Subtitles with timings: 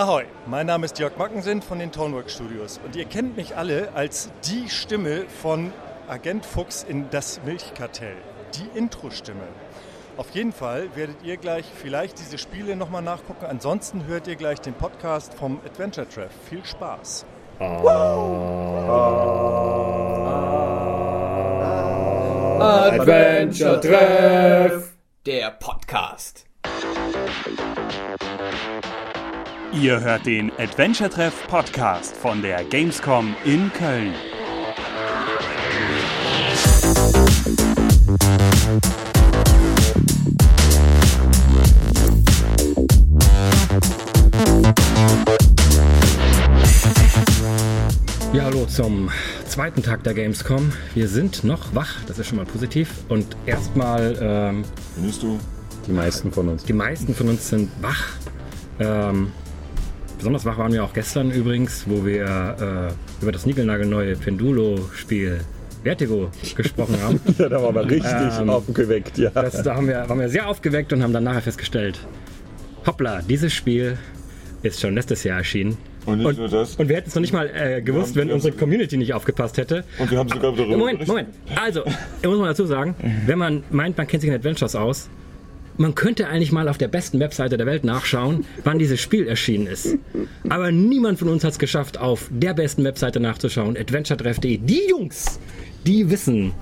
[0.00, 3.92] Ahoi, mein Name ist Jörg Mackensen von den Tonework Studios und ihr kennt mich alle
[3.92, 5.74] als die Stimme von
[6.08, 8.16] Agent Fuchs in Das Milchkartell,
[8.54, 9.46] die Intro-Stimme.
[10.16, 13.44] Auf jeden Fall werdet ihr gleich vielleicht diese Spiele nochmal nachgucken.
[13.44, 16.32] Ansonsten hört ihr gleich den Podcast vom Adventure Treff.
[16.48, 17.26] Viel Spaß.
[22.58, 24.94] Adventure Treff,
[25.26, 26.46] der Podcast.
[29.72, 34.14] Ihr hört den Adventure Treff Podcast von der Gamescom in Köln.
[48.32, 49.08] Ja, hallo zum
[49.46, 50.72] zweiten Tag der Gamescom.
[50.94, 52.90] Wir sind noch wach, das ist schon mal positiv.
[53.08, 54.64] Und erstmal, ähm,
[54.96, 55.38] Findest du?
[55.86, 56.64] Die meisten von uns.
[56.64, 58.04] die meisten von uns sind wach.
[58.80, 59.30] Ähm,
[60.20, 65.40] besonders wach waren wir auch gestern übrigens, wo wir äh, über das niegelnagelneue Pendulo-Spiel
[65.82, 67.20] Vertigo gesprochen haben.
[67.38, 69.30] Ja, da waren wir richtig Ähm, aufgeweckt, ja.
[69.30, 71.98] Das, da haben wir, waren wir sehr aufgeweckt und haben dann nachher festgestellt,
[72.86, 73.96] hoppla, dieses Spiel
[74.62, 75.78] ist schon letztes Jahr erschienen.
[76.06, 76.76] Und nicht nur das.
[76.76, 79.56] Und wir hätten es noch nicht mal äh, gewusst, haben- wenn unsere Community nicht aufgepasst
[79.58, 79.84] hätte.
[79.98, 81.06] Und wir haben sogar darüber Moment.
[81.08, 81.28] Moment.
[81.56, 81.82] Also,
[82.22, 82.94] da muss man dazu sagen,
[83.26, 85.08] wenn man meint, man kennt sich in Adventures aus,
[85.80, 89.66] man könnte eigentlich mal auf der besten Webseite der Welt nachschauen, wann dieses Spiel erschienen
[89.66, 89.96] ist.
[90.50, 94.58] Aber niemand von uns hat es geschafft, auf der besten Webseite nachzuschauen, adventuretreff.de.
[94.58, 95.40] Die Jungs,
[95.86, 96.52] die wissen,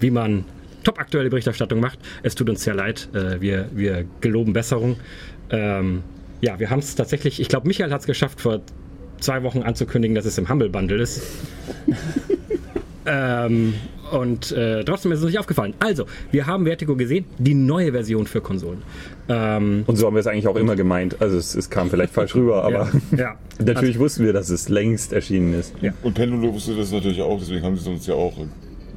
[0.00, 0.44] wie man
[0.84, 1.98] topaktuelle Berichterstattung macht.
[2.22, 3.08] Es tut uns sehr leid.
[3.14, 4.96] Äh, wir, wir geloben Besserung.
[5.48, 6.02] Ähm,
[6.42, 8.60] ja, wir haben es tatsächlich, ich glaube, Michael hat es geschafft, vor
[9.18, 11.22] zwei Wochen anzukündigen, dass es im Humble Bundle ist.
[13.06, 13.72] ähm,
[14.12, 15.74] und äh, trotzdem ist es uns nicht aufgefallen.
[15.78, 18.82] Also, wir haben Vertigo gesehen, die neue Version für Konsolen.
[19.28, 21.16] Ähm, Und so haben wir es eigentlich auch immer gemeint.
[21.20, 23.38] Also es, es kam vielleicht falsch rüber, aber ja, ja.
[23.64, 25.74] natürlich wussten wir, dass es längst erschienen ist.
[25.80, 25.92] Ja.
[26.02, 28.34] Und Pendulo wusste das natürlich auch, deswegen haben sie es uns ja auch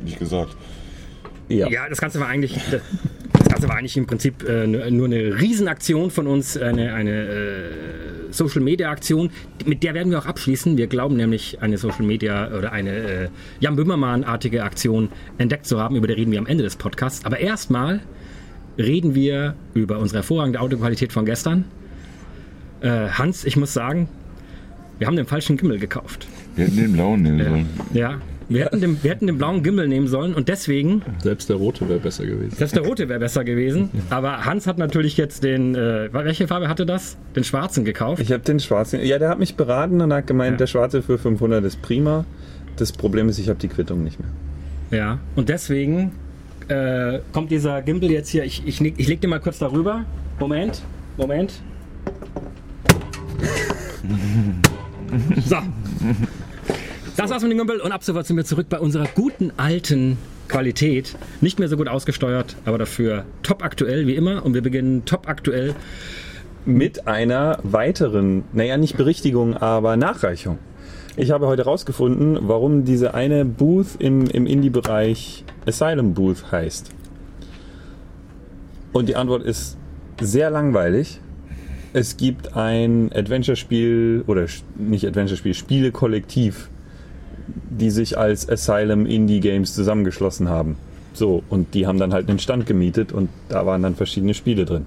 [0.04, 0.56] nicht gesagt.
[1.48, 1.70] Ja.
[1.70, 2.60] Ja, das Ganze war eigentlich,
[3.56, 8.62] das war eigentlich im Prinzip äh, nur eine Riesenaktion von uns, eine, eine äh, Social
[8.62, 9.30] Media Aktion,
[9.66, 10.78] mit der werden wir auch abschließen.
[10.78, 13.30] Wir glauben nämlich, eine Social Media oder eine äh,
[13.60, 17.26] Jan Böhmermann-artige Aktion entdeckt zu haben, über die reden wir am Ende des Podcasts.
[17.26, 18.02] Aber erstmal
[18.78, 21.66] reden wir über unsere hervorragende Audioqualität von gestern.
[22.82, 24.10] Äh, Hans, ich muss sagen,
[25.00, 26.28] wir haben den falschen Gimbal gekauft.
[26.56, 27.70] Wir hätten den blauen nehmen sollen.
[27.94, 28.22] Ja.
[28.48, 31.90] Wir hätten, den, wir hätten den blauen Gimbal nehmen sollen und deswegen Selbst der rote
[31.90, 32.56] wäre besser gewesen.
[32.56, 33.90] selbst der rote wäre besser gewesen.
[34.12, 37.18] Aber Hans hat natürlich jetzt den, äh, welche Farbe hatte das?
[37.36, 38.22] Den schwarzen gekauft.
[38.22, 39.00] Ich habe den schwarzen.
[39.04, 40.58] Ja, der hat mich beraten und hat gemeint, Ja.
[40.58, 42.24] der schwarze für 500 ist prima.
[42.78, 44.30] Das Problem ist, ich habe die Quittung nicht mehr.
[44.92, 45.20] Ja.
[45.36, 46.12] Und deswegen
[46.68, 48.44] äh, kommt dieser Gimbal jetzt hier.
[48.44, 50.06] Ich, ich, leg- ich leg den mal kurz darüber.
[50.40, 50.82] Moment.
[51.18, 51.54] Moment.
[55.46, 55.56] So.
[57.18, 60.18] Das war's mit dem Gimbal und ab sofort sind wir zurück bei unserer guten alten
[60.50, 61.16] Qualität.
[61.40, 64.46] Nicht mehr so gut ausgesteuert, aber dafür top aktuell wie immer.
[64.46, 65.76] Und wir beginnen top aktuell
[66.66, 70.58] Mit einer weiteren, naja, nicht Berichtigung, aber Nachreichung.
[71.16, 76.90] Ich habe heute herausgefunden, warum diese eine Booth im, im Indie-Bereich Asylum Booth heißt.
[78.92, 79.78] Und die Antwort ist
[80.20, 81.22] sehr langweilig.
[81.94, 84.48] Es gibt ein Adventure-Spiel, oder
[84.78, 86.70] nicht Adventure-Spiel, Spiele-Kollektiv,
[87.48, 90.78] die sich als Asylum Indie Games zusammengeschlossen haben.
[91.14, 94.66] So, und die haben dann halt einen Stand gemietet und da waren dann verschiedene Spiele
[94.66, 94.86] drin.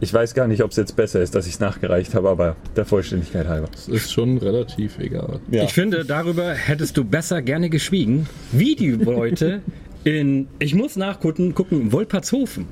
[0.00, 2.56] Ich weiß gar nicht, ob es jetzt besser ist, dass ich es nachgereicht habe, aber
[2.74, 3.68] der Vollständigkeit halber.
[3.70, 5.38] Das ist schon relativ egal.
[5.48, 5.62] Ja.
[5.62, 9.62] Ich finde, darüber hättest du besser gerne geschwiegen, wie die Leute
[10.04, 12.66] in, ich muss nachgucken, gucken, Wolpertshofen.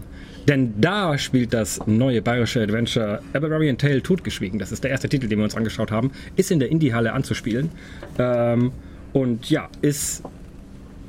[0.49, 4.59] Denn da spielt das neue bayerische Adventure Barbarian Tale totgeschwiegen.
[4.59, 6.13] Das ist der erste Titel, den wir uns angeschaut haben.
[6.37, 7.71] Ist in der Indie-Halle anzuspielen.
[8.19, 8.73] Ähm,
[9.13, 10.23] und ja, ist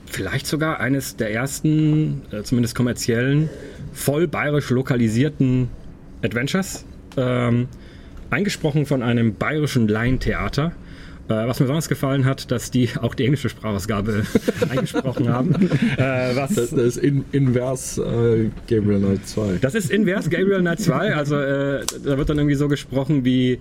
[0.08, 3.50] vielleicht sogar eines der ersten, äh, zumindest kommerziellen,
[3.94, 5.69] voll bayerisch lokalisierten
[6.22, 6.86] Adventures.
[7.18, 7.68] Ähm,
[8.30, 10.74] eingesprochen von einem bayerischen Laientheater.
[11.31, 14.25] Äh, was mir besonders gefallen hat, dass die auch die englische Sprachausgabe
[14.69, 15.54] eingesprochen haben.
[15.98, 19.60] Äh, was, Das, das ist in, invers äh, Gabriel Knight 2.
[19.62, 21.16] das ist invers Gabriel Knight 2.
[21.16, 23.60] Also äh, da wird dann irgendwie so gesprochen wie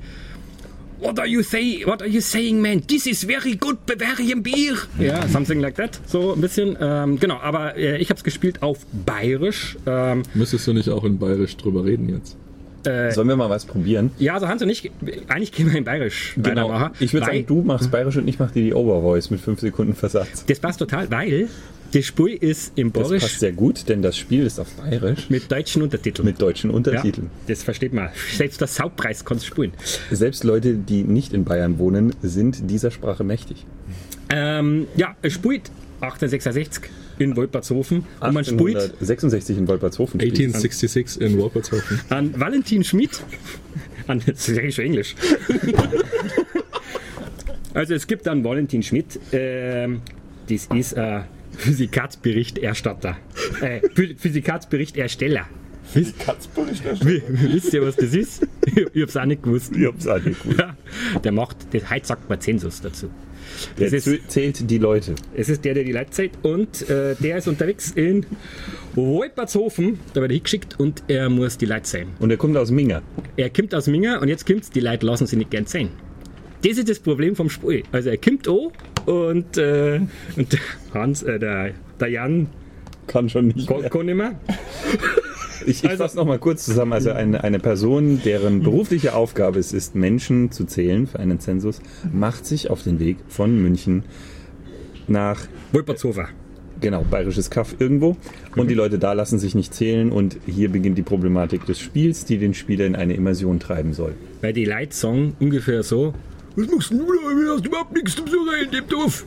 [1.01, 1.83] What are you say?
[1.87, 2.87] What are you saying, man?
[2.87, 4.75] This is very good Bavarian beer.
[4.99, 5.99] Ja, something like that.
[6.07, 6.77] So ein bisschen.
[6.79, 9.79] Ähm, genau, aber äh, ich habe es gespielt auf Bayerisch.
[9.87, 12.37] Ähm, Müsstest du nicht auch in Bayerisch drüber reden jetzt?
[12.85, 14.11] Sollen wir mal was probieren?
[14.19, 14.91] ja, also Hans und ich,
[15.29, 16.93] eigentlich gehen wir in Bayerisch weitermachen.
[17.01, 19.95] Ich würde sagen, du machst Bayerisch und ich mach dir die Overvoice mit 5 Sekunden
[19.95, 20.45] Versatz.
[20.47, 21.49] Das passt total, weil
[21.93, 25.29] Das Spiel ist im Das Borisch passt sehr gut, denn das Spiel ist auf Bayerisch
[25.29, 26.25] mit deutschen Untertiteln.
[26.27, 27.31] mit deutschen ja, Untertiteln.
[27.49, 28.11] das versteht man.
[28.37, 29.73] Selbst das Hauptpreis kannst du spielen.
[30.11, 33.67] Selbst Leute, die nicht in Bayern wohnen, sind dieser Sprache mächtig.
[34.29, 36.85] Ähm, ja, es spielt 1866
[37.21, 40.21] in Wolpertshofen und man spielt 1866 in Wolpertshofen.
[40.21, 40.35] spielt.
[40.39, 42.01] 1866 in Wolpertshofen.
[42.09, 43.23] an Valentin Schmidt.
[44.07, 45.15] An, das ist eigentlich schon Englisch.
[47.75, 49.19] also es gibt dann Valentin Schmidt.
[49.33, 50.03] Ähm,
[50.49, 51.25] das ist ein
[51.57, 53.17] Physikatsberichterstatter.
[53.61, 55.47] Äh, Phy- Physikatsberichtersteller.
[56.25, 57.09] Katzberichterstattung.
[57.09, 57.23] Wie-
[57.55, 58.47] Wisst ihr, was das ist?
[58.95, 59.75] Ich hab's auch nicht gewusst.
[59.77, 60.61] Ich hab's auch nicht gewusst.
[60.61, 60.77] Ja,
[61.25, 63.11] der macht, das, heute sagt man Zensus dazu.
[63.79, 65.15] Der Das ist, zählt die Leute.
[65.35, 68.27] es ist der, der die Leute zählt und äh, der ist unterwegs in
[68.95, 72.09] Wolpertshofen, da wird er hingeschickt und er muss die Leute sehen.
[72.19, 73.03] Und er kommt aus Minga.
[73.37, 75.91] Er kommt aus Minga und jetzt kommt's, die Leute lassen sich nicht gern sehen.
[76.63, 77.83] Das ist das Problem vom Spiel.
[77.93, 78.69] Also er kommt an
[79.07, 80.01] und, äh,
[80.37, 80.59] und der
[80.93, 82.49] Hans, äh, der, der Jan
[83.07, 83.67] Kann schon nicht.
[83.67, 84.39] kann, kann nicht mehr.
[85.67, 86.93] Ich, ich Also- fasse noch mal kurz zusammen.
[86.93, 91.81] Also eine, eine Person, deren berufliche Aufgabe es ist, Menschen zu zählen für einen Zensus,
[92.13, 94.05] macht sich auf den Weg von München
[95.09, 95.41] nach
[95.73, 96.29] Wolpertshofer.
[96.81, 98.17] genau bayerisches Kaff irgendwo
[98.57, 102.25] und die Leute da lassen sich nicht zählen und hier beginnt die Problematik des Spiels,
[102.25, 104.15] die den Spieler in eine Immersion treiben soll.
[104.41, 106.15] Weil die Leute sagen ungefähr so:
[106.57, 107.03] Was machst du da?
[107.05, 109.27] Du hast überhaupt nichts zum Suchen in dem Dorf.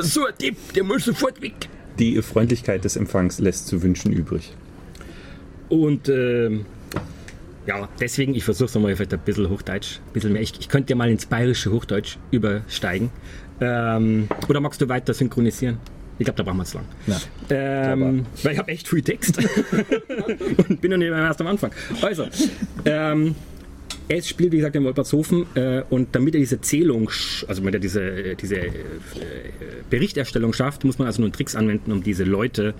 [0.00, 1.54] So ein Tipp, der muss sofort weg.
[1.98, 4.54] Die Freundlichkeit des Empfangs lässt zu wünschen übrig.
[5.74, 6.66] Und ähm,
[7.66, 10.42] ja, deswegen, ich versuche es nochmal vielleicht ein bisschen Hochdeutsch, ein bisschen mehr.
[10.42, 13.10] Ich, ich könnte ja mal ins bayerische Hochdeutsch übersteigen.
[13.60, 15.78] Ähm, oder magst du weiter synchronisieren?
[16.18, 16.84] Ich glaube, da brauchen wir es lang.
[17.08, 17.16] Na,
[17.50, 19.36] Ähm, weil ich habe echt viel Text
[20.68, 21.72] und bin noch nicht erst am Anfang.
[22.02, 22.26] Also,
[22.84, 23.34] ähm,
[24.08, 27.10] es spielt, wie gesagt, in Wolpertshofen äh, und damit er diese Zählung,
[27.48, 28.70] also damit er diese, diese äh,
[29.88, 32.74] Berichterstellung schafft, muss man also nur Tricks anwenden, um diese Leute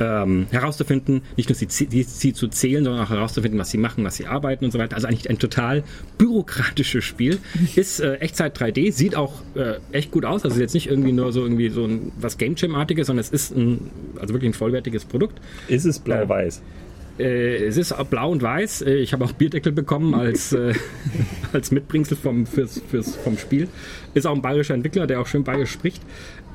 [0.00, 4.04] ähm, herauszufinden, nicht nur sie, sie, sie zu zählen, sondern auch herauszufinden, was sie machen,
[4.04, 4.96] was sie arbeiten und so weiter.
[4.96, 5.82] Also eigentlich ein total
[6.18, 7.38] bürokratisches Spiel.
[7.76, 10.44] Ist äh, Echtzeit 3D, sieht auch äh, echt gut aus.
[10.44, 13.56] Also jetzt nicht irgendwie nur so irgendwie so ein, was Game Jam-artiges, sondern es ist
[13.56, 15.40] ein, also wirklich ein vollwertiges Produkt.
[15.68, 16.58] ist es blau-weiß?
[16.58, 16.85] Äh,
[17.22, 18.82] es ist blau und weiß.
[18.82, 20.74] Äh, Ich habe auch Bierdeckel bekommen als, äh,
[21.52, 23.68] als Mitbringsel vom, fürs, fürs, vom Spiel.
[24.14, 26.02] Ist auch ein bayerischer Entwickler, der auch schön bayerisch spricht.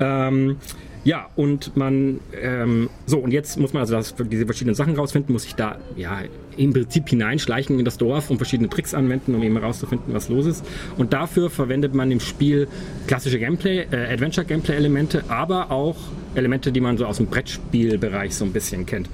[0.00, 0.56] Ähm,
[1.04, 5.32] ja, und man, ähm, so, und jetzt muss man also das, diese verschiedenen Sachen rausfinden,
[5.32, 6.20] muss sich da, ja,
[6.56, 10.46] im Prinzip hineinschleichen in das Dorf und verschiedene Tricks anwenden, um eben herauszufinden, was los
[10.46, 10.64] ist.
[10.98, 12.68] Und dafür verwendet man im Spiel
[13.08, 15.96] klassische Gameplay, äh, Adventure-Gameplay-Elemente, aber auch
[16.36, 19.08] Elemente, die man so aus dem Brettspielbereich so ein bisschen kennt.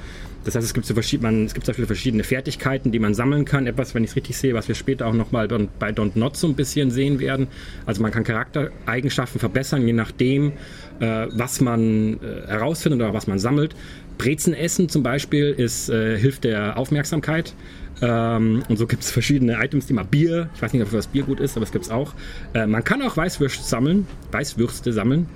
[0.49, 3.13] Das heißt, es gibt, so verschied- man, es gibt so viele verschiedene Fertigkeiten, die man
[3.13, 3.67] sammeln kann.
[3.67, 6.47] Etwas, wenn ich es richtig sehe, was wir später auch nochmal bei Don't Not so
[6.47, 7.49] ein bisschen sehen werden.
[7.85, 10.53] Also man kann Charaktereigenschaften verbessern, je nachdem,
[11.01, 13.77] äh, was man äh, herausfindet oder was man sammelt.
[14.17, 17.55] Brezen essen zum Beispiel ist, äh, hilft der Aufmerksamkeit.
[18.01, 21.09] Ähm, und so gibt es verschiedene Items, die mal Bier, ich weiß nicht, ob das
[21.09, 22.15] Bier gut ist, aber es gibt es auch.
[22.55, 25.27] Äh, man kann auch Weißwürste sammeln, Weißwürste sammeln.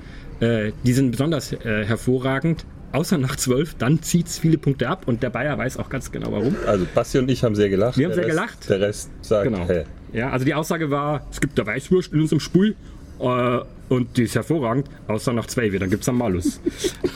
[0.41, 2.65] Äh, die sind besonders äh, hervorragend.
[2.93, 6.13] Außer nach 12, dann zieht es viele Punkte ab und der Bayer weiß auch ganz
[6.13, 6.55] genau warum.
[6.67, 7.97] Also Basti und ich haben sehr gelacht.
[7.97, 8.69] Wir haben sehr Rest- gelacht.
[8.69, 9.67] Der Rest sagt, Genau.
[9.67, 9.85] hä.
[10.13, 12.77] Ja, also die Aussage war, es gibt da Weißwurst in unserem Spiel
[13.19, 13.59] äh,
[13.89, 16.61] und die ist hervorragend, außer nach zwei wieder, dann gibt es einen Malus.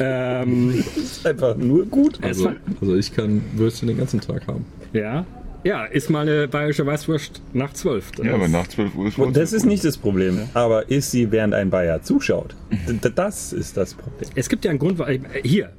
[0.01, 2.19] ähm, Ist einfach nur gut.
[2.23, 4.65] Also, also ich kann Würstchen den ganzen Tag haben.
[4.93, 5.25] ja.
[5.67, 8.13] Ja, ist mal eine bayerische Weißwurst nach 12.
[8.23, 10.49] Ja, aber nach 12 Uhr ist Und das ist nicht das Problem.
[10.55, 12.55] Aber ist sie, während ein Bayer zuschaut?
[13.17, 14.31] Das ist das Problem.
[14.35, 15.73] Es gibt ja einen Grund, weil äh, hier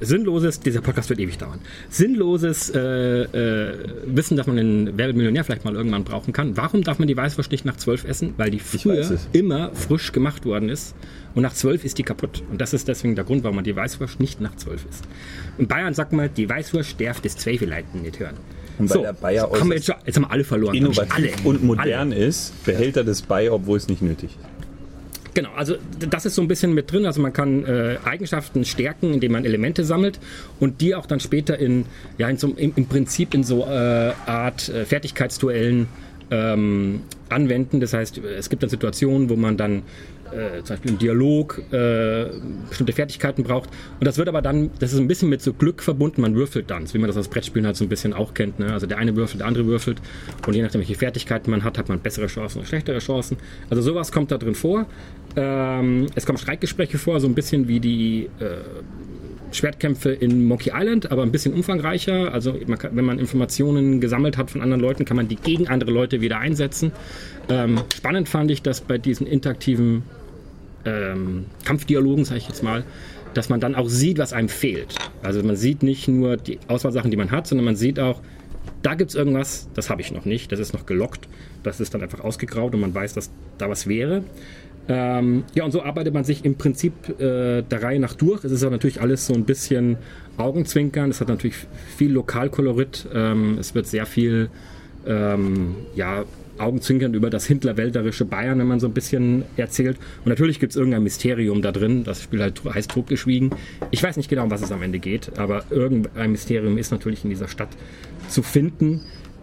[0.00, 1.60] sinnloses, dieser Podcast wird ewig dauern.
[1.90, 3.74] Sinnloses äh, äh,
[4.06, 6.56] Wissen, dass man den Werbemillionär vielleicht mal irgendwann brauchen kann.
[6.56, 8.34] Warum darf man die Weißwurst nicht nach zwölf essen?
[8.38, 10.94] Weil die früher immer frisch gemacht worden ist
[11.34, 12.42] und nach zwölf ist die kaputt.
[12.50, 15.04] Und das ist deswegen der Grund, warum man die Weißwurst nicht nach zwölf isst.
[15.58, 18.36] In Bayern sagt man, die Weißwurst darf das Zweifeleiten nicht hören.
[18.78, 20.74] Und der Bayer jetzt, haben wir äußerst jetzt, schon, jetzt haben wir alle verloren.
[20.74, 21.30] Innovativ alle.
[21.44, 22.14] und modern Alle.
[22.14, 24.54] ist, behält er das bei, obwohl es nicht nötig ist.
[25.34, 27.06] Genau, also das ist so ein bisschen mit drin.
[27.06, 30.20] Also man kann äh, Eigenschaften stärken, indem man Elemente sammelt
[30.60, 31.86] und die auch dann später in,
[32.18, 35.88] ja, in so, im, im Prinzip in so äh, Art äh, Fertigkeitsduellen
[36.30, 37.80] ähm, anwenden.
[37.80, 39.82] Das heißt, es gibt dann Situationen, wo man dann
[40.32, 42.26] äh, zum Beispiel im Dialog äh,
[42.68, 43.70] bestimmte Fertigkeiten braucht.
[44.00, 46.70] Und das wird aber dann, das ist ein bisschen mit so Glück verbunden, man würfelt
[46.70, 48.58] dann, so wie man das aus Brettspielen halt so ein bisschen auch kennt.
[48.58, 48.72] Ne?
[48.72, 50.00] Also der eine würfelt, der andere würfelt.
[50.46, 53.36] Und je nachdem, welche Fertigkeiten man hat, hat man bessere Chancen oder schlechtere Chancen.
[53.70, 54.86] Also sowas kommt da drin vor.
[55.36, 58.58] Ähm, es kommen Streitgespräche vor, so ein bisschen wie die äh,
[59.54, 62.32] Schwertkämpfe in Monkey Island, aber ein bisschen umfangreicher.
[62.32, 65.68] Also man kann, wenn man Informationen gesammelt hat von anderen Leuten, kann man die gegen
[65.68, 66.92] andere Leute wieder einsetzen.
[67.48, 70.02] Ähm, spannend fand ich, dass bei diesen interaktiven
[70.84, 72.84] ähm, Kampfdialogen, sage ich jetzt mal,
[73.34, 74.94] dass man dann auch sieht, was einem fehlt.
[75.22, 78.20] Also man sieht nicht nur die Auswahlsachen, die man hat, sondern man sieht auch,
[78.82, 81.28] da gibt es irgendwas, das habe ich noch nicht, das ist noch gelockt,
[81.62, 84.24] das ist dann einfach ausgegraut und man weiß, dass da was wäre.
[84.88, 88.44] Ähm, ja, und so arbeitet man sich im Prinzip äh, der Reihe nach durch.
[88.44, 89.96] Es ist aber natürlich alles so ein bisschen
[90.36, 91.10] Augenzwinkern.
[91.10, 91.56] Es hat natürlich
[91.96, 93.06] viel Lokalkolorit.
[93.14, 94.50] Ähm, es wird sehr viel
[95.06, 96.24] ähm, ja,
[96.58, 99.96] Augenzwinkern über das hintlerwälderische Bayern, wenn man so ein bisschen erzählt.
[100.24, 102.04] Und natürlich gibt es irgendein Mysterium da drin.
[102.04, 103.50] Das Spiel halt heißt totgeschwiegen.
[103.90, 107.24] Ich weiß nicht genau, um was es am Ende geht, aber irgendein Mysterium ist natürlich
[107.24, 107.70] in dieser Stadt
[108.28, 109.00] zu finden.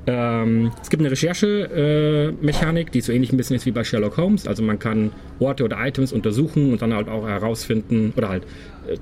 [0.07, 4.17] Ähm, es gibt eine Recherche-Mechanik, äh, die so ähnlich ein bisschen ist wie bei Sherlock
[4.17, 4.47] Holmes.
[4.47, 8.43] Also man kann Orte oder Items untersuchen und dann halt auch herausfinden oder halt
[8.87, 8.97] äh,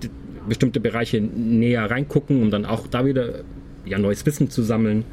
[0.48, 3.44] bestimmte Bereiche näher reingucken, um dann auch da wieder
[3.86, 5.06] ja, neues Wissen zu sammeln.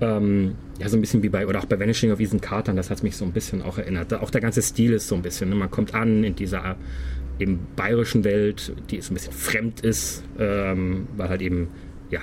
[0.00, 2.90] Ähm, ja, so ein bisschen wie bei, oder auch bei Vanishing of Ethan Carter, das
[2.90, 4.12] hat mich so ein bisschen auch erinnert.
[4.14, 5.54] Auch der ganze Stil ist so ein bisschen, ne?
[5.54, 6.76] man kommt an in dieser
[7.38, 11.68] eben bayerischen Welt, die so ein bisschen fremd ist, ähm, weil halt eben,
[12.10, 12.20] ja,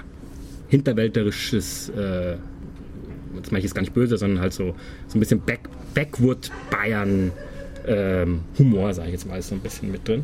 [0.68, 2.36] hinterwälterisches äh,
[3.36, 4.75] das meine ich jetzt gar nicht böse, sondern halt so,
[5.07, 5.62] so ein bisschen Back,
[5.93, 7.31] Backwood Bayern
[7.88, 8.41] ähm,
[8.91, 10.24] sage ich jetzt mal, ist so ein bisschen mit drin.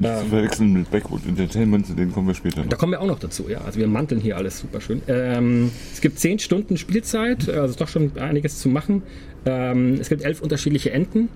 [0.00, 2.68] Nicht zu verwechseln mit Backwood Entertainment, zu denen kommen wir später noch.
[2.68, 3.60] Da kommen wir auch noch dazu, ja.
[3.62, 5.02] Also wir manteln hier alles super schön.
[5.08, 9.02] Ähm, es gibt 10 Stunden Spielzeit, also doch schon einiges zu machen.
[9.44, 11.28] Ähm, es gibt elf unterschiedliche Enden.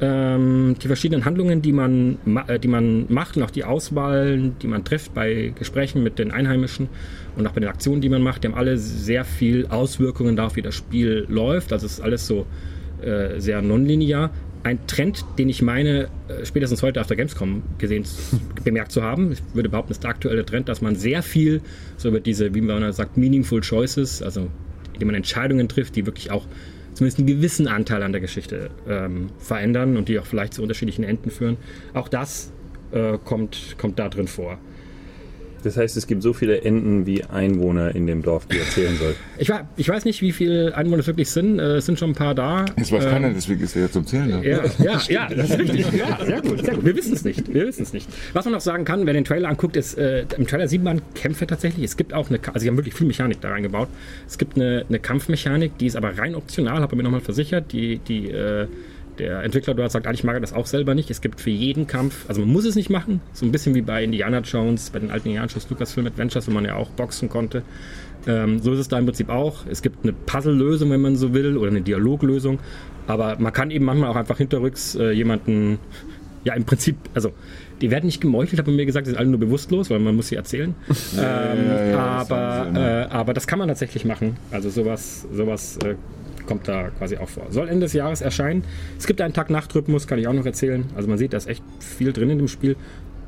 [0.00, 4.52] Ähm, die verschiedenen Handlungen, die man, ma- äh, die man macht und auch die Auswahl,
[4.62, 6.88] die man trifft bei Gesprächen mit den Einheimischen
[7.36, 10.56] und auch bei den Aktionen, die man macht, die haben alle sehr viel Auswirkungen darauf,
[10.56, 11.72] wie das Spiel läuft.
[11.72, 12.46] Also es ist alles so
[13.02, 14.30] äh, sehr nonlinear.
[14.68, 18.04] Ein Trend, den ich meine, äh, spätestens heute auf der Gamescom gesehen,
[18.64, 19.32] bemerkt zu haben.
[19.32, 21.62] Ich würde behaupten, ist der aktuelle Trend, dass man sehr viel
[21.96, 24.50] so über diese, wie man sagt, meaningful choices, also
[24.92, 26.44] indem man Entscheidungen trifft, die wirklich auch
[26.92, 31.02] zumindest einen gewissen Anteil an der Geschichte ähm, verändern und die auch vielleicht zu unterschiedlichen
[31.02, 31.56] Enden führen.
[31.94, 32.52] Auch das
[32.92, 34.58] äh, kommt, kommt da drin vor.
[35.64, 39.14] Das heißt, es gibt so viele Enden wie Einwohner in dem Dorf, die erzählen soll.
[39.38, 41.58] Ich, wa- ich weiß nicht, wie viele Einwohner es wirklich sind.
[41.58, 42.64] Äh, es sind schon ein paar da.
[42.76, 44.42] Das weiß Ähm, keiner, deswegen ist er ja zum Zählen.
[44.42, 45.86] Ja, ja, ja, das ist richtig.
[45.92, 46.84] Ja, sehr gut, sehr gut.
[46.84, 47.52] Wir wissen es nicht.
[47.52, 48.08] Wir wissen es nicht.
[48.32, 51.00] Was man noch sagen kann, wer den Trailer anguckt, ist, äh, im Trailer sieht man
[51.14, 51.84] Kämpfe tatsächlich.
[51.84, 53.88] Es gibt auch eine, also sie haben wirklich viel Mechanik da reingebaut.
[54.26, 57.72] Es gibt eine, eine Kampfmechanik, die ist aber rein optional, habe ich mir nochmal versichert.
[57.72, 58.66] Die, die, äh,
[59.18, 61.10] der Entwickler dort sagt, eigentlich mag er das auch selber nicht.
[61.10, 63.82] Es gibt für jeden Kampf, also man muss es nicht machen, so ein bisschen wie
[63.82, 67.28] bei Indiana Jones, bei den alten Indiana Jones Lucasfilm Adventures, wo man ja auch boxen
[67.28, 67.62] konnte.
[68.26, 69.66] Ähm, so ist es da im Prinzip auch.
[69.68, 72.58] Es gibt eine Puzzle-Lösung, wenn man so will, oder eine Dialoglösung.
[73.06, 75.78] Aber man kann eben manchmal auch einfach hinterrücks äh, jemanden,
[76.44, 77.32] ja im Prinzip, also
[77.80, 80.16] die werden nicht gemeuchelt, hat man mir gesagt, die sind alle nur bewusstlos, weil man
[80.16, 80.74] muss sie erzählen.
[80.88, 82.80] ähm, ja, ja, das aber, immer.
[82.80, 84.36] äh, aber das kann man tatsächlich machen.
[84.50, 85.94] Also sowas, sowas äh,
[86.48, 87.46] kommt da quasi auch vor.
[87.50, 88.64] Soll Ende des Jahres erscheinen.
[88.98, 90.84] Es gibt einen Tag-Nacht-Rhythmus, kann ich auch noch erzählen.
[90.96, 92.74] Also man sieht, da ist echt viel drin in dem Spiel.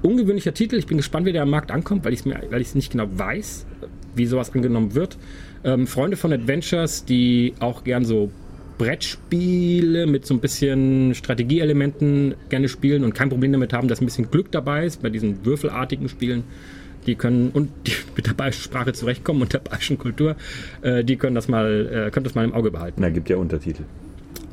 [0.03, 0.77] Ungewöhnlicher Titel.
[0.77, 3.67] Ich bin gespannt, wie der am Markt ankommt, weil ich es nicht genau weiß,
[4.17, 5.19] wie sowas angenommen wird.
[5.63, 8.31] Ähm, Freunde von Adventures, die auch gern so
[8.79, 14.07] Brettspiele mit so ein bisschen Strategieelementen gerne spielen und kein Problem damit haben, dass ein
[14.07, 16.45] bisschen Glück dabei ist bei diesen würfelartigen Spielen.
[17.07, 20.37] Die können und die mit der bayerischen Sprache zurechtkommen und der bayerischen Kultur,
[20.83, 23.01] äh, die können das mal, äh, können das mal im Auge behalten.
[23.01, 23.83] Na, gibt ja Untertitel.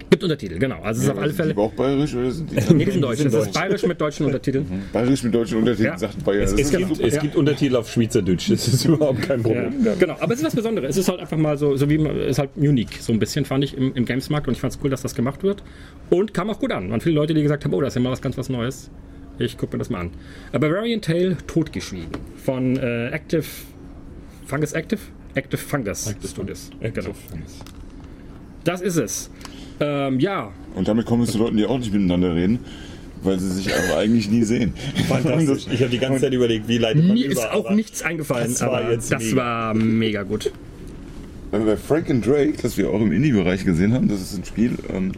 [0.09, 0.81] Gibt Untertitel, genau.
[0.83, 1.53] Also es ist auf alle Sind Fälle.
[1.53, 3.17] die auch bayerisch oder sind die Nee, die sind deutsch.
[3.17, 3.53] sind Das ist deutsch.
[3.59, 4.65] bayerisch mit deutschen Untertiteln.
[4.93, 5.91] bayerisch mit deutschen Untertiteln?
[5.91, 5.97] Ja.
[5.97, 6.43] Sagt Bayern.
[6.43, 9.73] Es ist gibt, es gibt Untertitel auf Schweizerdeutsch, das ist überhaupt kein Ja, Problem.
[9.99, 10.91] genau, aber es ist was Besonderes.
[10.91, 13.19] Es ist halt einfach mal so, so wie man, es ist halt unique, so ein
[13.19, 15.61] bisschen fand ich im, im Gamesmarkt und ich fand es cool, dass das gemacht wird
[16.09, 16.89] und kam auch gut an.
[16.89, 18.89] Waren viele Leute, die gesagt haben, oh, das ist ja mal was ganz was Neues.
[19.39, 20.11] Ich gucke mir das mal an.
[20.51, 22.09] A Bavarian Tale totgeschwiegen
[22.43, 23.43] von äh, Active
[24.45, 24.99] Fungus Active
[25.35, 26.71] Active Fungus Studios.
[26.81, 27.11] Genau.
[28.63, 29.29] Das ist es.
[29.79, 32.59] Ähm, ja, Und damit kommen wir zu Leuten, die auch nicht miteinander reden,
[33.21, 34.73] weil sie sich aber eigentlich nie sehen.
[35.07, 35.67] Fantastisch.
[35.71, 38.01] Ich habe die ganze Zeit überlegt, wie leitet man mir über, ist auch aber nichts
[38.01, 39.35] eingefallen, das war aber jetzt das mega.
[39.37, 40.51] war mega gut.
[41.51, 44.43] Also bei Frank and Drake, das wir auch im Indie-Bereich gesehen haben, das ist ein
[44.45, 45.11] Spiel, ähm,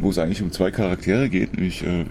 [0.00, 2.04] wo es eigentlich um zwei Charaktere geht, nämlich äh,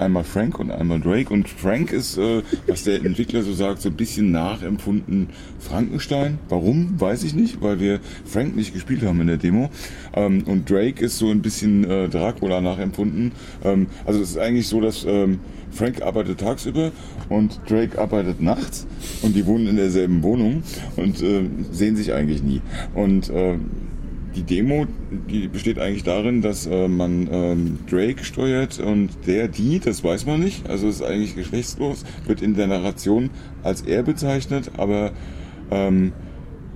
[0.00, 1.32] einmal Frank und einmal Drake.
[1.32, 5.28] Und Frank ist, äh, was der Entwickler so sagt, so ein bisschen nachempfunden
[5.58, 6.38] Frankenstein.
[6.48, 9.70] Warum, weiß ich nicht, weil wir Frank nicht gespielt haben in der Demo.
[10.14, 13.32] Ähm, und Drake ist so ein bisschen äh, Dracula nachempfunden.
[13.64, 15.40] Ähm, also es ist eigentlich so, dass ähm,
[15.70, 16.90] Frank arbeitet tagsüber
[17.28, 18.86] und Drake arbeitet nachts
[19.22, 20.62] und die wohnen in derselben Wohnung
[20.96, 22.60] und äh, sehen sich eigentlich nie.
[22.94, 23.56] Und äh,
[24.34, 24.86] die Demo,
[25.28, 30.26] die besteht eigentlich darin, dass äh, man ähm, Drake steuert und der, die, das weiß
[30.26, 33.30] man nicht, also ist eigentlich geschlechtslos, wird in der Narration
[33.62, 35.12] als er bezeichnet, aber
[35.70, 36.12] ähm,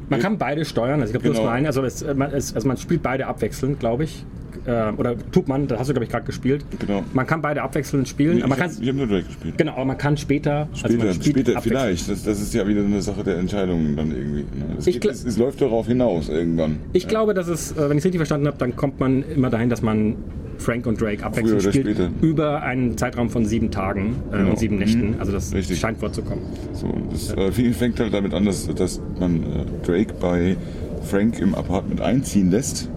[0.09, 1.35] Man kann beide steuern, also ich glaube, Genau.
[1.35, 4.25] bloß nur eine, also, es, man, es, also man spielt beide abwechselnd, glaube ich.
[4.67, 6.65] Äh, oder tut man, das hast du glaube ich gerade gespielt.
[6.79, 7.03] Genau.
[7.13, 9.59] Man kann beide abwechselnd spielen, aber man ich habe hab nur Drake gespielt.
[9.59, 12.09] genau, aber man kann später, also Später, spielt später vielleicht.
[12.11, 14.41] Das, das ist ja wieder eine Sache der Entscheidung dann irgendwie.
[14.43, 14.77] Ne?
[14.79, 16.79] Es, Ich geht, es, es läuft darauf hinaus irgendwann.
[16.93, 19.51] Ich glaube, dass es, äh, wenn ich es richtig verstanden habe, dann kommt man immer
[19.51, 20.17] dahin, dass man
[20.59, 22.11] Frank und Drake abwechselnd spielt später.
[22.23, 24.51] über einen Zeitraum von sieben Tagen äh, Genau.
[24.51, 25.17] und sieben Nächten.
[25.19, 25.81] Also das Richtig.
[25.81, 26.45] scheint vorzukommen.
[26.73, 29.47] So, das äh, viel fängt halt damit an, dass, dass man äh,
[29.85, 30.57] Drake bei
[31.03, 32.89] Frank im Apartment einziehen lässt.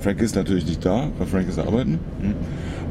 [0.00, 1.98] Frank ist natürlich nicht da, weil Frank ist arbeiten.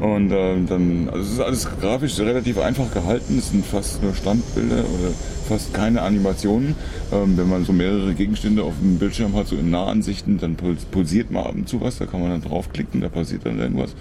[0.00, 3.36] Und ähm, dann, also es ist alles grafisch relativ einfach gehalten.
[3.38, 5.12] Es sind fast nur Standbilder oder
[5.46, 6.74] fast keine Animationen.
[7.12, 10.86] Ähm, wenn man so mehrere Gegenstände auf dem Bildschirm hat, so in Nahansichten, dann puls-
[10.90, 11.98] pulsiert mal ab und zu was.
[11.98, 13.94] Da kann man dann draufklicken, da passiert dann irgendwas.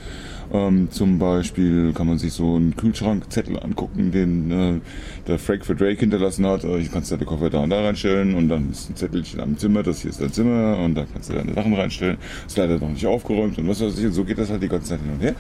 [0.52, 4.80] Ähm, zum Beispiel kann man sich so einen Kühlschrankzettel angucken, den äh,
[5.28, 6.64] der Frank für Drake hinterlassen hat.
[6.64, 9.58] Äh, ich kannst deine Koffer da und da reinstellen und dann ist ein Zettelchen am
[9.58, 12.18] Zimmer, das hier ist dein Zimmer und da kannst du deine Sachen reinstellen.
[12.48, 14.06] Ist leider noch nicht aufgeräumt und was weiß ich.
[14.06, 15.36] Und so geht das halt die ganze Zeit hin und her.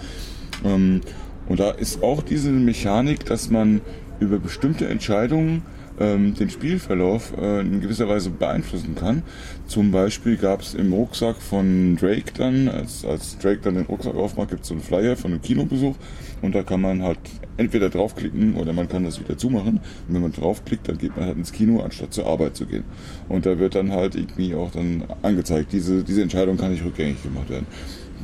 [0.63, 1.01] Ähm,
[1.48, 3.82] und da ist auch diese Mechanik, dass man
[4.20, 5.63] über bestimmte Entscheidungen
[6.00, 9.24] ähm, den Spielverlauf äh, in gewisser Weise beeinflussen kann.
[9.68, 14.15] Zum Beispiel gab es im Rucksack von Drake dann, als, als Drake dann den Rucksack
[14.15, 15.96] aufmacht, gibt es so einen Flyer von einem Kinobesuch
[16.41, 17.20] und da kann man halt
[17.58, 19.79] entweder draufklicken oder man kann das wieder zumachen.
[20.08, 22.86] Und wenn man draufklickt, dann geht man halt ins Kino, anstatt zur Arbeit zu gehen.
[23.27, 27.22] Und da wird dann halt irgendwie auch dann angezeigt, diese, diese Entscheidung kann nicht rückgängig
[27.22, 27.68] gemacht werden.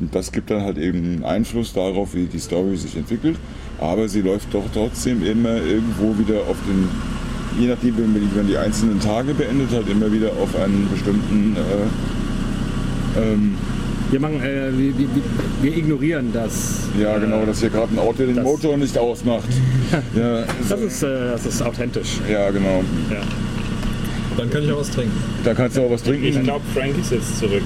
[0.00, 3.38] Und das gibt dann halt eben Einfluss darauf, wie die Story sich entwickelt.
[3.78, 6.88] Aber sie läuft doch trotzdem immer irgendwo wieder auf den,
[7.58, 10.54] je nachdem, wenn man die, wenn man die einzelnen Tage beendet hat, immer wieder auf
[10.56, 13.54] einen bestimmten äh, ähm,
[14.10, 15.08] Wir, machen, äh, wir, wir,
[15.62, 16.80] wir ignorieren das.
[17.00, 19.48] ja genau, dass hier gerade ein Auto den Motor nicht ausmacht.
[20.14, 22.18] ja, Das ist, äh, das ist authentisch.
[22.30, 22.82] ja, genau.
[23.10, 23.20] Ja.
[24.36, 25.16] Dann kann ich auch was trinken.
[25.44, 26.24] Da kannst du auch was trinken.
[26.26, 27.62] Ich glaube, Frank ist jetzt zurück.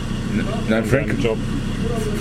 [0.69, 1.25] Nein, Frank, Frank.
[1.25, 1.37] Job.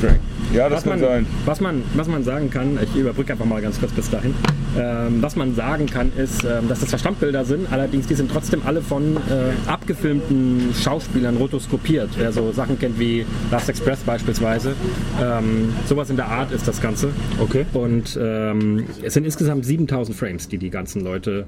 [0.01, 0.19] Frank.
[0.53, 1.25] Ja, das Was kann man, sein.
[1.45, 4.33] was, man, was man sagen kann, ich überbrücke einfach mal ganz kurz bis dahin,
[4.77, 8.31] ähm, was man sagen kann, ist, ähm, dass das zwar Standbilder sind, allerdings die sind
[8.31, 12.09] trotzdem alle von äh, abgefilmten Schauspielern rotoskopiert.
[12.17, 14.73] Wer so Sachen kennt wie Last Express beispielsweise.
[15.21, 17.09] Ähm, sowas in der Art ist das Ganze.
[17.39, 17.65] Okay.
[17.73, 21.45] Und ähm, es sind insgesamt 7000 Frames, die die ganzen Leute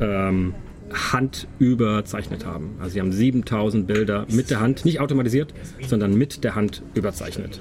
[0.00, 0.54] ähm,
[1.12, 2.76] Hand überzeichnet haben.
[2.80, 5.54] Also sie haben 7000 Bilder mit der Hand, nicht automatisiert,
[5.86, 7.60] sondern mit der Hand überzeichnet.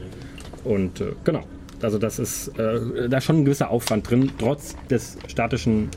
[0.63, 1.43] Und äh, genau,
[1.81, 5.89] also das ist, äh, da ist schon ein gewisser Aufwand drin, trotz des statischen,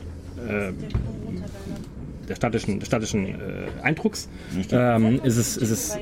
[0.47, 0.71] äh,
[2.27, 3.33] der statischen, statischen äh,
[3.83, 4.27] Eindrucks.
[4.71, 5.99] Ähm, ist es, ist es äh,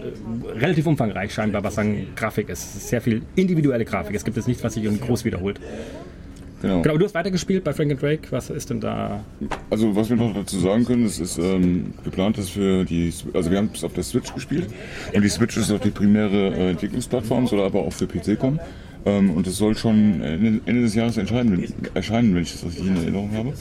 [0.56, 2.64] relativ umfangreich scheinbar, was an Grafik ist.
[2.64, 4.16] Es ist sehr viel individuelle Grafik.
[4.16, 5.60] Es gibt jetzt nichts, was sich irgendwie groß wiederholt.
[6.64, 6.82] Genau.
[6.82, 8.22] Genau, du hast weitergespielt bei Frank and Drake.
[8.30, 9.22] Was ist denn da?
[9.70, 13.52] Also was wir noch dazu sagen können, es ist ähm, geplant, ist für die, also
[13.52, 14.68] wir haben es auf der Switch gespielt
[15.14, 18.62] und die Switch ist auch die primäre äh, Entwicklungsplattform, soll aber auch für PC kommen.
[19.06, 22.96] Ähm, und es soll schon Ende, des Jahres erscheinen, erscheinen, wenn ich das richtig in
[22.96, 23.54] Erinnerung habe.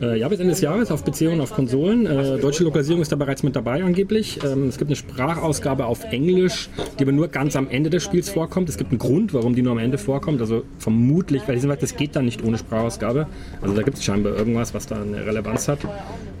[0.00, 2.04] Äh, ja, bis Ende des Jahres auf PC und auf Konsolen.
[2.04, 4.38] Äh, deutsche Lokalisierung ist da bereits mit dabei angeblich.
[4.44, 8.28] Ähm, es gibt eine Sprachausgabe auf Englisch, die aber nur ganz am Ende des Spiels
[8.28, 8.68] vorkommt.
[8.68, 10.40] Es gibt einen Grund, warum die nur am Ende vorkommt.
[10.42, 13.26] Also vermutlich, weil die das geht dann nicht ohne Sprachausgabe.
[13.62, 15.78] Also da gibt es scheinbar irgendwas, was da eine Relevanz hat.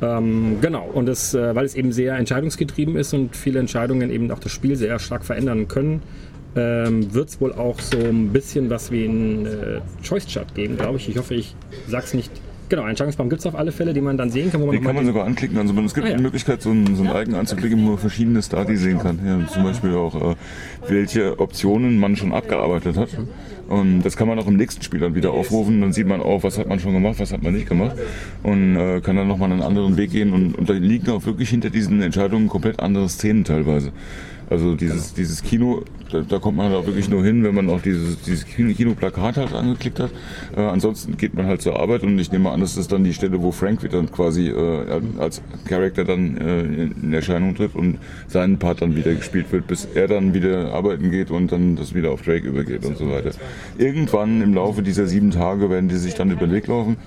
[0.02, 4.30] Ähm, genau, und das, äh, weil es eben sehr entscheidungsgetrieben ist und viele Entscheidungen eben
[4.30, 6.02] auch das Spiel sehr stark verändern können,
[6.56, 10.76] ähm, wird es wohl auch so ein bisschen was wie ein äh, Choice Chart geben,
[10.76, 11.08] glaube ich.
[11.08, 11.54] Ich hoffe, ich
[11.88, 12.30] sag's nicht.
[12.68, 14.74] Genau, einen Entscheidungsbaum gibt es auf alle Fälle, den man dann sehen kann, wo man
[14.74, 15.56] Den noch kann man sogar anklicken.
[15.58, 16.16] Also es gibt Ah, ja.
[16.16, 19.20] die Möglichkeit, so ein, so ein Icon anzuklicken, wo man verschiedene Stati sehen kann.
[19.24, 20.34] Ja, zum Beispiel auch, äh,
[20.88, 23.10] welche Optionen man schon abgearbeitet hat.
[23.68, 25.80] Und das kann man auch im nächsten Spiel dann wieder aufrufen.
[25.80, 27.96] Dann sieht man auch, was hat man schon gemacht, was hat man nicht gemacht.
[28.42, 30.32] Und äh, kann dann nochmal einen anderen Weg gehen.
[30.32, 33.90] Und, und da liegen auch wirklich hinter diesen Entscheidungen komplett andere Szenen teilweise.
[34.48, 35.82] Also dieses, dieses Kino,
[36.12, 38.72] da, da kommt man halt auch wirklich nur hin, wenn man auch dieses, dieses Kino-
[38.72, 40.10] Kinoplakat halt angeklickt hat.
[40.56, 43.12] Äh, ansonsten geht man halt zur Arbeit und ich nehme an, das ist dann die
[43.12, 48.58] Stelle, wo Frank wieder quasi äh, als Charakter dann äh, in Erscheinung tritt und sein
[48.58, 52.12] Part dann wieder gespielt wird, bis er dann wieder arbeiten geht und dann das wieder
[52.12, 53.30] auf Drake übergeht und so weiter.
[53.78, 56.98] Irgendwann im Laufe dieser sieben Tage werden die sich dann über den Weg laufen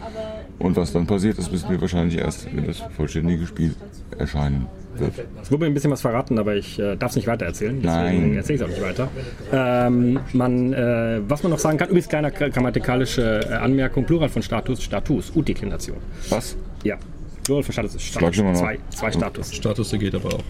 [0.57, 3.75] und was dann passiert, das wissen wir wahrscheinlich erst, wenn das vollständige Spiel
[4.17, 4.67] erscheinen
[4.99, 5.13] wird.
[5.41, 7.81] Es wurde mir ein bisschen was verraten, aber ich äh, darf es nicht weiter erzählen.
[7.81, 8.37] Deswegen Nein.
[8.37, 9.07] erzähle ich es auch nicht weiter.
[9.51, 14.29] Ähm, man, äh, was man noch sagen kann, übrigens kleine gra- grammatikalische äh, Anmerkung, Plural
[14.29, 15.97] von Status, Status, Utiklination.
[16.29, 16.55] Was?
[16.83, 16.97] Ja,
[17.43, 18.35] Plural von Status ist Status.
[18.35, 19.53] Zwei, zwei Status.
[19.55, 20.43] Status geht aber auch.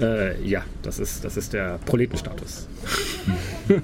[0.00, 2.66] Äh, ja, das ist, das ist der Proletenstatus.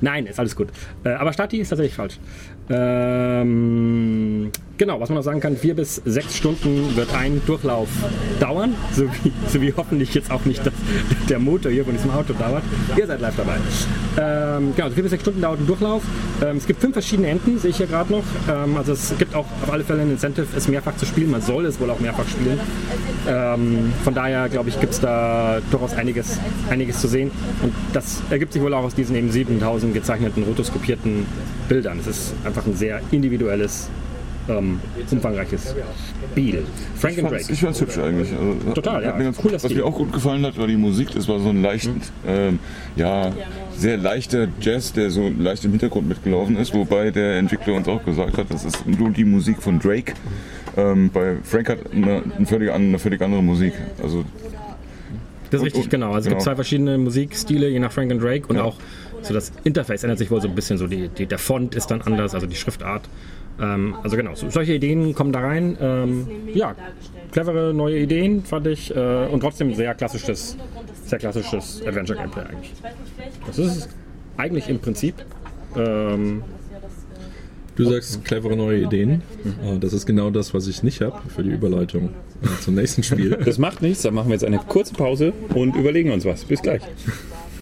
[0.00, 0.68] Nein, ist alles gut.
[1.04, 2.18] Äh, aber Stati ist tatsächlich falsch.
[2.70, 7.88] Ähm, genau, was man noch sagen kann, vier bis sechs Stunden wird ein Durchlauf
[8.40, 10.74] dauern, so wie, so wie hoffentlich jetzt auch nicht das,
[11.28, 12.62] der Motor hier von diesem Auto dauert.
[12.96, 13.56] Ihr seid live dabei.
[14.18, 16.02] Ähm, genau, also vier bis sechs Stunden dauert ein Durchlauf.
[16.42, 18.24] Ähm, es gibt fünf verschiedene Enden, sehe ich hier gerade noch.
[18.48, 21.30] Ähm, also es gibt auch auf alle Fälle ein Incentive, es mehrfach zu spielen.
[21.30, 22.58] Man soll es wohl auch mehrfach spielen.
[23.28, 26.38] Ähm, von daher, glaube ich, gibt es da durchaus einiges,
[26.70, 27.30] einiges zu sehen.
[27.62, 31.26] Und das ergibt sich wohl auch aus diesen eben 7000 gezeichneten, rotoskopierten
[31.68, 31.98] Bildern.
[32.00, 33.88] Es ist einfach ein sehr individuelles,
[34.48, 34.80] ähm,
[35.10, 35.74] umfangreiches
[36.32, 36.64] Spiel.
[36.96, 37.44] Frank and Drake.
[37.52, 38.30] Ich fand's hübsch eigentlich.
[38.32, 39.10] Also, Total, ja.
[39.18, 41.10] ganz, Cooler was mir auch gut gefallen hat, war die Musik.
[41.14, 41.90] Das war so ein leicht,
[42.26, 42.58] ähm,
[42.96, 43.32] ja,
[43.76, 46.74] sehr leichter Jazz, der so leicht im Hintergrund mitgelaufen ist.
[46.74, 50.14] Wobei der Entwickler uns auch gesagt hat, das ist nur die Musik von Drake.
[50.76, 53.72] Ähm, bei Frank hat eine, eine, völlig, eine völlig andere Musik.
[54.02, 54.24] Also
[55.50, 56.06] Das ist Und- richtig, und- genau.
[56.08, 56.44] Also es gibt genau.
[56.44, 58.46] zwei verschiedene Musikstile, je nach Frank and Drake.
[58.48, 58.64] Und Ja.
[58.64, 58.76] auch
[59.22, 60.76] so das Interface ändert sich wohl so ein bisschen.
[60.76, 63.08] So die, die, der Font ist dann anders, also die Schriftart.
[63.60, 65.76] Ähm, also genau, so, solche Ideen kommen da rein.
[65.80, 66.74] Ähm, ja,
[67.32, 68.94] clevere neue Ideen, fand ich.
[68.94, 70.56] Äh, und trotzdem sehr klassisches,
[71.04, 72.72] sehr klassisches Adventure-Gameplay eigentlich.
[73.46, 73.88] Das ist
[74.36, 75.14] eigentlich im Prinzip.
[75.76, 76.42] Ähm,
[77.76, 79.20] Du sagst clevere neue Ideen.
[79.62, 82.08] Äh, Das ist genau das, was ich nicht habe für die Überleitung
[82.42, 83.36] äh, zum nächsten Spiel.
[83.44, 86.44] Das macht nichts, dann machen wir jetzt eine kurze Pause und überlegen uns was.
[86.44, 86.80] Bis gleich.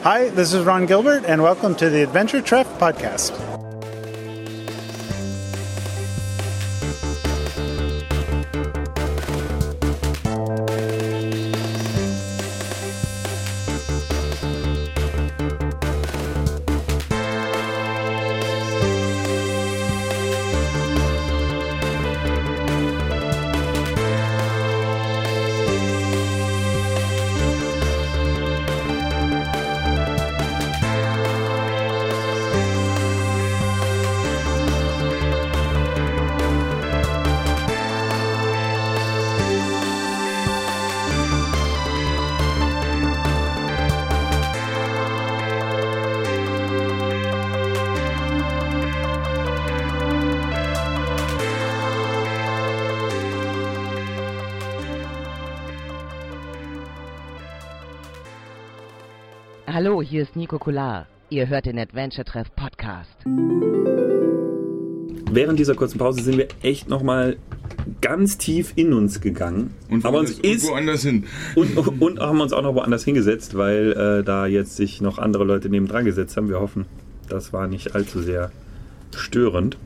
[0.05, 3.33] Hi, this is Ron Gilbert, and welcome to the Adventure Treff podcast.
[59.85, 61.07] Hallo, hier ist Nico Kular.
[61.29, 63.11] Ihr hört den Adventure Treff Podcast.
[65.31, 67.37] Während dieser kurzen Pause sind wir echt nochmal
[68.01, 69.75] ganz tief in uns gegangen.
[69.91, 71.25] und aber uns woanders- ist und woanders hin.
[71.55, 75.45] und, und haben uns auch noch woanders hingesetzt, weil äh, da jetzt sich noch andere
[75.45, 76.49] Leute neben dran gesetzt haben.
[76.49, 76.87] Wir hoffen,
[77.29, 78.53] das war nicht allzu sehr
[79.15, 79.77] störend.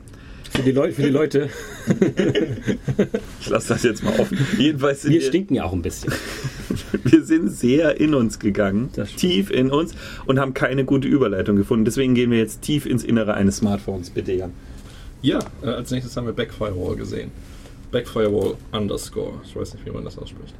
[0.59, 1.49] Für, die Leute, für die Leute,
[3.41, 4.37] Ich lasse das jetzt mal offen.
[4.57, 6.13] Jedenfalls sind wir wir, stinken ja auch ein bisschen.
[7.03, 9.95] wir sind sehr in uns gegangen, tief in uns
[10.25, 11.85] und haben keine gute Überleitung gefunden.
[11.85, 14.09] Deswegen gehen wir jetzt tief ins Innere eines Smartphones.
[14.09, 14.51] Bitte, Jan.
[15.21, 17.31] Ja, äh, als nächstes haben wir Backfirewall gesehen.
[17.91, 19.33] Backfirewall underscore.
[19.45, 20.53] Ich weiß nicht, wie man das ausspricht.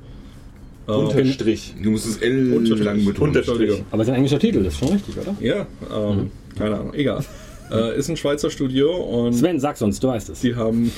[0.88, 1.76] Äh, Unterstrich.
[1.82, 2.84] Du musst das L Unterstrich.
[2.84, 3.36] lang betonen.
[3.36, 3.86] Entschuldigung.
[3.92, 5.36] Aber es ist ein englischer Titel, das ist schon richtig, oder?
[5.40, 7.24] Ja, ähm, keine Ahnung, egal.
[7.72, 10.42] Äh, ist ein Schweizer Studio und Sven, sag's uns, du weißt es.
[10.42, 10.92] die haben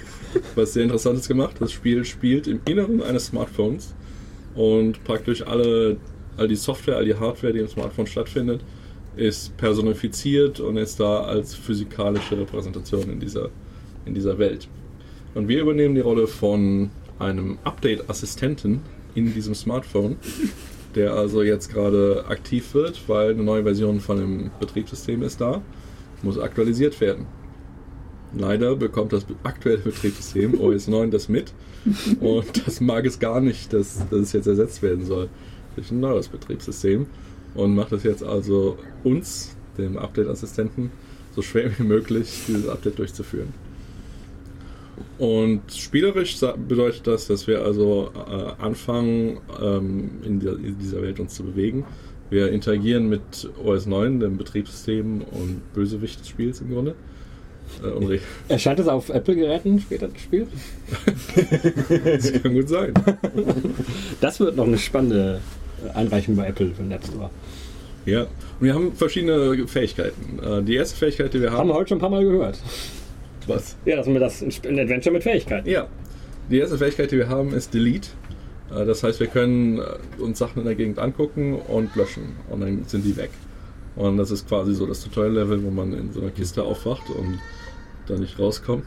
[0.54, 1.56] was sehr Interessantes gemacht.
[1.60, 3.94] Das Spiel spielt im Inneren eines Smartphones
[4.54, 5.96] und praktisch alle,
[6.36, 8.60] all die Software, all die Hardware, die im Smartphone stattfindet,
[9.16, 13.48] ist personifiziert und ist da als physikalische Repräsentation in dieser,
[14.04, 14.68] in dieser Welt.
[15.34, 18.80] Und wir übernehmen die Rolle von einem Update-Assistenten
[19.14, 20.16] in diesem Smartphone,
[20.94, 25.62] der also jetzt gerade aktiv wird, weil eine neue Version von dem Betriebssystem ist da,
[26.22, 27.26] muss aktualisiert werden.
[28.36, 31.52] Leider bekommt das aktuelle Betriebssystem OS 9 das mit
[32.20, 35.28] und das mag es gar nicht, dass, dass es jetzt ersetzt werden soll
[35.76, 37.06] durch ein neues Betriebssystem
[37.54, 40.90] und macht es jetzt also uns, dem Update-Assistenten,
[41.34, 43.54] so schwer wie möglich, dieses Update durchzuführen.
[45.18, 51.20] Und spielerisch bedeutet das, dass wir also äh, anfangen, ähm, in, der, in dieser Welt
[51.20, 51.84] uns zu bewegen.
[52.30, 56.94] Wir interagieren mit OS 9, dem Betriebssystem und Bösewicht des Spiels im Grunde.
[57.82, 60.46] Äh, Erscheint es auf Apple-Geräten später das Spiel?
[62.04, 62.92] das kann gut sein.
[64.20, 65.40] Das wird noch eine spannende
[65.94, 67.30] Einreichung bei Apple für den App Store.
[68.04, 68.28] Ja, und
[68.60, 70.38] wir haben verschiedene Fähigkeiten.
[70.42, 72.58] Äh, die erste Fähigkeit, die wir Haben haben, wir heute schon ein paar Mal gehört.
[73.46, 73.76] was?
[73.84, 75.68] Ja, dass das ein Adventure mit Fähigkeiten.
[75.68, 75.88] Ja,
[76.50, 78.08] die erste Fähigkeit, die wir haben, ist Delete.
[78.74, 82.60] Äh, Das heißt, wir können äh, uns Sachen in der Gegend angucken und löschen und
[82.60, 83.30] dann sind die weg.
[83.96, 87.38] Und das ist quasi so das Tutorial-Level, wo man in so einer Kiste aufwacht und
[88.06, 88.84] da nicht rauskommt.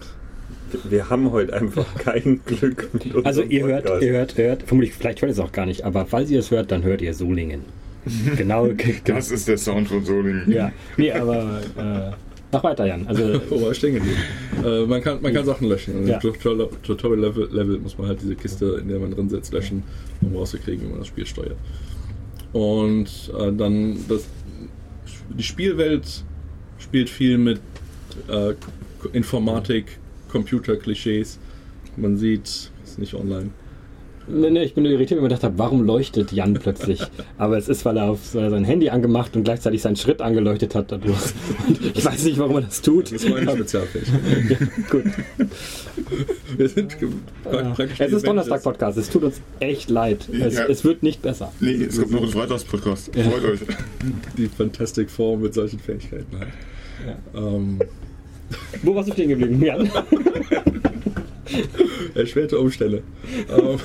[0.86, 4.04] Wir haben heute einfach kein Glück mit unserem Also ihr hört, Podcast.
[4.04, 6.40] ihr hört, ihr hört, vermutlich, vielleicht hört ihr es auch gar nicht, aber falls ihr
[6.40, 7.62] es hört, dann hört ihr Solingen.
[8.38, 8.68] genau.
[9.06, 10.50] Das ist der Sound von Solingen.
[10.52, 12.12] ja, nee, aber äh,
[12.52, 13.08] Mach weiter, Jan.
[13.08, 14.18] Also, Wo war ich stehen geblieben?
[14.64, 15.96] Äh, man, kann, man kann Sachen löschen.
[15.96, 16.16] Und Ja.
[16.16, 19.84] Im Tutorial- Tutorial-Level Level muss man halt diese Kiste, in der man drin sitzt, löschen,
[20.22, 21.56] um rauszukriegen, wie man das Spiel steuert.
[22.54, 23.08] Und
[23.40, 24.26] äh, dann das,
[25.30, 26.24] die Spielwelt
[26.80, 27.60] spielt viel mit
[28.28, 28.54] äh,
[29.14, 29.98] Informatik,
[30.30, 31.40] Computer-Klischees.
[31.96, 32.48] Man sieht,
[32.84, 33.50] ist nicht online.
[34.28, 37.02] Nee, nee, ich bin nur irritiert, weil ich mir gedacht habe, warum leuchtet Jan plötzlich?
[37.38, 40.92] Aber es ist, weil er auf sein Handy angemacht und gleichzeitig seinen Schritt angeleuchtet hat
[40.92, 41.18] dadurch.
[41.68, 43.06] Und ich weiß nicht, warum er das tut.
[43.12, 44.90] Das ist meine Spezialfähigkeit.
[44.90, 45.04] Gut.
[46.58, 46.98] Wir sind
[47.44, 48.28] praktisch Es ist.
[48.28, 48.98] Donnerstag-Podcast.
[48.98, 50.28] Es tut uns echt leid.
[50.32, 50.66] Es, Ja.
[50.66, 51.52] es wird nicht besser.
[51.60, 53.12] Nee, es kommt noch ein Freitagspodcast.
[53.14, 53.60] Freut euch.
[54.38, 56.50] Die Fantastic Four mit solchen Fähigkeiten halt.
[57.36, 57.80] Ähm,
[58.84, 59.90] Wo warst du stehen geblieben, Jan?
[62.16, 63.04] erschwerte Umstände.
[63.50, 63.80] ähm,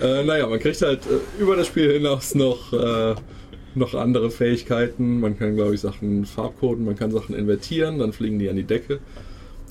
[0.00, 3.14] äh, naja, man kriegt halt äh, über das Spiel hinaus noch, äh,
[3.74, 5.20] noch andere Fähigkeiten.
[5.20, 8.64] Man kann, glaube ich, Sachen farbcoden, man kann Sachen invertieren, dann fliegen die an die
[8.64, 9.00] Decke.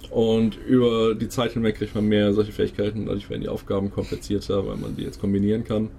[0.10, 3.08] Und über die Zeit hinweg kriegt man mehr solche Fähigkeiten.
[3.08, 5.90] Dadurch werden die Aufgaben komplizierter, weil man die jetzt kombinieren kann.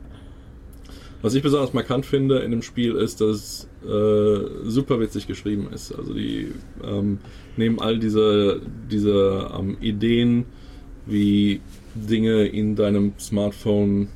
[1.21, 5.69] Was ich besonders markant finde in dem Spiel ist, dass es äh, super witzig geschrieben
[5.73, 5.93] ist.
[5.93, 6.53] Also die
[6.85, 7.19] ähm,
[7.57, 10.45] nehmen all diese, diese ähm, Ideen,
[11.07, 11.61] wie
[11.95, 14.09] Dinge in deinem Smartphone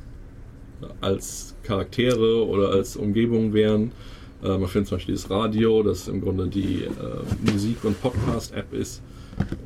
[1.01, 3.91] als Charaktere oder als Umgebung wären.
[4.43, 8.73] Äh, man findet zum Beispiel das Radio, das im Grunde die äh, Musik- und Podcast-App
[8.73, 9.01] ist.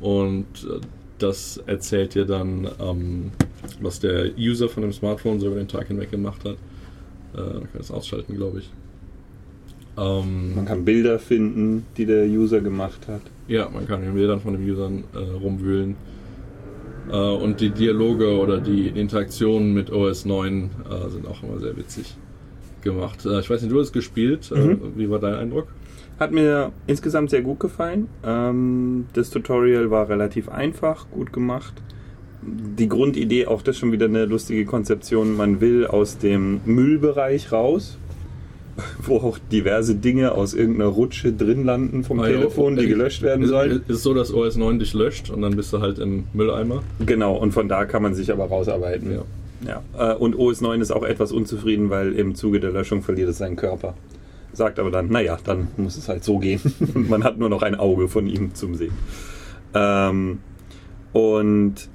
[0.00, 0.80] Und äh,
[1.18, 3.30] das erzählt dir dann, ähm,
[3.80, 6.56] was der User von dem Smartphone so über den Tag hinweg gemacht hat.
[7.36, 8.70] Äh, man kann das ausschalten, glaube ich.
[9.96, 13.20] Ähm, Man kann Bilder finden, die der User gemacht hat.
[13.46, 15.94] ja, man kann in den Bildern von den Usern äh, rumwühlen.
[17.10, 21.76] Äh, und die Dialoge oder die Interaktionen mit OS 9 äh, sind auch immer sehr
[21.76, 22.16] witzig
[22.82, 23.26] gemacht.
[23.26, 24.50] Äh, ich weiß nicht, du hast gespielt.
[24.52, 25.68] Äh, wie war dein Eindruck?
[26.18, 28.08] Hat mir insgesamt sehr gut gefallen.
[28.24, 31.74] Ähm, das Tutorial war relativ einfach, gut gemacht.
[32.42, 37.98] Die Grundidee, auch das schon wieder eine lustige Konzeption, man will aus dem Müllbereich raus,
[39.08, 43.46] wo auch diverse Dinge aus irgendeiner Rutsche drin landen vom ja, Telefon, die gelöscht werden
[43.46, 43.82] sollen.
[43.88, 46.82] Ist so, dass OS 9 dich löscht und dann bist du halt im Mülleimer.
[47.04, 49.12] Genau, und von da kann man sich aber rausarbeiten.
[49.12, 49.22] Ja.
[49.66, 49.82] Ja.
[50.12, 53.38] Äh, Und OS 9 ist auch etwas unzufrieden, weil im Zuge der Löschung verliert es
[53.38, 53.94] seinen Körper.
[54.52, 56.60] Sagt aber dann, naja, dann muss es halt so gehen.
[56.94, 58.92] Und man hat nur noch ein Auge von ihm zum Sehen.
[59.74, 60.38] Ähm,
[61.12, 61.88] und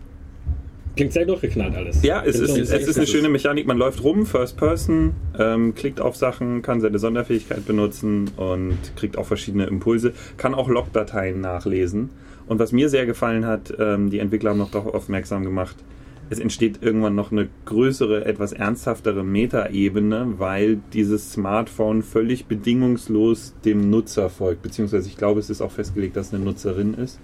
[0.95, 2.04] Klingt sehr durchgeknallt alles.
[2.04, 3.65] ja, es ist, es ist eine schöne Mechanik.
[3.67, 9.17] Man läuft rum, First Person, ähm, klickt auf Sachen, kann seine Sonderfähigkeit benutzen und kriegt
[9.17, 12.10] auch verschiedene Impulse, kann auch Logdateien nachlesen.
[12.47, 15.78] Und was mir sehr gefallen hat, ähm, die Entwickler haben noch darauf aufmerksam gemacht,
[16.32, 23.89] es entsteht irgendwann noch eine größere, etwas ernsthaftere Metaebene, weil dieses Smartphone völlig bedingungslos dem
[23.89, 24.62] Nutzer folgt.
[24.62, 27.19] Beziehungsweise ich glaube, es ist auch festgelegt, dass es eine Nutzerin ist.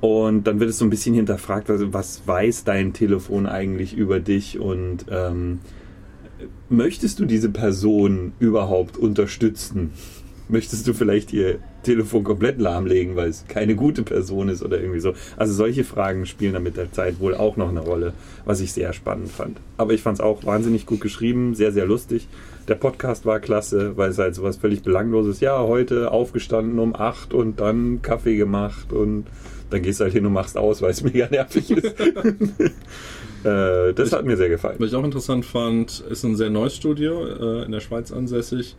[0.00, 4.20] Und dann wird es so ein bisschen hinterfragt, also was weiß dein Telefon eigentlich über
[4.20, 5.58] dich und ähm,
[6.68, 9.90] möchtest du diese Person überhaupt unterstützen?
[10.50, 15.00] Möchtest du vielleicht ihr Telefon komplett lahmlegen, weil es keine gute Person ist oder irgendwie
[15.00, 15.12] so?
[15.36, 18.14] Also solche Fragen spielen dann mit der Zeit wohl auch noch eine Rolle,
[18.46, 19.58] was ich sehr spannend fand.
[19.76, 22.28] Aber ich fand es auch wahnsinnig gut geschrieben, sehr, sehr lustig.
[22.66, 25.40] Der Podcast war klasse, weil es halt sowas völlig Belangloses.
[25.40, 29.26] Ja, heute aufgestanden um 8 und dann Kaffee gemacht und
[29.70, 31.84] dann gehst du halt hin und machst aus, weil es mega nervig ist.
[33.44, 34.76] äh, das hat mir sehr gefallen.
[34.78, 38.76] Was ich auch interessant fand, ist ein sehr neues Studio äh, in der Schweiz ansässig.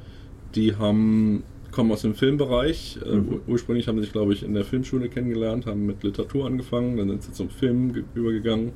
[0.55, 2.97] Die haben kommen aus dem Filmbereich.
[3.05, 6.45] Äh, ur- ursprünglich haben sie sich, glaube ich, in der Filmschule kennengelernt, haben mit Literatur
[6.47, 8.71] angefangen, dann sind sie zum Film ge- übergegangen.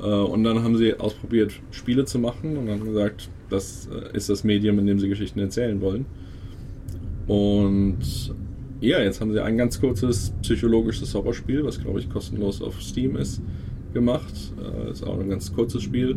[0.00, 4.78] Und dann haben sie ausprobiert, Spiele zu machen und haben gesagt, das ist das Medium,
[4.80, 6.06] in dem sie Geschichten erzählen wollen.
[7.26, 7.98] Und
[8.82, 13.16] ja, jetzt haben sie ein ganz kurzes psychologisches Horrorspiel, was glaube ich kostenlos auf Steam
[13.16, 13.40] ist,
[13.94, 14.52] gemacht.
[14.86, 16.16] Äh, ist auch ein ganz kurzes Spiel.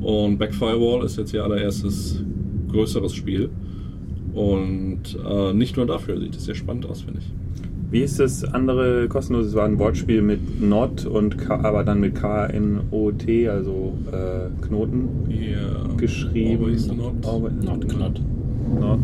[0.00, 2.22] Und Back Firewall ist jetzt ihr allererstes
[2.70, 3.50] größeres Spiel.
[4.34, 7.32] Und äh, nicht nur dafür sieht es sehr spannend aus, finde ich.
[7.90, 9.46] Wie ist das andere kostenlos?
[9.46, 15.08] Es war ein Wortspiel mit Not und K, aber dann mit K-N-O-T, also äh, Knoten
[15.30, 15.94] Ja.
[15.96, 16.64] geschrieben.
[16.64, 17.26] Always not.
[17.26, 18.20] Always- Not Knot.
[18.80, 19.00] Not.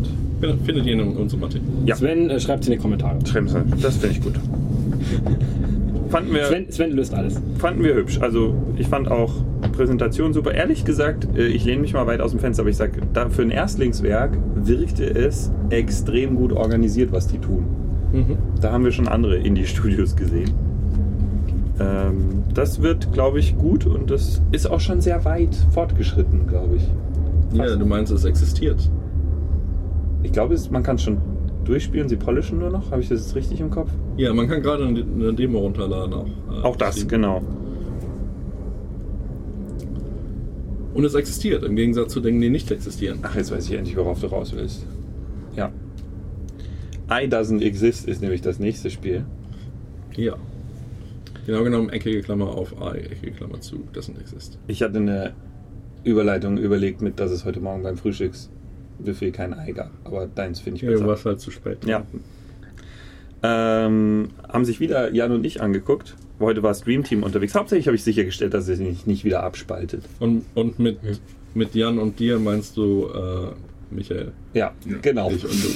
[0.65, 1.65] Findet- ihr in unserem Artikel.
[1.85, 1.95] Ja.
[1.95, 3.17] Sven, äh, schreibt es in die Kommentare.
[3.25, 4.33] Schreiben Sie, Das finde ich gut.
[6.09, 7.41] Fanden wir, Sven, Sven löst alles.
[7.57, 8.19] fanden wir hübsch.
[8.21, 9.33] Also ich fand auch
[9.73, 10.53] Präsentation super.
[10.53, 12.93] Ehrlich gesagt, äh, ich lehne mich mal weit aus dem Fenster, aber ich sage,
[13.31, 17.65] für ein Erstlingswerk wirkte es extrem gut organisiert, was die tun.
[18.13, 18.37] Mhm.
[18.61, 20.51] Da haben wir schon andere Indie-Studios gesehen.
[21.79, 26.75] Ähm, das wird, glaube ich, gut und das ist auch schon sehr weit fortgeschritten, glaube
[26.77, 27.57] ich.
[27.57, 28.89] Ja, du meinst, es existiert.
[30.25, 31.19] Ich glaube, man kann es schon
[31.65, 32.89] durchspielen, sie polischen nur noch.
[32.89, 33.91] Habe ich das jetzt richtig im Kopf?
[34.17, 36.25] Ja, man kann gerade eine Demo runterladen auch.
[36.51, 37.07] äh, Auch das, Steam.
[37.09, 37.41] genau.
[40.95, 43.19] Und es existiert, im Gegensatz zu Dingen, die nicht existieren.
[43.21, 44.87] Ach, jetzt weiß ich endlich, worauf du raus willst.
[45.55, 45.71] Ja.
[47.11, 49.25] I Doesn't Exist ist nämlich das nächste Spiel.
[50.15, 50.35] Ja.
[51.45, 54.57] Genau genommen, eckige Klammer auf I, eckige Klammer zu, doesn't exist.
[54.67, 55.33] Ich hatte eine
[56.03, 57.97] Überleitung überlegt mit, dass es heute Morgen beim
[58.97, 59.91] Frühstücksbuffet kein Ei gab.
[60.03, 61.03] Aber deins finde ich Ja, besser.
[61.03, 61.77] du warst halt zu spät.
[61.85, 62.03] Ja.
[63.43, 66.15] Ähm, haben sich wieder Jan und ich angeguckt.
[66.39, 67.55] Heute war Stream Team unterwegs.
[67.55, 70.03] Hauptsächlich habe ich sichergestellt, dass es sich nicht wieder abspaltet.
[70.19, 70.97] Und, und mit,
[71.53, 73.51] mit Jan und dir meinst du äh,
[73.93, 74.31] Michael.
[74.53, 75.31] Ja, genau.
[75.31, 75.69] Ich und du.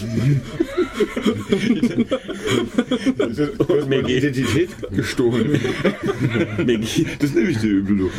[3.57, 5.59] Du hast meine Identität gestohlen.
[6.65, 8.09] Mir geht- Das nehme ich dir übel.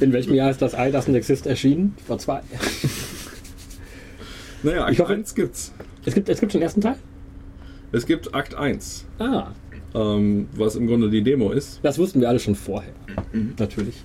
[0.00, 1.94] In welchem Jahr ist das I Doesn't Exist erschienen?
[2.06, 2.40] Vor zwei.
[4.62, 5.72] Naja, Akt Ich hoffe- 1 gibt's.
[6.04, 6.96] Es gibt, es gibt den ersten Teil?
[7.92, 9.48] Es gibt Akt 1, Ah,
[9.94, 11.80] ähm, was im Grunde die Demo ist.
[11.82, 12.92] das wussten wir alle schon vorher.
[13.58, 13.96] Natürlich.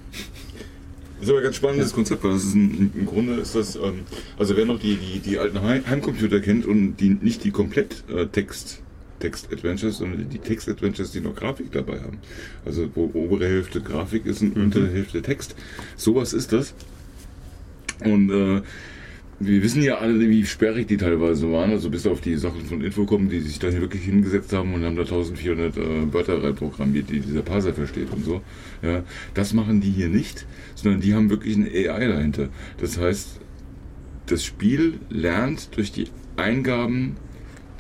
[1.19, 3.75] Das ist aber ein ganz spannendes Konzept, weil das ist ein, im Grunde ist das,
[3.75, 4.01] ähm,
[4.37, 8.03] also wer noch die, die, die alten Heim- Heimcomputer kennt und die nicht die komplett
[8.09, 8.81] äh, Text,
[9.19, 12.17] Text-Adventures, sondern die Text-Adventures, die noch Grafik dabei haben.
[12.65, 15.55] Also wo obere Hälfte Grafik ist und untere Hälfte Text.
[15.95, 16.73] Sowas ist das.
[18.03, 18.61] Und äh,
[19.39, 22.81] wir wissen ja alle, wie sperrig die teilweise waren, also bis auf die Sachen von
[22.81, 27.19] Infocom, die sich dann wirklich hingesetzt haben und haben da 1400 äh, Wörter reinprogrammiert, die
[27.19, 28.41] dieser Parser versteht und so.
[28.81, 30.45] Ja, das machen die hier nicht,
[30.75, 32.49] sondern die haben wirklich eine AI dahinter.
[32.79, 33.41] Das heißt,
[34.27, 37.17] das Spiel lernt durch die Eingaben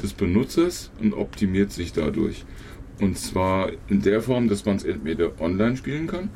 [0.03, 2.43] des Benutzers und optimiert sich dadurch.
[2.99, 6.29] Und zwar in der Form, dass man es entweder online spielen kann,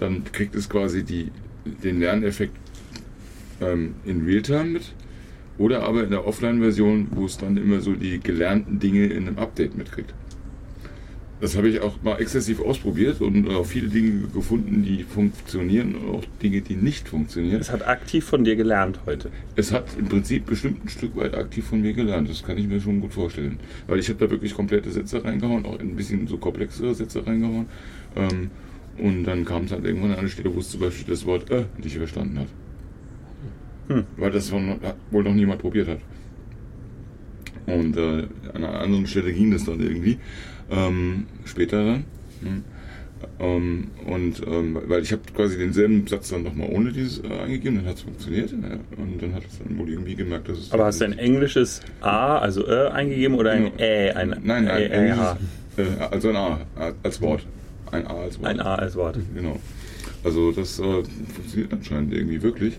[0.00, 1.30] dann kriegt es quasi die,
[1.64, 2.56] den Lerneffekt
[3.64, 4.92] ähm, in Realtime mit,
[5.58, 9.38] oder aber in der Offline-Version, wo es dann immer so die gelernten Dinge in einem
[9.38, 10.12] Update mitkriegt.
[11.40, 16.14] Das habe ich auch mal exzessiv ausprobiert und auch viele Dinge gefunden, die funktionieren und
[16.14, 17.60] auch Dinge, die nicht funktionieren.
[17.60, 19.30] Es hat aktiv von dir gelernt heute.
[19.54, 22.30] Es hat im Prinzip bestimmt ein Stück weit aktiv von mir gelernt.
[22.30, 23.58] Das kann ich mir schon gut vorstellen.
[23.88, 27.66] Weil ich habe da wirklich komplette Sätze reingehauen, auch ein bisschen so komplexere Sätze reingehauen.
[28.16, 28.50] Ähm,
[28.96, 31.50] und dann kam es halt irgendwann an eine Stelle, wo es zum Beispiel das Wort
[31.50, 32.48] äh nicht verstanden hat.
[34.16, 35.98] Weil das wohl noch niemand probiert hat.
[37.66, 40.18] Und äh, an einer anderen Stelle ging das dann irgendwie.
[40.70, 42.04] Ähm, später dann.
[42.42, 42.64] Hm.
[43.38, 47.76] Ähm, und ähm, weil ich habe quasi denselben Satz dann nochmal ohne dieses äh, eingegeben,
[47.78, 48.50] dann hat es funktioniert.
[48.50, 48.56] Ja,
[49.02, 50.72] und dann hat es dann wohl irgendwie gemerkt, dass es.
[50.72, 53.84] Aber hast du ein englisches A, also Ö, eingegeben oder ein Ja.
[53.84, 54.10] Ä?
[54.12, 55.38] Ein, Nein, ein, Ä, H.
[55.76, 56.60] äh, also ein A
[57.02, 57.46] als Wort.
[57.90, 58.48] Ein A als Wort.
[58.48, 59.18] Ein A als Wort.
[59.34, 59.58] Genau.
[60.22, 62.78] Also das äh, funktioniert anscheinend irgendwie wirklich.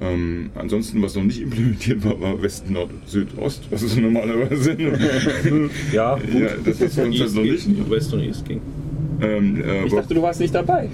[0.00, 4.72] Ähm, ansonsten, was noch nicht implementiert war, war Westen, Nord, Süd, Ost, was es normalerweise
[5.92, 6.34] Ja, gut.
[6.34, 7.64] ja, das ist uns halt noch nicht.
[7.66, 8.60] ging, West und East ging.
[9.22, 10.90] Ähm, äh, Ich dachte, du warst nicht dabei.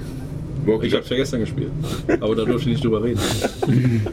[0.65, 1.73] Walk- Ich hab's ja gestern gespielt.
[2.21, 3.19] Aber da durfte ich nicht drüber reden.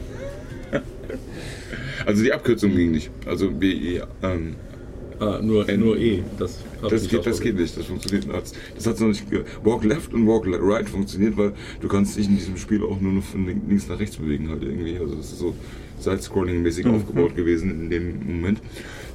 [2.06, 3.10] also die Abkürzung ging nicht.
[3.26, 4.04] Also WE.
[4.24, 4.56] Ähm,
[5.22, 6.24] Ah, nur, N- nur E.
[6.40, 8.54] Das, das, geht, das geht nicht, das funktioniert nicht.
[8.76, 9.24] Das hat noch nicht.
[9.64, 13.14] Walk Left und Walk Right funktioniert, weil du kannst dich in diesem Spiel auch nur
[13.14, 14.98] noch von links nach rechts bewegen halt irgendwie.
[14.98, 15.54] Also das ist so
[16.00, 18.62] Side-Scrolling-mäßig aufgebaut gewesen in dem Moment.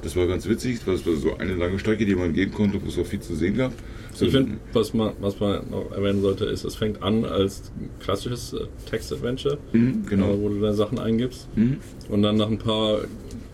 [0.03, 0.79] Das war ganz witzig.
[0.85, 3.35] Das war so eine lange Strecke, die man gehen konnte, wo es auch viel zu
[3.35, 3.73] sehen gab.
[4.13, 7.71] So, Ich finde, was man, was man noch erwähnen sollte, ist, es fängt an als
[7.99, 10.33] klassisches äh, Text-Adventure, Mhm, genau.
[10.33, 11.47] äh, wo du deine Sachen eingibst.
[11.57, 11.77] Mhm.
[12.09, 12.99] Und dann nach ein paar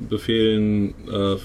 [0.09, 1.35] Befehlen äh,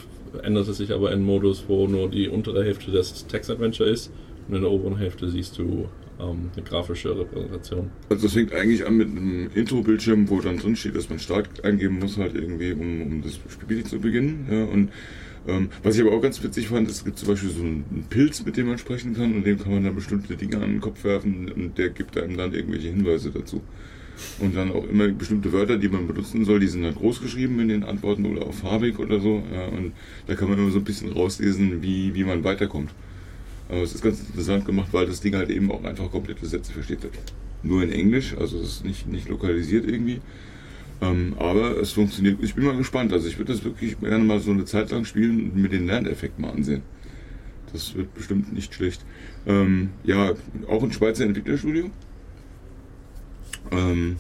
[0.43, 4.13] ändert es sich aber in Modus, wo nur die untere Hälfte des Text-Adventure ist
[4.49, 5.89] und in der oberen Hälfte siehst du
[6.21, 7.91] ähm, eine grafische Repräsentation.
[8.09, 11.65] Also es fängt eigentlich an mit einem Intro-Bildschirm, wo dann drin steht, dass man Start
[11.65, 14.47] eingeben muss, halt irgendwie, um, um das Spiel zu beginnen.
[14.51, 14.91] Ja, und
[15.47, 18.45] ähm, was ich aber auch ganz witzig fand, es gibt zum Beispiel so einen Pilz,
[18.45, 21.05] mit dem man sprechen kann und dem kann man dann bestimmte Dinge an den Kopf
[21.05, 23.63] werfen und der gibt einem dann irgendwelche Hinweise dazu.
[24.41, 27.61] Und dann auch immer bestimmte Wörter, die man benutzen soll, die sind dann groß geschrieben
[27.61, 29.43] in den Antworten oder auch farbig oder so.
[29.53, 29.93] Ja, und
[30.27, 32.91] da kann man immer so ein bisschen rauslesen, wie, wie man weiterkommt.
[33.69, 36.73] Aber es ist ganz interessant gemacht, weil das Ding halt eben auch einfach komplette Sätze
[36.73, 37.01] versteht.
[37.63, 40.21] Nur in Englisch, also es ist nicht, nicht lokalisiert irgendwie.
[41.03, 42.43] Ähm, aber es funktioniert.
[42.43, 43.13] Ich bin mal gespannt.
[43.13, 45.87] Also ich würde das wirklich gerne mal so eine Zeit lang spielen und mir den
[45.87, 46.83] Lerneffekt mal ansehen.
[47.73, 49.05] Das wird bestimmt nicht schlecht.
[49.47, 50.33] Ähm, ja,
[50.69, 51.91] auch ein Schweizer Entwicklerstudio.
[53.73, 54.17] Ähm,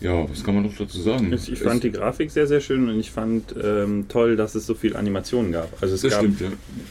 [0.00, 1.32] ja, was kann man noch dazu sagen?
[1.32, 4.66] Ich ich fand die Grafik sehr, sehr schön und ich fand ähm, toll, dass es
[4.66, 5.70] so viel Animationen gab.
[5.80, 6.48] Also es das gab stimmt, ja.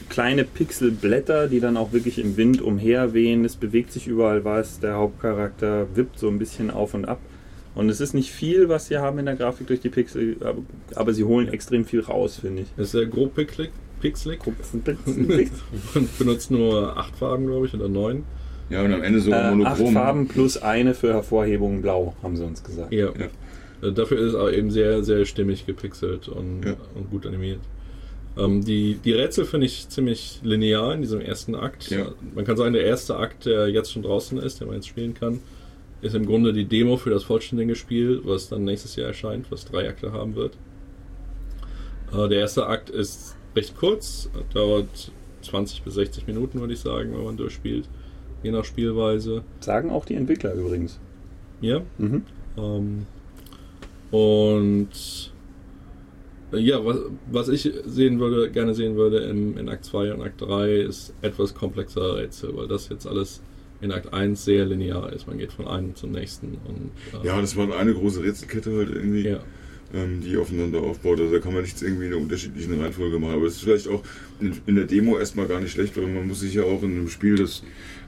[0.08, 3.44] kleine Pixelblätter, die dann auch wirklich im Wind umherwehen.
[3.44, 4.80] Es bewegt sich überall was.
[4.80, 7.20] Der Hauptcharakter wippt so ein bisschen auf und ab.
[7.76, 10.62] Und es ist nicht viel, was sie haben in der Grafik durch die Pixel, aber,
[10.94, 12.68] aber sie holen extrem viel raus, finde ich.
[12.82, 13.70] Ist sehr grob pixelig,
[14.00, 14.84] pixelig und
[16.18, 18.24] benutzt nur acht Farben, glaube ich, oder neun.
[18.68, 19.92] Ja, und am Ende sogar Äh, acht monochrom.
[19.94, 22.92] Farben plus eine für Hervorhebung blau, haben sie uns gesagt.
[22.92, 23.06] Ja.
[23.18, 23.88] Ja.
[23.88, 26.74] Äh, Dafür ist es aber eben sehr, sehr stimmig gepixelt und, Ja.
[26.94, 27.60] und gut animiert.
[28.36, 31.90] Ähm, die, die Rätsel finde ich ziemlich linear in diesem ersten Akt.
[31.90, 32.06] Ja.
[32.34, 35.14] Man kann sagen, der erste Akt, der jetzt schon draußen ist, den man jetzt spielen
[35.14, 35.40] kann,
[36.02, 39.64] ist im Grunde die Demo für das vollständige Spiel, was dann nächstes Jahr erscheint, was
[39.64, 40.52] drei Akte haben wird.
[42.12, 45.10] Äh, der erste Akt ist recht kurz, dauert
[45.42, 47.88] 20 bis 60 Minuten, würde ich sagen, wenn man durchspielt,
[48.42, 49.42] je nach Spielweise.
[49.60, 50.98] Sagen auch die Entwickler übrigens.
[51.60, 51.82] Ja.
[51.98, 52.22] Mhm.
[52.56, 53.06] Ähm,
[54.10, 55.32] und
[56.52, 56.98] äh, ja, was,
[57.30, 61.12] was ich sehen würde, gerne sehen würde im, in Akt 2 und Akt 3 ist
[61.22, 63.42] etwas komplexere Rätsel, weil das jetzt alles
[63.80, 65.26] in Akt 1 sehr linear ist.
[65.26, 66.90] Man geht von einem zum nächsten und
[67.22, 69.40] äh, Ja, das war eine große Rätselkette halt irgendwie, ja.
[69.92, 71.20] ähm, die aufeinander aufbaut.
[71.20, 73.34] Also da kann man nichts irgendwie in einer unterschiedlichen Reihenfolge machen.
[73.34, 74.02] Aber es ist vielleicht auch
[74.40, 76.92] in, in der Demo erstmal gar nicht schlecht, weil man muss sich ja auch in
[76.92, 77.62] einem Spiel, das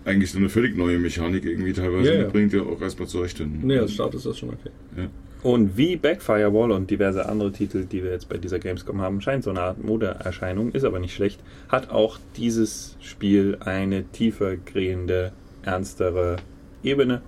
[0.05, 2.23] eigentlich so eine völlig neue Mechanik irgendwie teilweise Ja, ja.
[2.25, 3.61] mitbringt, ja auch erstmal zurechtfinden.
[3.67, 4.71] Nee, als Start ist das schon okay.
[4.97, 5.09] Ja.
[5.43, 9.45] Und wie Backfirewall und diverse andere Titel, die wir jetzt bei dieser Gamescom haben, scheint
[9.45, 15.33] so eine Art Modeerscheinung, ist aber nicht schlecht, hat auch dieses Spiel eine tiefer gehende,
[15.63, 16.37] ernstere
[16.83, 17.23] Ebene,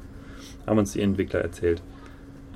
[0.67, 1.83] haben uns die Entwickler erzählt.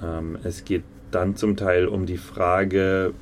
[0.02, 3.12] Ähm, es geht dann zum Teil um die Frage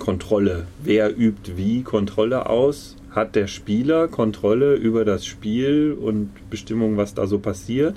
[0.00, 0.66] Kontrolle.
[0.82, 2.96] Wer übt wie Kontrolle aus?
[3.18, 7.96] Hat der Spieler Kontrolle über das Spiel und Bestimmung, was da so passiert?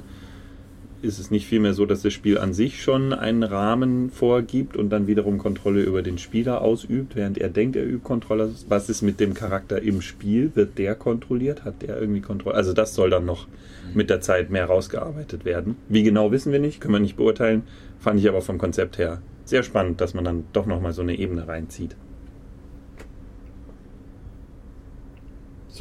[1.04, 4.90] ist es nicht vielmehr so, dass das Spiel an sich schon einen Rahmen vorgibt und
[4.90, 8.52] dann wiederum Kontrolle über den Spieler ausübt, während er denkt, er übt Kontrolle.
[8.68, 10.52] Was ist mit dem Charakter im Spiel?
[10.56, 11.66] Wird der kontrolliert?
[11.66, 12.56] Hat der irgendwie Kontrolle?
[12.56, 13.48] Also das soll dann noch
[13.94, 15.76] mit der Zeit mehr rausgearbeitet werden.
[15.88, 17.62] Wie genau wissen wir nicht, können wir nicht beurteilen.
[18.00, 21.16] Fand ich aber vom Konzept her sehr spannend, dass man dann doch nochmal so eine
[21.16, 21.96] Ebene reinzieht.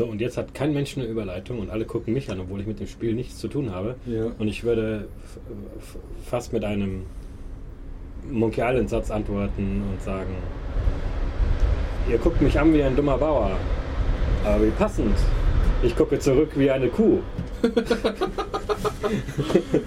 [0.00, 2.66] So, und jetzt hat kein Mensch eine Überleitung und alle gucken mich an, obwohl ich
[2.66, 3.96] mit dem Spiel nichts zu tun habe.
[4.06, 4.32] Ja.
[4.38, 5.08] Und ich würde
[6.24, 7.02] fast mit einem
[8.30, 10.30] Monkey Island-Satz antworten und sagen:
[12.10, 13.50] Ihr guckt mich an wie ein dummer Bauer.
[14.42, 15.14] Aber wie passend.
[15.82, 17.18] Ich gucke zurück wie eine Kuh.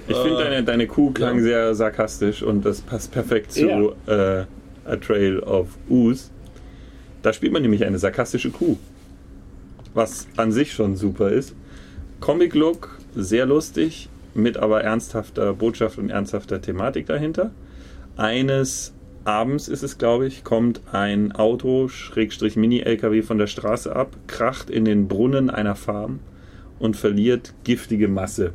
[0.07, 4.43] Ich finde, deine, deine Kuh klang sehr sarkastisch und das passt perfekt zu äh,
[4.85, 6.29] A Trail of Ooze.
[7.23, 8.77] Da spielt man nämlich eine sarkastische Kuh.
[9.93, 11.55] Was an sich schon super ist.
[12.19, 17.51] Comic-Look, sehr lustig, mit aber ernsthafter Botschaft und ernsthafter Thematik dahinter.
[18.15, 18.93] Eines
[19.25, 24.69] Abends ist es, glaube ich, kommt ein Auto, Schrägstrich Mini-LKW von der Straße ab, kracht
[24.69, 26.19] in den Brunnen einer Farm
[26.79, 28.51] und verliert giftige Masse.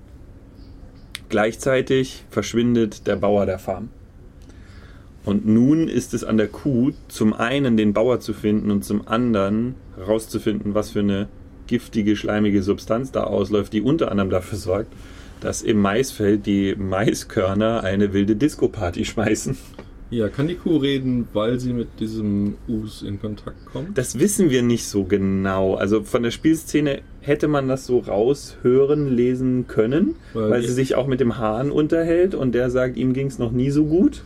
[1.30, 3.88] Gleichzeitig verschwindet der Bauer der Farm.
[5.24, 9.06] Und nun ist es an der Kuh, zum einen den Bauer zu finden und zum
[9.08, 11.28] anderen herauszufinden, was für eine
[11.66, 14.92] giftige, schleimige Substanz da ausläuft, die unter anderem dafür sorgt,
[15.40, 19.56] dass im Maisfeld die Maiskörner eine wilde Disco-Party schmeißen.
[20.10, 23.98] Ja, kann die Kuh reden, weil sie mit diesem Us in Kontakt kommt?
[23.98, 25.74] Das wissen wir nicht so genau.
[25.74, 30.94] Also von der Spielszene hätte man das so raushören, lesen können, Weil weil, sie sich
[30.94, 34.22] auch mit dem Hahn unterhält und der sagt, ihm ging es noch nie so gut.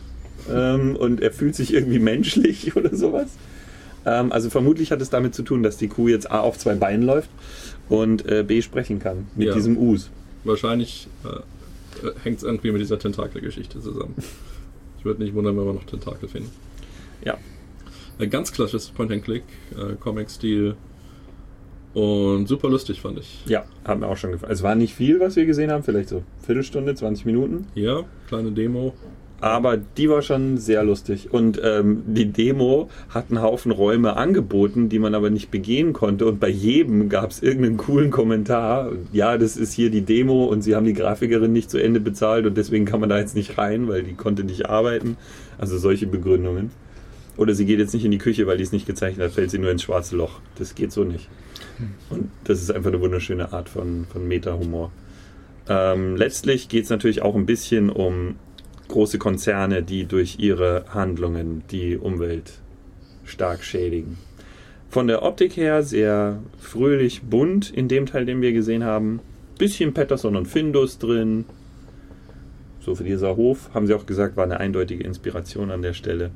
[0.49, 3.35] ähm, und er fühlt sich irgendwie menschlich oder sowas.
[4.05, 6.75] Ähm, also vermutlich hat es damit zu tun, dass die Kuh jetzt A auf zwei
[6.75, 7.29] Beinen läuft
[7.89, 9.53] und äh, B sprechen kann mit Ja.
[9.53, 10.09] diesem Us.
[10.43, 14.15] Wahrscheinlich äh, hängt es irgendwie mit dieser Tentakelgeschichte zusammen.
[14.99, 16.49] Ich würde nicht wundern, wenn wir noch Tentakel finden.
[17.25, 17.37] Ja.
[18.19, 19.43] Ein ganz klassisches Point-and-Click,
[19.77, 20.75] äh, Comic-Stil
[21.93, 23.43] und super lustig fand ich.
[23.45, 24.51] Ja, hat mir auch schon gefallen.
[24.51, 27.67] Es war nicht viel, was wir gesehen haben, vielleicht so Viertelstunde, 20 Minuten.
[27.75, 28.93] Ja, kleine Demo.
[29.43, 31.33] Aber die war schon sehr lustig.
[31.33, 36.27] Und ähm, die Demo hat einen Haufen Räume angeboten, die man aber nicht begehen konnte.
[36.27, 38.93] Und bei jedem gab es irgendeinen coolen Kommentar.
[39.11, 42.45] Ja, das ist hier die Demo und sie haben die Grafikerin nicht zu Ende bezahlt
[42.45, 45.17] und deswegen kann man da jetzt nicht rein, weil die konnte nicht arbeiten.
[45.57, 46.71] Also solche Begründungen.
[47.35, 49.51] Oder sie geht jetzt nicht in die Küche, weil die es nicht gezeichnet hat, fällt
[49.51, 50.39] sie nur ins schwarze Loch.
[50.57, 51.27] Das geht so nicht.
[52.09, 54.89] Und das ist einfach eine wunderschöne Art von, von Meta-Humor.
[55.67, 58.35] Ähm, letztlich geht es natürlich auch ein bisschen um
[58.93, 62.59] große Konzerne, die durch ihre Handlungen die Umwelt
[63.25, 64.17] stark schädigen.
[64.89, 69.19] Von der Optik her sehr fröhlich bunt in dem Teil, den wir gesehen haben.
[69.57, 71.45] Bisschen Patterson und Findus drin.
[72.81, 76.29] So für dieser Hof, haben sie auch gesagt, war eine eindeutige Inspiration an der Stelle.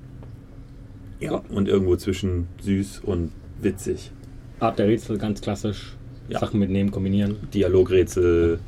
[1.20, 1.44] Ja.
[1.50, 3.32] Und irgendwo zwischen süß und
[3.62, 4.12] witzig.
[4.60, 5.96] Art der Rätsel ganz klassisch.
[6.28, 6.40] Ja.
[6.40, 7.38] Sachen mitnehmen, kombinieren.
[7.54, 8.60] Dialogrätsel,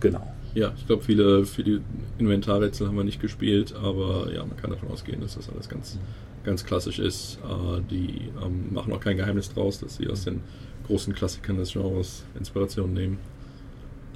[0.00, 0.35] genau.
[0.56, 1.82] Ja, ich glaube, viele, viele
[2.16, 5.98] Inventarrätsel haben wir nicht gespielt, aber ja, man kann davon ausgehen, dass das alles ganz,
[6.44, 7.38] ganz klassisch ist.
[7.44, 10.40] Äh, die ähm, machen auch kein Geheimnis draus, dass sie aus den
[10.86, 13.18] großen Klassikern des Genres Inspiration nehmen.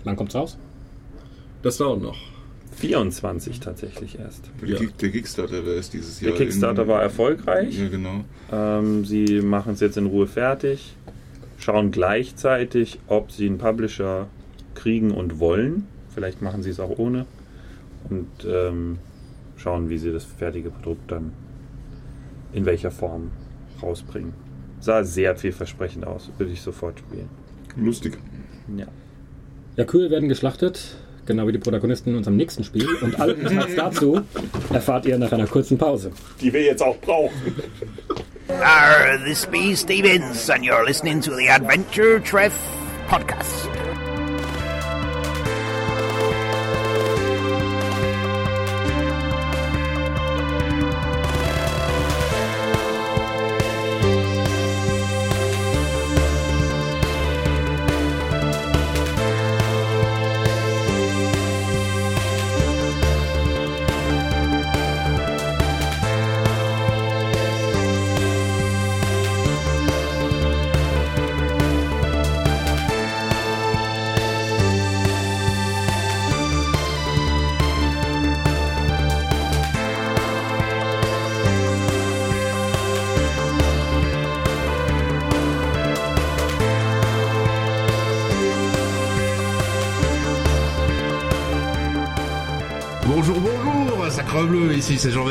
[0.04, 0.56] Wann kommt's raus?
[1.62, 2.16] Das dauert noch.
[2.76, 4.50] 24 tatsächlich erst.
[4.62, 4.78] Der, Ja.
[4.98, 6.38] Der Kickstarter, der ist dieses Der Jahr.
[6.38, 7.78] Kickstarter in, war erfolgreich.
[7.78, 8.24] Ja, genau.
[8.50, 10.94] Ähm, sie machen es jetzt in Ruhe fertig,
[11.58, 14.28] schauen gleichzeitig, ob sie einen Publisher
[14.74, 15.86] kriegen und wollen.
[16.14, 17.26] Vielleicht machen sie es auch ohne.
[18.08, 18.98] Und ähm,
[19.56, 21.32] schauen, wie sie das fertige Produkt dann
[22.52, 23.30] in welcher Form
[23.82, 24.32] rausbringen.
[24.80, 27.28] Sah sehr vielversprechend aus, würde ich sofort spielen.
[27.76, 28.18] Lustig.
[28.76, 28.86] Ja.
[29.76, 30.96] Ja, Kühe werden geschlachtet,
[31.26, 32.88] genau wie die Protagonisten in unserem nächsten Spiel.
[33.02, 34.22] Und alle Details dazu
[34.72, 36.10] erfahrt ihr nach einer kurzen Pause.
[36.40, 37.34] Die wir jetzt auch brauchen.
[38.48, 42.52] Arr, this be Stevens, and you're listening to the Adventure Treff
[43.08, 43.79] podcast.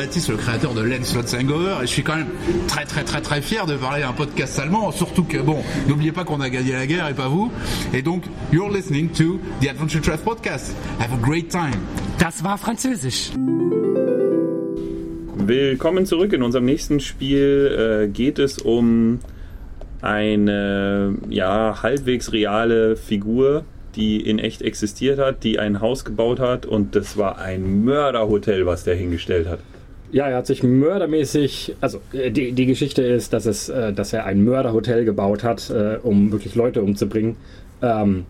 [0.09, 2.29] Jean-Baptiste, le créateur de Lens Lotzengoer, et je suis quand même
[2.67, 5.57] très très très très fier de parler à un podcast allemand, surtout que, bon,
[5.87, 7.51] n'oubliez pas qu'on a gagné la guerre et pas vous,
[7.93, 10.75] et donc, you're listening to the Adventure Treff podcast.
[10.99, 11.75] Have a great time.
[12.17, 13.29] Das war Französisch.
[15.45, 16.33] Willkommen zurück.
[16.33, 19.19] In unserem nächsten Spiel äh, geht es um
[20.01, 23.63] eine ja, halbwegs reale Figur,
[23.95, 28.65] die in echt existiert hat, die ein Haus gebaut hat und das war ein Mörderhotel,
[28.65, 29.59] was der hingestellt hat.
[30.11, 34.11] Ja, er hat sich mördermäßig, also äh, die, die Geschichte ist, dass, es, äh, dass
[34.13, 37.35] er ein Mörderhotel gebaut hat, äh, um wirklich Leute umzubringen.
[37.81, 38.25] Ähm,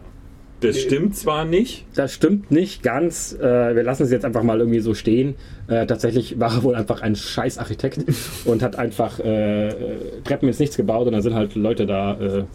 [0.60, 1.86] Das stimmt zwar nicht.
[1.96, 3.36] Das stimmt nicht ganz.
[3.40, 5.36] Wir lassen es jetzt einfach mal irgendwie so stehen.
[5.68, 8.00] Tatsächlich war er wohl einfach ein scheiß Architekt
[8.46, 12.46] und hat einfach Treppen ins Nichts gebaut und dann sind halt Leute da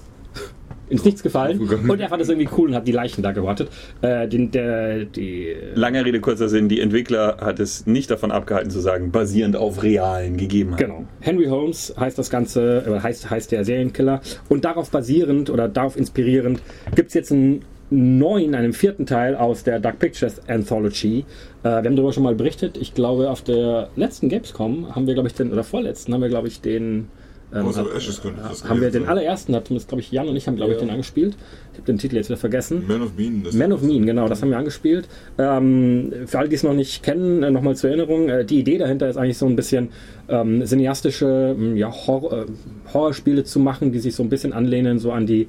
[0.94, 1.58] ins Nichts gefallen.
[1.88, 3.68] Und er fand es irgendwie cool und hat die Leichen da gewartet.
[4.00, 8.70] Äh, den, der, die, Lange Rede, kurzer Sinn, die Entwickler hat es nicht davon abgehalten
[8.70, 10.86] zu sagen, basierend auf realen Gegebenheiten.
[10.86, 11.04] Genau.
[11.20, 14.20] Henry Holmes heißt das Ganze, äh, heißt, heißt der Serienkiller.
[14.48, 16.62] Und darauf basierend oder darauf inspirierend
[16.94, 21.24] gibt es jetzt einen neuen, einen vierten Teil aus der Dark Pictures Anthology.
[21.62, 22.76] Äh, wir haben darüber schon mal berichtet.
[22.76, 26.28] Ich glaube, auf der letzten Gamescom haben wir, glaube ich, den, oder vorletzten haben wir,
[26.28, 27.08] glaube ich, den.
[27.54, 30.46] Ähm, of hab- das haben wir den allerersten, hat zumindest, glaube ich, Jan und ich
[30.46, 30.84] haben, glaube ich, Ja.
[30.86, 31.36] den angespielt.
[31.72, 32.84] Ich habe den Titel jetzt wieder vergessen.
[32.88, 33.42] Man of Mean.
[33.44, 35.08] das- Man of Mean, genau, das haben wir angespielt.
[35.38, 38.78] Ähm, für alle, die es noch nicht kennen, äh, nochmal zur Erinnerung, äh, die Idee
[38.78, 39.88] dahinter ist eigentlich so ein bisschen
[40.28, 42.46] ähm, cineastische ähm, ja, Hor äh,
[42.92, 45.48] Horrorspiele zu machen, die sich so ein bisschen anlehnen, so an die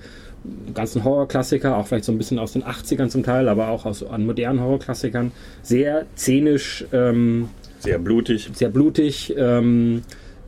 [0.76, 4.04] ganzen Horrorklassiker, auch vielleicht so ein bisschen aus den 80ern zum Teil, aber auch aus,
[4.04, 5.32] an modernen Horrorklassikern.
[5.64, 7.50] Sehr szenisch, ähm,
[7.80, 8.50] Sehr blutig.
[8.54, 10.02] sehr blutig, ähm,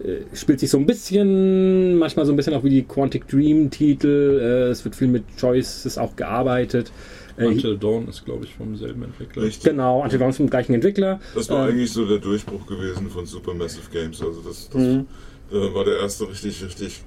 [0.03, 3.69] äh, spielt sich so ein bisschen, manchmal so ein bisschen auch wie die Quantic Dream
[3.69, 4.39] Titel.
[4.41, 6.91] Äh, es wird viel mit Choices auch gearbeitet.
[7.37, 9.43] Äh, Until Dawn ist, glaube ich, vom selben Entwickler.
[9.43, 9.63] Richtig.
[9.71, 11.19] Genau, Until Dawn ist vom gleichen Entwickler.
[11.35, 14.21] Das war Ähm, eigentlich so der Durchbruch gewesen von Supermassive Games.
[14.21, 15.05] Also das, das Mhm.
[15.51, 17.01] äh, war der erste richtig, richtig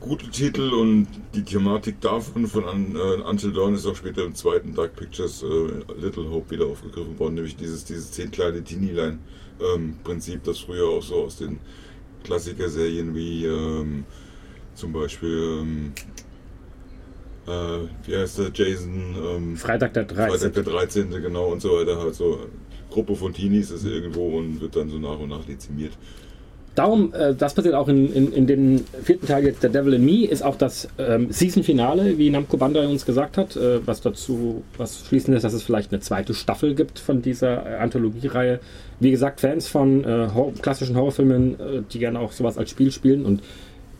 [0.00, 4.74] gute Titel und die Thematik davon von äh, Until Dawn ist auch später im zweiten
[4.74, 9.18] Dark Pictures äh, Little Hope wieder aufgegriffen worden, nämlich dieses, dieses zehn kleine Teenie-Line
[9.74, 11.58] ähm, Prinzip, das früher auch so aus den
[12.24, 14.04] Klassiker-Serien wie ähm,
[14.74, 15.92] zum Beispiel ähm,
[17.46, 20.38] äh, wie heißt der Jason ähm, Freitag der 13.
[20.38, 21.10] Freitag der 13.
[21.22, 22.40] genau und so weiter halt so
[22.90, 25.92] Gruppe von Teenies ist irgendwo und wird dann so nach und nach dezimiert.
[26.74, 30.04] Darum, äh, das passiert auch in, in, in dem vierten Teil jetzt, der Devil in
[30.04, 34.64] Me, ist auch das ähm, Season-Finale, wie Namco Bandai uns gesagt hat, äh, was dazu,
[34.76, 38.58] was schließend ist, dass es vielleicht eine zweite Staffel gibt von dieser äh, Anthologiereihe.
[39.04, 42.90] Wie gesagt, Fans von äh, Hor klassischen Horrorfilmen, äh, die gerne auch sowas als Spiel
[42.90, 43.42] spielen und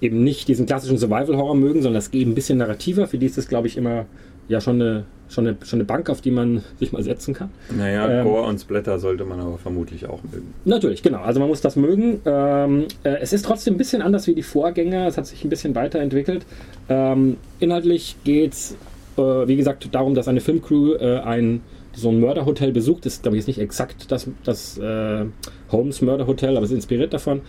[0.00, 3.06] eben nicht diesen klassischen Survival-Horror mögen, sondern das geht ein bisschen narrativer.
[3.06, 4.06] Für die ist es, glaube ich, immer
[4.48, 7.50] ja schon eine, schon, eine, schon eine Bank, auf die man sich mal setzen kann.
[7.76, 10.54] Naja, Ähm, Gore und Splatter sollte man aber vermutlich auch mögen.
[10.64, 11.20] Natürlich, genau.
[11.20, 12.20] Also man muss das mögen.
[12.24, 15.06] Ähm, äh, es ist trotzdem ein bisschen anders wie die Vorgänger.
[15.06, 16.46] Es hat sich ein bisschen weiterentwickelt.
[16.88, 18.76] Ähm, inhaltlich geht es,
[19.18, 21.60] äh, wie gesagt, darum, dass eine Filmcrew äh, ein
[21.94, 23.06] so ein Mörderhotel besucht.
[23.06, 25.24] Das ist, glaube ich, jetzt nicht exakt das, das äh,
[25.70, 27.42] Holmes Mörderhotel, aber es ist inspiriert davon.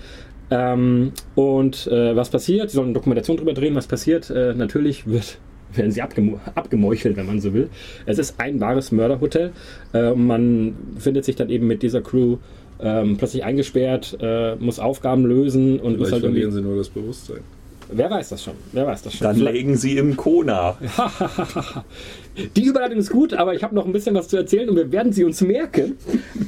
[0.51, 2.69] Ähm, und äh, was passiert?
[2.69, 4.29] Sie sollen eine Dokumentation darüber drehen, was passiert.
[4.29, 5.37] Äh, natürlich wird,
[5.73, 7.69] werden sie abgemo abgemeuchelt, wenn man so will.
[8.05, 9.51] Es ist ein wahres Mörderhotel.
[9.93, 12.37] Äh, man findet sich dann eben mit dieser Crew
[12.79, 16.41] ähm, plötzlich eingesperrt, äh, muss Aufgaben lösen und muss Vielleicht halt irgendwie.
[16.41, 17.39] verlieren sie nur das Bewusstsein.
[17.91, 18.55] Wer weiß das schon?
[18.71, 19.27] Wer weiß das schon?
[19.27, 20.77] Dann legen sie im Kona.
[22.55, 24.91] Die Überleitung ist gut, aber ich habe noch ein bisschen was zu erzählen und wir
[24.91, 25.97] werden sie uns merken.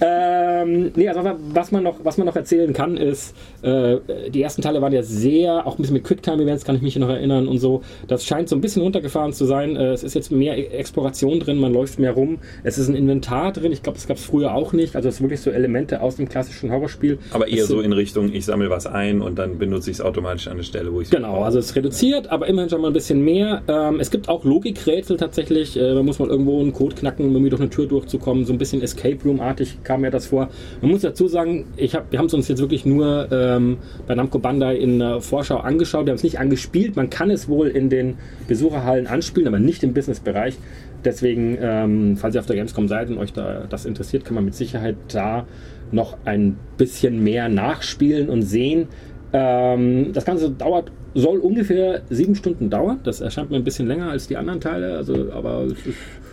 [0.02, 1.22] ähm, nee, also
[1.54, 3.98] was man noch, was man noch erzählen kann, ist, äh,
[4.30, 7.10] die ersten Teile waren ja sehr, auch ein bisschen mit Quicktime-Events, kann ich mich noch
[7.10, 7.82] erinnern und so.
[8.08, 9.76] Das scheint so ein bisschen runtergefahren zu sein.
[9.76, 12.40] Äh, es ist jetzt mehr E- Exploration drin, man läuft mehr rum.
[12.64, 14.96] Es ist ein Inventar drin, ich glaube, das gab es früher auch nicht.
[14.96, 17.18] Also es sind wirklich so Elemente aus dem klassischen Horrorspiel.
[17.32, 20.02] Aber eher Es so in Richtung, ich sammle was ein und dann benutze ich es
[20.02, 22.88] automatisch an der Stelle, wo ich es Genau, also es reduziert, aber immerhin schon mal
[22.88, 23.62] ein bisschen mehr.
[23.68, 25.77] Ähm, es gibt auch Logikrätsel tatsächlich.
[25.78, 28.46] Äh, man muss mal irgendwo einen Code knacken, um irgendwie durch eine Tür durchzukommen.
[28.46, 30.50] So ein bisschen Escape Room-artig kam mir das vor.
[30.82, 34.16] Man muss dazu sagen, ich hab, wir haben es uns jetzt wirklich nur ähm, bei
[34.16, 36.06] Namco Bandai in der Vorschau angeschaut.
[36.06, 36.96] Wir haben es nicht angespielt.
[36.96, 38.16] Man kann es wohl in den
[38.48, 40.58] Besucherhallen anspielen, aber nicht im Businessbereich.
[41.06, 44.46] Deswegen, ähm, falls ihr auf der Gamescom seid und euch da das interessiert, kann man
[44.46, 45.46] mit Sicherheit da
[45.92, 48.88] noch ein bisschen mehr nachspielen und sehen.
[49.34, 53.00] Ähm, das Ganze dauert, soll ungefähr sieben Stunden dauern.
[53.04, 54.96] Das erscheint mir ein bisschen länger als die anderen Teile.
[54.98, 55.68] Also, aber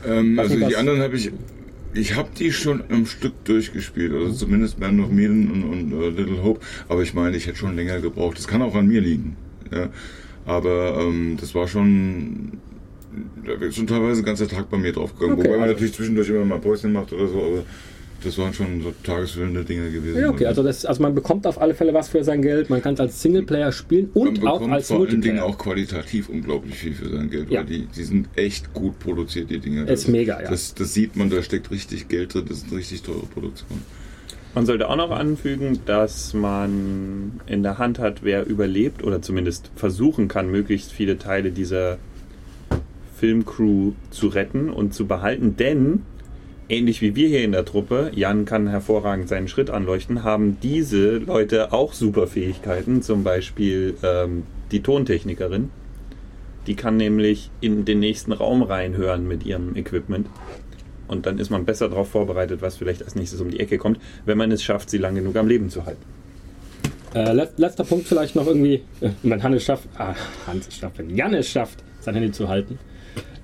[0.06, 1.30] Ähm, also die anderen habe ich,
[1.94, 6.08] ich habe die schon am Stück durchgespielt, also zumindest Man of Medan und, und äh,
[6.10, 6.60] Little Hope.
[6.88, 8.36] Aber ich meine, ich hätte schon länger gebraucht.
[8.38, 9.36] Das kann auch an mir liegen.
[9.72, 9.88] Ja.
[10.44, 12.58] Aber ähm, das war schon,
[13.46, 15.38] da wird schon teilweise ein ganzer Tag bei mir draufgegangen.
[15.38, 17.62] Okay, Wobei man also- natürlich zwischendurch immer mal Päuschen macht oder so, aber
[18.24, 20.20] das waren schon so tagesfüllende Dinge gewesen.
[20.20, 22.70] ja, okay, also, das, also man bekommt auf alle Fälle was für sein Geld.
[22.70, 25.44] Man kann es als Singleplayer spielen und man auch als vor allen Dingen Multiplayer.
[25.44, 27.60] auch qualitativ unglaublich viel für sein Geld, Ja.
[27.60, 29.82] weil die, die sind echt gut produziert, die Dinge.
[29.84, 30.50] Ist mega, ja.
[30.50, 33.80] Das, das sieht man, da steckt richtig Geld drin, das ist eine richtig teure Produktion.
[34.54, 39.70] Man sollte auch noch anfügen, dass man in der Hand hat, wer überlebt oder zumindest
[39.74, 41.98] versuchen kann, möglichst viele Teile dieser
[43.16, 46.02] Filmcrew zu retten und zu behalten, denn
[46.68, 51.18] ähnlich wie wir hier in der Truppe, Jan kann hervorragend seinen Schritt anleuchten, haben diese
[51.18, 55.70] Leute auch super Fähigkeiten, zum Beispiel ähm, die Tontechnikerin.
[56.66, 60.28] Die kann nämlich in den nächsten Raum reinhören mit ihrem Equipment.
[61.06, 64.00] Und dann ist man besser darauf vorbereitet, was vielleicht als nächstes um die Ecke kommt,
[64.24, 66.02] wenn man es schafft, sie lang genug am Leben zu halten.
[67.14, 70.14] Äh, let, letzter Punkt vielleicht noch irgendwie, äh, wenn Hannes schafft, ah,
[70.46, 72.78] Hans schafft, wenn Jan es schafft, sein Handy zu halten,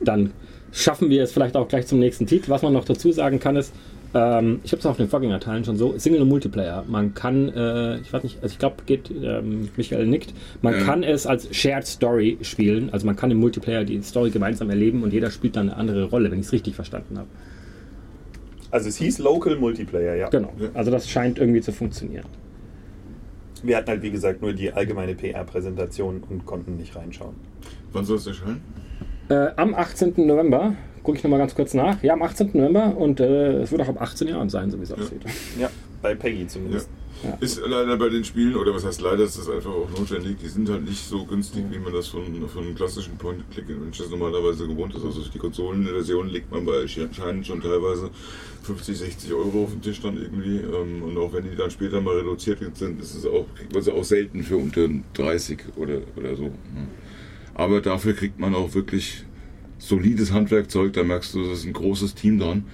[0.00, 0.32] dann
[0.72, 2.50] schaffen wir es vielleicht auch gleich zum nächsten Titel.
[2.50, 3.72] Was man noch dazu sagen kann ist,
[4.12, 6.84] ähm, ich habe es auf den Vorgängerteilen schon so, Single und Multiplayer.
[6.88, 10.80] Man kann, äh, ich weiß nicht, also ich glaube, geht, ähm, Michael nickt, man Ja.
[10.84, 15.02] kann es als Shared Story spielen, also man kann im Multiplayer die Story gemeinsam erleben
[15.04, 17.28] und jeder spielt dann eine andere Rolle, wenn ich es richtig verstanden habe.
[18.72, 20.28] Also es hieß Local Multiplayer, ja.
[20.28, 22.26] Genau, also das scheint irgendwie zu funktionieren.
[23.62, 27.34] Wir hatten halt, wie gesagt, nur die allgemeine PR-Präsentation und konnten nicht reinschauen.
[27.92, 28.60] Wann soll es erscheinen?
[29.30, 30.14] Äh, am 18.
[30.26, 30.74] November,
[31.04, 32.02] gucke ich nochmal ganz kurz nach.
[32.02, 32.50] Ja, am 18.
[32.52, 35.22] November und äh, es wird auch ab 18 Jahren sein, so wie es aussieht.
[35.58, 35.70] Ja,
[36.02, 36.90] bei Peggy zumindest.
[37.22, 37.36] Ja.
[37.40, 40.48] Ist leider bei den Spielen, oder was heißt leider, ist das einfach auch notwendig, die
[40.48, 45.04] sind halt nicht so günstig, wie man das von, von klassischen Point-Click-Adventures normalerweise gewohnt ist.
[45.04, 48.10] Also die Konsolenversion legt man bei Scheinen schon teilweise
[48.62, 50.56] 50, 60 Euro auf den Tisch dann irgendwie.
[50.58, 53.82] ähm, Und auch wenn die dann später mal reduziert sind, ist es auch, kriegt man
[53.82, 56.50] sie auch selten für unter 30 oder, oder so.
[57.60, 59.22] Aber dafür kriegt man auch wirklich
[59.76, 62.64] solides Handwerkzeug, da merkst du, da ist ein großes Team dran.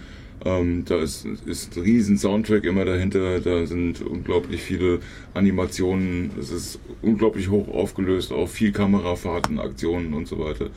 [0.45, 5.01] Ähm, da ist, ist ein riesen Soundtrack immer dahinter, da sind unglaublich viele
[5.35, 10.71] Animationen, es ist unglaublich hoch aufgelöst, auch viel Kamerafahrten, Aktionen und so weiter.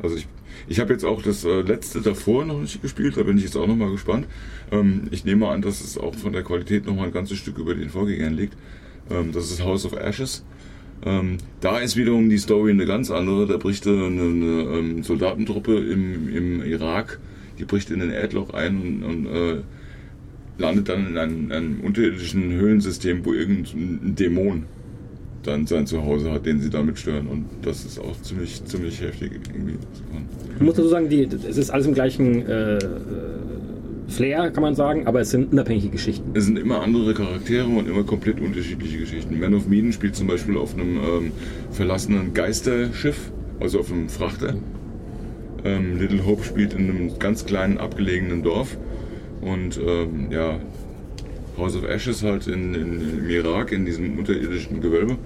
[0.00, 0.28] Also ich,
[0.68, 3.56] ich habe jetzt auch das äh, letzte davor noch nicht gespielt, da bin ich jetzt
[3.56, 4.28] auch noch mal gespannt.
[4.70, 7.58] Ähm, ich nehme an, dass es auch von der Qualität noch mal ein ganzes Stück
[7.58, 8.56] über den Vorgängern liegt.
[9.10, 10.44] Ähm, das ist House of Ashes.
[11.04, 13.46] Ähm, da ist wiederum die Story eine ganz andere.
[13.46, 17.20] Da bricht eine, eine ähm, Soldatentruppe im, im Irak,
[17.58, 19.56] die bricht in ein Erdloch ein und, und äh,
[20.58, 24.64] landet dann in einem, einem unterirdischen Höhlensystem, wo irgendein Dämon
[25.44, 27.26] dann sein Zuhause hat, den sie damit stören.
[27.28, 29.76] Und das ist auch ziemlich, ziemlich heftig irgendwie.
[30.56, 32.78] Ich muss dazu sagen, die, es ist alles im gleichen äh, äh,
[34.08, 36.30] Flair, kann man sagen, aber es sind unabhängige Geschichten.
[36.34, 39.38] Es sind immer andere Charaktere und immer komplett unterschiedliche Geschichten.
[39.38, 41.32] Man of Medan spielt zum Beispiel auf einem ähm,
[41.70, 43.30] verlassenen Geisterschiff,
[43.60, 44.54] also auf einem Frachter.
[45.64, 48.78] Ähm, Little Hope spielt in einem ganz kleinen abgelegenen Dorf.
[49.42, 50.58] Und ähm, ja,
[51.58, 55.16] House of Ashes halt in, in, im Irak, in diesem unterirdischen Gewölbe.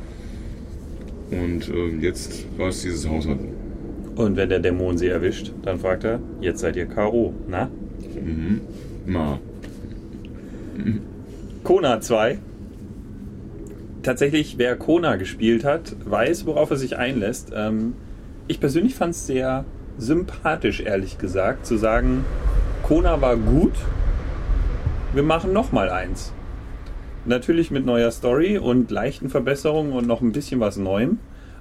[1.30, 3.38] Und ähm, jetzt war es dieses Haus halt.
[4.16, 7.70] Und wenn der Dämon sie erwischt, dann fragt er, jetzt seid ihr K.O., na?
[8.24, 8.60] Mhm.
[9.06, 9.38] Na.
[11.64, 12.38] Kona 2.
[14.02, 17.52] Tatsächlich, wer Kona gespielt hat, weiß, worauf er sich einlässt.
[17.54, 17.94] Ähm,
[18.48, 19.64] ich persönlich fand es sehr
[19.98, 22.24] sympathisch, ehrlich gesagt, zu sagen,
[22.82, 23.74] Kona war gut,
[25.14, 26.32] wir machen noch mal eins.
[27.24, 31.18] Natürlich mit neuer Story und leichten Verbesserungen und noch ein bisschen was Neuem.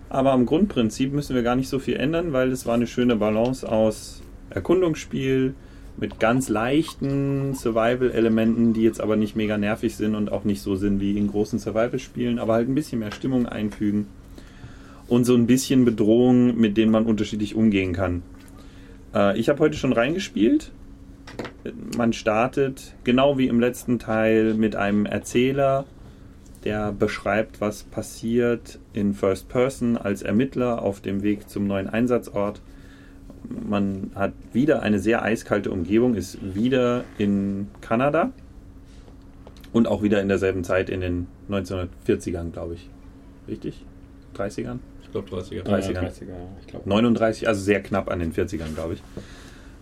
[0.09, 3.16] Aber am Grundprinzip müssen wir gar nicht so viel ändern, weil es war eine schöne
[3.16, 5.53] Balance aus Erkundungsspiel
[5.97, 10.75] mit ganz leichten Survival-Elementen, die jetzt aber nicht mega nervig sind und auch nicht so
[10.75, 14.07] sind wie in großen Survival-Spielen, aber halt ein bisschen mehr Stimmung einfügen
[15.07, 18.23] und so ein bisschen Bedrohung, mit denen man unterschiedlich umgehen kann.
[19.13, 20.71] Äh, ich habe heute schon reingespielt.
[21.97, 25.85] Man startet genau wie im letzten Teil mit einem Erzähler,
[26.63, 32.61] der beschreibt, was passiert in First Person als Ermittler auf dem Weg zum neuen Einsatzort.
[33.49, 38.31] Man hat wieder eine sehr eiskalte Umgebung, ist wieder in Kanada
[39.73, 42.89] und auch wieder in derselben Zeit in den 1940ern, glaube ich.
[43.47, 43.85] Richtig?
[44.35, 44.77] 30ern?
[45.03, 45.63] Ich glaube 30er.
[45.63, 45.93] 30ern.
[45.93, 46.85] Ja, 30er, ich glaub.
[46.85, 49.03] 39, also sehr knapp an den 40ern, glaube ich.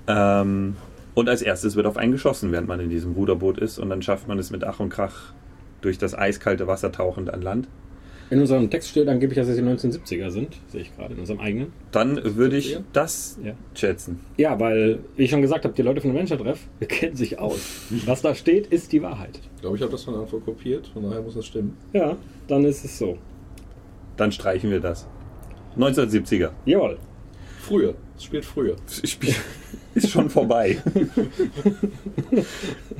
[0.08, 0.76] Ähm,
[1.14, 3.78] und als erstes wird auf einen geschossen, während man in diesem Ruderboot ist.
[3.78, 5.34] Und dann schafft man es mit Ach und Krach
[5.82, 7.68] durch das eiskalte Wasser tauchend an Land.
[8.32, 11.40] In unserem Text steht angeblich, dass es die 1970er sind, sehe ich gerade, in unserem
[11.40, 11.74] eigenen.
[11.92, 13.54] Dann würde ich das Ja.
[13.74, 14.20] schätzen.
[14.38, 17.60] Ja, weil, wie ich schon gesagt habe, die Leute von Adventure Treff kennen sich aus.
[18.06, 19.40] Was da steht, ist die Wahrheit.
[19.56, 21.76] Ich glaube, ich habe das von Anfang kopiert, von daher muss das stimmen.
[21.94, 22.18] Ja,
[22.48, 23.18] dann ist es so.
[24.16, 25.08] Dann streichen wir das.
[25.78, 26.52] 1970er.
[26.66, 26.98] Jawohl.
[27.62, 27.96] Früher.
[28.16, 28.76] Es spielt früher.
[29.04, 29.34] Spiel
[30.04, 30.82] ist schon vorbei.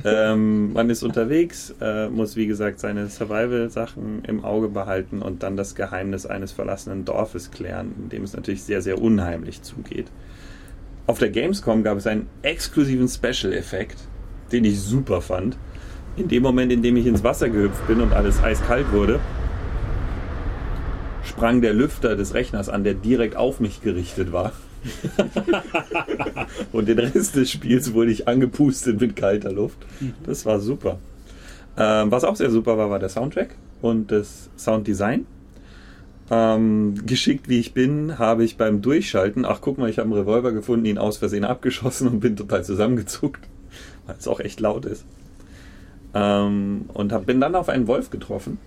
[0.04, 5.56] ähm, man ist unterwegs, äh, muss wie gesagt seine Survival-Sachen im Auge behalten und dann
[5.56, 10.06] das Geheimnis eines verlassenen Dorfes klären, in dem es natürlich sehr, sehr unheimlich zugeht.
[11.06, 13.98] Auf der Gamescom gab es einen exklusiven Special-Effekt,
[14.52, 15.56] den ich super fand.
[16.16, 19.20] In dem Moment, in dem ich ins Wasser gehüpft bin und alles eiskalt wurde,
[21.24, 24.52] sprang der Lüfter des Rechners an, der direkt auf mich gerichtet war.
[26.72, 29.78] und den Rest des Spiels wurde ich angepustet mit kalter Luft.
[30.24, 30.98] Das war super.
[31.76, 35.26] Ähm, was auch sehr super war, war der Soundtrack und das Sounddesign.
[36.30, 40.18] Ähm, geschickt wie ich bin, habe ich beim Durchschalten, ach guck mal, ich habe einen
[40.18, 43.48] Revolver gefunden, ihn aus Versehen abgeschossen und bin total zusammengezuckt,
[44.06, 45.04] weil es auch echt laut ist.
[46.14, 48.58] Ähm, und hab, bin dann auf einen Wolf getroffen.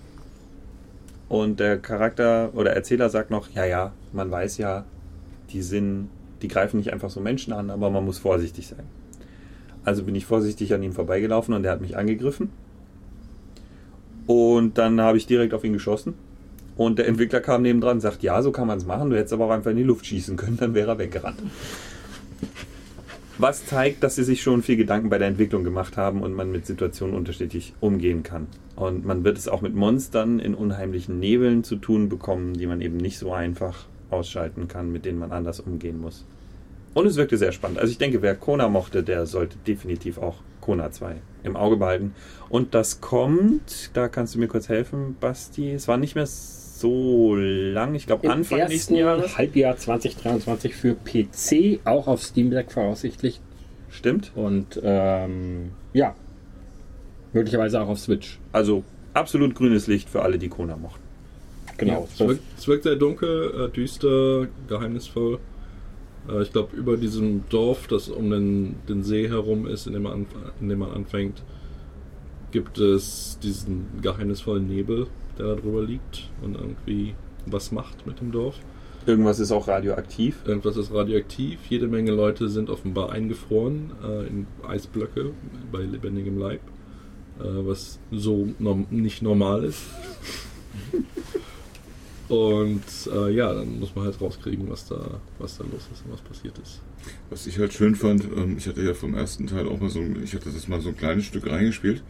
[1.29, 4.85] Und der Charakter oder Erzähler sagt noch, ja, ja, man weiß ja,
[5.53, 6.09] die sind,
[6.41, 8.83] die greifen nicht einfach so Menschen an, aber man muss vorsichtig sein.
[9.85, 12.49] Also bin ich vorsichtig an ihm vorbeigelaufen und er hat mich angegriffen.
[14.27, 16.13] Und dann habe ich direkt auf ihn geschossen.
[16.75, 19.33] Und der Entwickler kam nebendran und sagt, ja, so kann man es machen, du hättest
[19.33, 21.37] aber auch einfach in die Luft schießen können, dann wäre er weggerannt.
[23.37, 26.51] Was zeigt, dass sie sich schon viel Gedanken bei der Entwicklung gemacht haben und man
[26.51, 28.47] mit Situationen unterschiedlich umgehen kann.
[28.75, 32.81] Und man wird es auch mit Monstern in unheimlichen Nebeln zu tun bekommen, die man
[32.81, 36.25] eben nicht so einfach ausschalten kann, mit denen man anders umgehen muss.
[36.93, 37.79] Und es wirkte sehr spannend.
[37.79, 42.13] Also ich denke, wer Kona mochte, der sollte definitiv auch Kona 2 im Auge behalten.
[42.49, 45.71] Und das kommt, da kannst du mir kurz helfen, Basti.
[45.71, 49.37] Es war nicht mehr so lang, ich glaube Anfang nächsten Jahres.
[49.37, 53.41] Halbjahr 2023 für PC, auch auf Steam Deck voraussichtlich.
[53.89, 54.31] Stimmt.
[54.35, 56.15] Und ähm, ja,
[57.31, 58.39] möglicherweise auch auf Switch.
[58.51, 58.83] Also
[59.13, 61.02] absolut grünes Licht für alle, die Kona mochten.
[61.77, 62.07] Genau.
[62.11, 65.39] Es wirkt, es wirkt sehr dunkel, äh, düster, geheimnisvoll.
[66.29, 70.03] Äh, ich glaube, über diesem Dorf, das um den, den See herum ist, in dem,
[70.03, 70.25] man,
[70.61, 71.43] in dem man anfängt,
[72.51, 75.07] gibt es diesen geheimnisvollen Nebel,
[75.37, 77.15] der da drüber liegt und irgendwie
[77.45, 78.59] was macht mit dem Dorf.
[79.05, 80.37] Irgendwas ist auch radioaktiv.
[80.45, 81.59] Irgendwas ist radioaktiv.
[81.67, 85.31] Jede Menge Leute sind offenbar eingefroren äh, in Eisblöcke
[85.71, 86.61] bei lebendigem Leib,
[87.39, 89.81] äh, was so norm nicht normal ist.
[92.33, 92.81] Und
[93.13, 96.21] äh, ja, dann muss man halt rauskriegen, was da, was da los ist und was
[96.21, 96.81] passiert ist.
[97.29, 99.99] Was ich halt schön fand, ähm, ich hatte ja vom ersten Teil auch mal so,
[99.99, 102.01] ein- ich hatte das mal so ein kleines Stück reingespielt.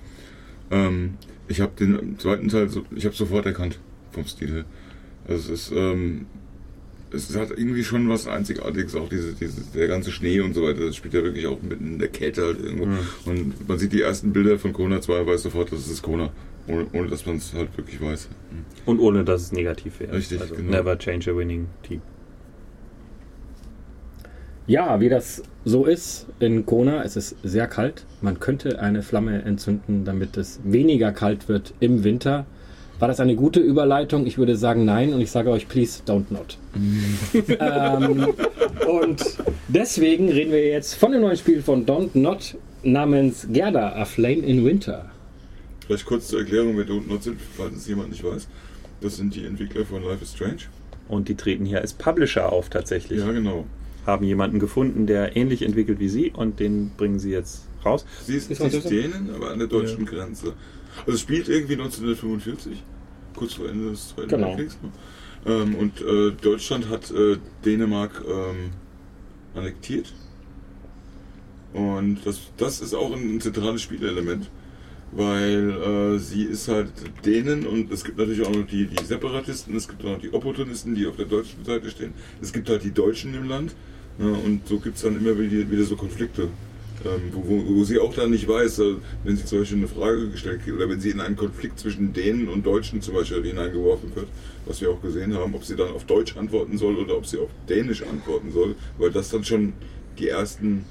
[0.72, 1.16] Ähm,
[1.50, 3.80] ich habe den zweiten Teil, so, ich habe sofort erkannt
[4.12, 4.66] vom Stil her.
[5.28, 6.26] Also es ist, ähm,
[7.12, 10.86] es hat irgendwie schon was Einzigartiges, auch diese, diese, der ganze Schnee und so weiter.
[10.86, 12.86] Das spielt ja wirklich auch mitten in der Kälte halt irgendwo.
[12.86, 13.00] Mhm.
[13.26, 16.32] Und man sieht die ersten Bilder von Kona 2, weiß sofort, das ist Kona.
[16.68, 18.30] Ohne, ohne dass man es halt wirklich weiß.
[18.86, 20.14] Und ohne, dass es negativ wäre.
[20.14, 20.72] Richtig, also genau.
[20.72, 22.02] Never change a winning team.
[24.66, 28.06] Ja, wie das so ist in Kona, es ist sehr kalt.
[28.22, 32.46] Man könnte eine Flamme entzünden, damit es weniger kalt wird im Winter.
[33.00, 34.26] War das eine gute Überleitung?
[34.26, 36.58] Ich würde sagen nein und ich sage euch, please don't not.
[37.60, 38.34] ähm,
[38.88, 39.22] und
[39.68, 44.46] deswegen reden wir jetzt von dem neuen Spiel von Don't Not namens Gerda, A Flame
[44.46, 45.13] in Winter.
[45.86, 48.48] Vielleicht kurz zur Erklärung, wer Don't Not sind, falls es jemand nicht weiß.
[49.02, 50.64] Das sind die Entwickler von Life is Strange.
[51.10, 53.20] Und die treten hier als Publisher auf tatsächlich.
[53.20, 53.66] Ja, genau.
[54.06, 58.06] Haben jemanden gefunden, der ähnlich entwickelt wie sie und den bringen sie jetzt raus.
[58.26, 60.54] Sie ist nicht Dänen, aber an der deutschen Grenze.
[61.00, 62.84] Also es spielt irgendwie 1945,
[63.36, 64.48] kurz vor Ende des Zweiten Genau.
[64.50, 64.78] Weltkriegs.
[65.46, 68.72] Ähm, und äh, Deutschland hat äh, Dänemark ähm,
[69.56, 70.14] annektiert.
[71.74, 74.50] Und das, das ist auch ein, ein zentrales Spielelement,
[75.16, 76.92] weil äh, sie ist halt
[77.26, 80.34] Dänen und es gibt natürlich auch noch die, die Separatisten, es gibt auch noch die
[80.34, 82.14] Opportunisten, die auf der deutschen Seite stehen.
[82.42, 83.76] Es gibt halt die Deutschen im Land
[84.20, 86.50] ja, und so gibt es dann immer wieder, wieder so Konflikte.
[87.06, 89.88] Ähm, wo, wo, wo sie auch dann nicht weiß, äh, wenn sie zum Beispiel eine
[89.88, 93.44] Frage gestellt kriegt oder wenn sie in einen Konflikt zwischen Dänen und Deutschen zum Beispiel
[93.44, 94.28] hineingeworfen wird,
[94.66, 97.40] was wir auch gesehen haben, ob sie dann auf Deutsch antworten soll oder ob sie
[97.40, 99.74] auf Dänisch antworten soll, weil das dann schon
[100.18, 100.86] die ersten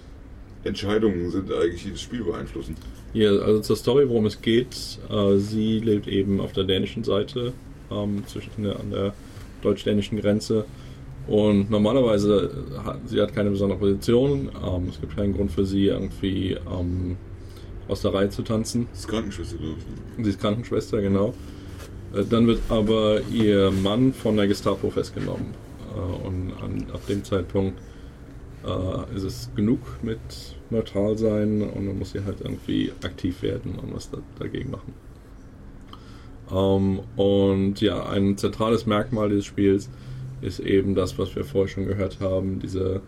[0.64, 2.76] Entscheidungen sind eigentlich, die das Spiel beeinflussen.
[3.14, 4.76] Ja, also zur Story, worum es geht.
[5.10, 7.52] Äh, sie lebt eben auf der dänischen Seite,
[7.90, 9.14] ähm, zwischen der, an der
[9.62, 10.64] deutsch-dänischen Grenze.
[11.28, 12.50] Und normalerweise
[12.84, 14.50] hat sie hat keine besondere Position.
[14.64, 17.16] Ähm, es gibt keinen Grund für sie, irgendwie ähm,
[17.88, 18.88] aus der Reihe zu tanzen.
[18.90, 20.18] Das ist Krankenschwester, glaube ich.
[20.18, 20.24] ne?
[20.24, 21.34] Sie ist Krankenschwester, genau.
[22.14, 25.46] Äh, Dann wird aber ihr Mann von der Gestapo festgenommen.
[25.94, 27.78] Äh, Und an, ab dem Zeitpunkt
[28.64, 30.20] äh, ist es genug mit
[30.70, 34.94] neutral sein und dann muss sie halt irgendwie aktiv werden und was da, dagegen machen.
[36.50, 39.90] Ähm, und ja, ein zentrales Merkmal dieses Spiels
[40.40, 43.00] ist eben das, was wir vorher schon gehört haben, diese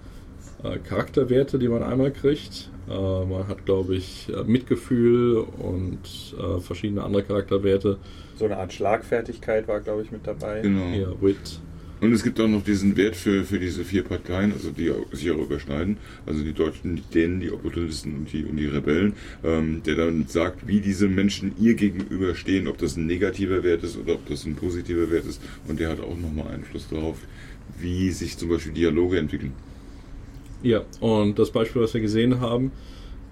[0.62, 2.70] äh, Charakterwerte, die man einmal kriegt.
[2.88, 6.00] Äh, man hat, glaube ich, äh, Mitgefühl und
[6.38, 7.98] äh, verschiedene andere Charakterwerte.
[8.36, 10.60] So eine Art Schlagfertigkeit war, glaube ich, mit dabei.
[10.60, 10.86] Genau.
[10.94, 11.60] Ja, Wit.
[12.00, 15.30] Und es gibt auch noch diesen Wert für, für diese vier Parteien, also die sich
[15.30, 19.82] auch überschneiden, also die Deutschen, die Dänen, die Opportunisten und die, und die Rebellen, ähm,
[19.84, 23.96] der dann sagt, wie diese Menschen ihr gegenüber stehen, ob das ein negativer Wert ist
[23.96, 25.40] oder ob das ein positiver Wert ist.
[25.66, 27.16] Und der hat auch nochmal Einfluss darauf,
[27.78, 29.52] wie sich zum Beispiel Dialoge entwickeln.
[30.62, 32.72] Ja, und das Beispiel, was wir gesehen haben,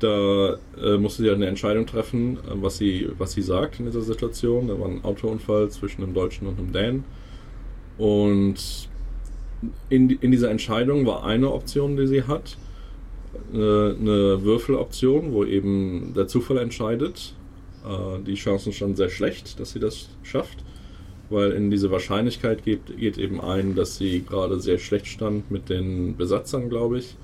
[0.01, 3.87] da äh, musste sie halt eine Entscheidung treffen, äh, was, sie, was sie sagt in
[3.87, 4.69] dieser Situation.
[4.69, 7.05] Da war ein Autounfall zwischen einem Deutschen und einem Dänen.
[7.99, 8.89] Und
[9.91, 12.57] in, in dieser Entscheidung war eine Option, die sie hat,
[13.53, 17.35] äh, eine Würfeloption, wo eben der Zufall entscheidet.
[17.87, 20.65] Äh, die Chancen standen sehr schlecht, dass sie das schafft,
[21.31, 25.69] weil in diese Wahrscheinlichkeit geht, geht eben ein, dass sie gerade sehr schlecht stand mit
[25.69, 27.17] den Besatzern, glaube ich.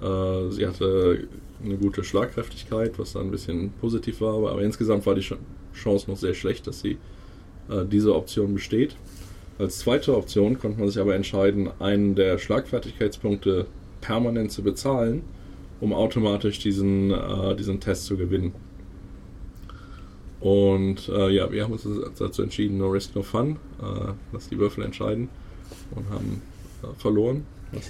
[0.00, 1.26] Äh, sie hatte
[1.64, 5.38] eine gute Schlagkräftigkeit, was dann ein bisschen positiv war, aber, insgesamt war die Ch-
[5.74, 6.98] Chance noch sehr schlecht, dass sie
[7.70, 8.94] äh, diese Option besteht.
[9.58, 13.66] Als zweite Option konnte man sich aber entscheiden, einen der Schlagfertigkeitspunkte
[14.00, 15.22] permanent zu bezahlen,
[15.80, 18.52] um automatisch diesen, äh, diesen Test zu gewinnen.
[20.40, 21.86] Und äh, ja, wir haben uns
[22.18, 23.56] dazu entschieden, no risk, no fun.
[23.80, 25.28] Äh, lass die Würfel entscheiden
[25.94, 26.42] und haben
[26.82, 27.44] äh, verloren.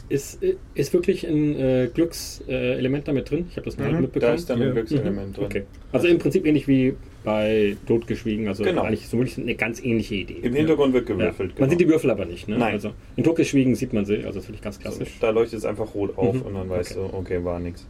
[0.09, 0.43] Ist,
[0.75, 3.47] ist wirklich ein äh, Glückselement damit drin?
[3.51, 4.31] Ich habe das mal Mhm, mitbekommen.
[4.31, 4.75] da ist dann ein Ja.
[4.75, 5.35] Glückselement Mhm.
[5.35, 5.45] drin.
[5.45, 5.63] Okay.
[5.93, 6.95] Also im Prinzip ähnlich wie
[7.27, 8.47] bei Totgeschwiegen.
[8.47, 8.83] Also Genau.
[8.83, 10.39] eigentlich so wirklich eine ganz ähnliche Idee.
[10.43, 11.61] Im Hintergrund wird gewürfelt, Ja.
[11.61, 11.71] Man genau.
[11.71, 12.47] sieht die Würfel aber nicht.
[12.47, 12.57] Ne?
[12.57, 12.73] Nein.
[12.75, 14.19] Also in Totgeschwiegen sieht man sie.
[14.19, 15.09] Also das finde ich ganz klassisch.
[15.21, 16.43] Da leuchtet es einfach rot auf Mhm.
[16.43, 17.09] und dann weißt Okay.
[17.11, 17.85] du, okay, war nichts.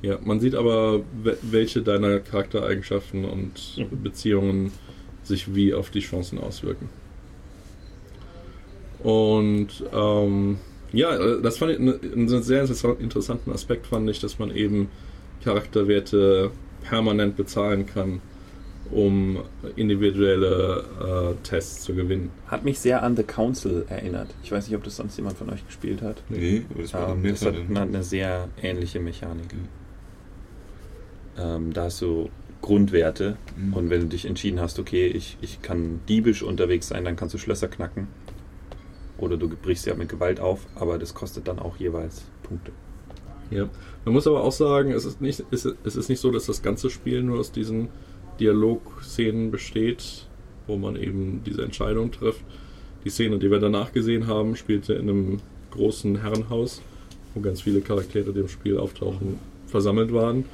[0.00, 4.72] Ja, man sieht aber, we- welche deiner Charaktereigenschaften und Beziehungen
[5.22, 6.88] sich wie auf die Chancen auswirken.
[9.02, 10.56] Und ähm,
[10.94, 14.50] ja, äh, das fand ich ne- einen sehr interessa- interessanten Aspekt, fand ich, dass man
[14.50, 14.88] eben
[15.44, 16.50] Charakterwerte
[16.88, 18.20] permanent bezahlen kann,
[18.90, 19.38] um
[19.76, 20.84] individuelle
[21.40, 22.30] äh, Tests zu gewinnen.
[22.46, 24.28] Hat mich sehr an The Council erinnert.
[24.42, 26.22] Ich weiß nicht, ob das sonst jemand von euch gespielt hat.
[26.28, 27.78] Nee, aber das war ähm, das hat dann.
[27.78, 29.54] hat eine sehr ähnliche Mechanik.
[31.38, 32.30] Ähm, da hast du
[32.60, 33.74] Grundwerte Mhm.
[33.74, 37.34] und wenn du dich entschieden hast, okay, ich, ich kann diebisch unterwegs sein, dann kannst
[37.34, 38.08] du Schlösser knacken.
[39.16, 42.72] Oder du brichst ja mit Gewalt auf, aber das kostet dann auch jeweils Punkte.
[43.50, 43.68] Ja,
[44.04, 46.46] man muss aber auch sagen, es ist nicht, es ist, es ist nicht so, dass
[46.46, 47.88] das ganze Spiel nur aus diesen
[48.40, 50.26] Dialogszenen besteht,
[50.66, 52.42] wo man eben diese Entscheidung trifft.
[53.04, 55.36] Die Szene, die wir danach gesehen haben, spielte in einem
[55.70, 56.82] großen Herrenhaus,
[57.34, 60.44] wo ganz viele Charaktere, die im Spiel auftauchen, versammelt waren.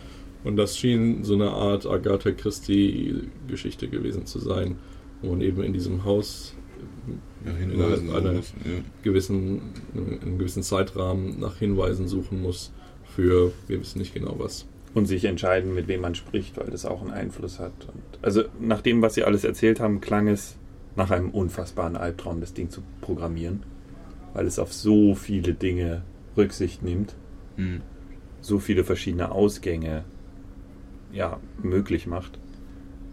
[0.44, 4.76] Und das schien so eine Art Agatha Christie-Geschichte gewesen zu sein,
[5.22, 6.54] wo man eben in diesem Haus
[7.46, 8.82] Ja, innerhalb einer muss, ja.
[9.02, 9.62] gewissen,
[9.94, 12.72] in einem gewissen Zeitrahmen nach Hinweisen suchen muss
[13.04, 14.66] für, wir wissen nicht genau was.
[14.94, 17.72] Und sich entscheiden, mit wem man spricht, weil das auch einen Einfluss hat.
[17.92, 20.56] Und also nach dem, was Sie alles erzählt haben, klang es
[20.96, 23.64] nach einem unfassbaren Albtraum, das Ding zu programmieren,
[24.34, 26.02] weil es auf so viele Dinge
[26.36, 27.14] Rücksicht nimmt,
[27.56, 27.82] Mhm.
[28.40, 30.04] so viele verschiedene Ausgänge
[31.12, 32.38] ja, möglich macht.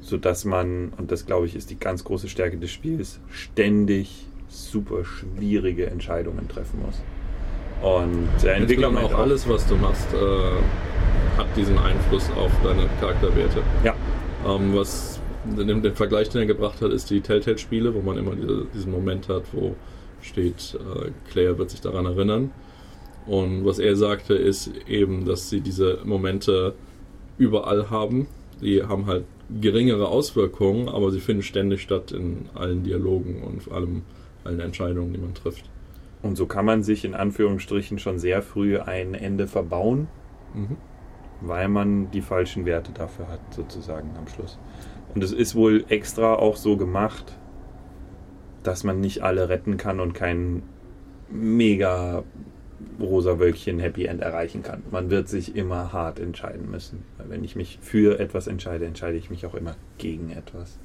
[0.01, 5.05] Sodass man, und das glaube ich ist die ganz große Stärke des Spiels, ständig super
[5.05, 7.01] schwierige Entscheidungen treffen muss.
[7.83, 10.17] Und der Entwickler meint auch alles, was du machst, äh,
[11.41, 13.63] hat diesen Einfluss auf deine Charakterwerte.
[13.83, 13.95] Ja.
[14.47, 18.35] Ähm, was den, den Vergleich, den er gebracht hat, ist die Telltale-Spiele, wo man immer
[18.35, 19.75] diese, diesen Moment hat, wo
[20.21, 22.51] steht, äh, Claire wird sich daran erinnern.
[23.25, 26.75] Und was er sagte, ist eben, dass sie diese Momente
[27.37, 28.27] überall haben.
[28.61, 29.25] Die haben halt
[29.59, 34.03] geringere Auswirkungen, aber sie finden ständig statt in allen Dialogen und vor allem
[34.43, 35.65] allen Entscheidungen, die man trifft.
[36.21, 40.07] Und so kann man sich in Anführungsstrichen schon sehr früh ein Ende verbauen,
[40.53, 40.77] Mhm.
[41.41, 44.57] Weil man die falschen Werte dafür hat, sozusagen am Schluss.
[45.13, 47.33] Und es ist wohl extra auch so gemacht,
[48.63, 50.63] dass man nicht alle retten kann und kein
[51.29, 52.23] mega
[52.99, 54.83] rosa Wölkchen Happy End erreichen kann.
[54.91, 57.03] Man wird sich immer hart entscheiden müssen.
[57.17, 60.77] Weil wenn ich mich für etwas entscheide, entscheide ich mich auch immer gegen etwas.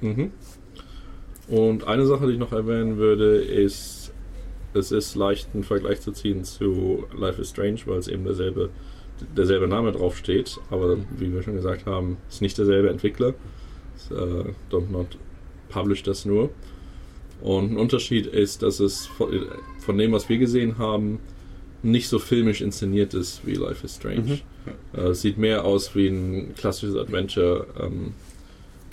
[0.00, 0.32] Mhm.
[1.48, 4.12] Und eine Sache, die ich noch erwähnen würde, ist,
[4.74, 8.70] es ist leicht einen Vergleich zu ziehen zu Life is Strange, weil es eben derselbe,
[9.36, 13.34] derselbe Name draufsteht, aber wie wir schon gesagt haben, ist nicht derselbe Entwickler.
[13.96, 15.16] Es, äh, Don't Not
[15.68, 16.50] published das nur.
[17.40, 19.28] Und ein Unterschied ist, dass es von,
[19.80, 21.18] von dem, was wir gesehen haben,
[21.82, 24.40] nicht so filmisch inszeniert ist wie Life is Strange.
[24.96, 27.66] Äh, es sieht mehr aus wie ein klassisches Adventure.
[27.80, 28.12] Ähm,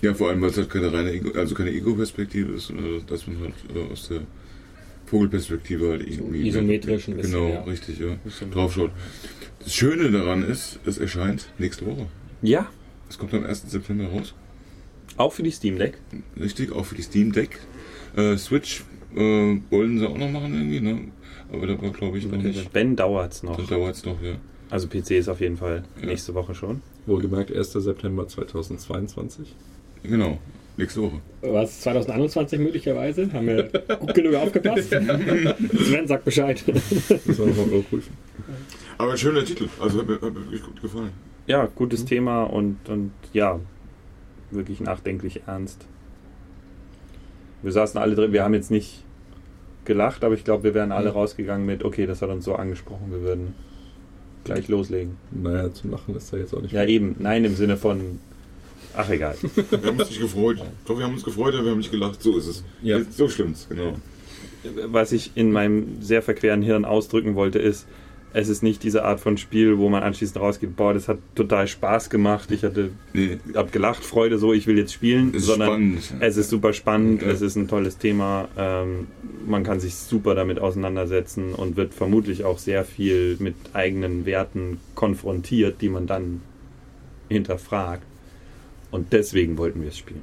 [0.02, 3.28] Ja, vor allem, weil es halt keine reine Ego, also keine Ego-Perspektive ist, äh, dass
[3.28, 4.22] man halt äh, aus der
[5.06, 6.48] Vogelperspektive halt irgendwie.
[6.48, 7.62] isometrisch ein bisschen, Genau, ja.
[7.64, 8.18] richtig, ja.
[8.52, 8.92] Draufschaut.
[9.64, 12.08] Das Schöne daran ist, es erscheint nächste Woche.
[12.42, 12.68] Ja.
[13.10, 13.70] Es kommt am 1.
[13.70, 14.34] September raus.
[15.18, 15.98] Auch für die Steam Deck.
[16.40, 17.60] Richtig, auch für die Steam Deck.
[18.16, 18.84] Äh, Switch
[19.16, 21.00] äh, wollten sie auch noch machen irgendwie, ne?
[21.52, 22.72] Aber da war glaube ich noch nicht.
[22.72, 23.58] Ben dauert es noch.
[23.58, 24.36] Dann dauert es noch, ja.
[24.70, 26.82] Also PC ist auf jeden Fall nächste Woche schon.
[27.06, 27.74] Wohlgemerkt 1.
[27.74, 29.56] September 2022.
[30.04, 30.38] Genau,
[30.78, 31.20] nächste Woche.
[31.42, 33.34] Was, 2021 möglicherweise?
[33.34, 33.64] Haben wir
[34.00, 34.90] gut genug aufgepasst?
[34.90, 36.64] Sven sagt Bescheid.
[36.68, 38.14] Das wir nochmal überprüfen.
[39.00, 41.12] Aber ein schöner Titel, also hat mir, hat mir wirklich gut gefallen.
[41.48, 43.58] Ja, gutes Thema und, und ja,
[44.52, 45.86] wirklich nachdenklich ernst.
[47.64, 49.06] Wir saßen alle drin, wir haben jetzt nicht
[49.86, 53.10] gelacht, aber ich glaube, wir wären alle rausgegangen mit, okay, das hat uns so angesprochen,
[53.10, 53.56] wir würden
[54.44, 55.16] gleich loslegen.
[55.32, 58.20] Naja, zum Lachen ist da jetzt auch nicht Ja, eben, nein, im Sinne von,
[58.98, 59.36] ach egal.
[59.70, 60.58] Wir haben uns nicht gefreut.
[60.86, 62.22] Doch, wir haben uns gefreut, aber wir haben nicht gelacht.
[62.22, 62.64] So ist es.
[62.82, 63.00] Ja.
[63.10, 63.94] So stimmt's, genau.
[64.88, 67.88] Was ich in meinem sehr verqueren Hirn ausdrücken wollte, ist,
[68.34, 71.68] es ist nicht diese Art von Spiel, wo man anschließend rausgeht, boah, das hat total
[71.68, 72.92] Spaß gemacht, ich hatte,
[73.56, 75.70] hab gelacht, Freude, so, ich will jetzt spielen, Es ist sondern
[76.00, 76.14] spannend.
[76.20, 77.30] es ist super spannend, Ja.
[77.30, 79.08] es ist ein tolles Thema, ähm,
[79.48, 84.80] man kann sich super damit auseinandersetzen und wird vermutlich auch sehr viel mit eigenen Werten
[84.96, 86.42] konfrontiert, die man dann
[87.30, 88.04] hinterfragt.
[88.92, 90.22] Und deswegen wollten wir es spielen.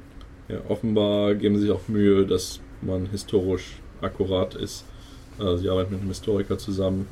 [0.49, 4.85] Ja, offenbar geben sie sich auch Mühe, dass man historisch akkurat ist.
[5.39, 7.07] Also sie arbeiten mit einem Historiker zusammen.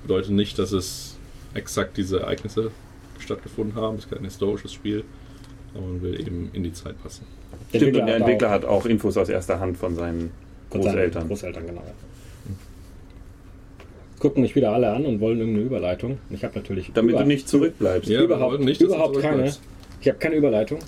[0.00, 1.16] Das bedeutet nicht, dass es
[1.54, 2.70] exakt diese Ereignisse
[3.18, 3.96] stattgefunden haben.
[3.98, 5.04] Es ist kein historisches Spiel,
[5.74, 7.24] aber man will eben in die Zeit passen.
[7.74, 10.30] Stimmt, und der Entwickler hat auch Infos aus erster Hand von seinen
[10.70, 11.28] Von seinen Großeltern.
[11.28, 11.82] Großeltern, genau.
[14.18, 16.18] Gucken mich wieder alle an und wollen irgendeine Überleitung.
[16.30, 16.90] Ich habe natürlich.
[16.92, 18.08] Damit über- du nicht zurückbleibst.
[18.08, 19.52] Ja, überhaupt nicht, überhaupt keine.
[20.00, 20.78] Ich habe keine Überleitung.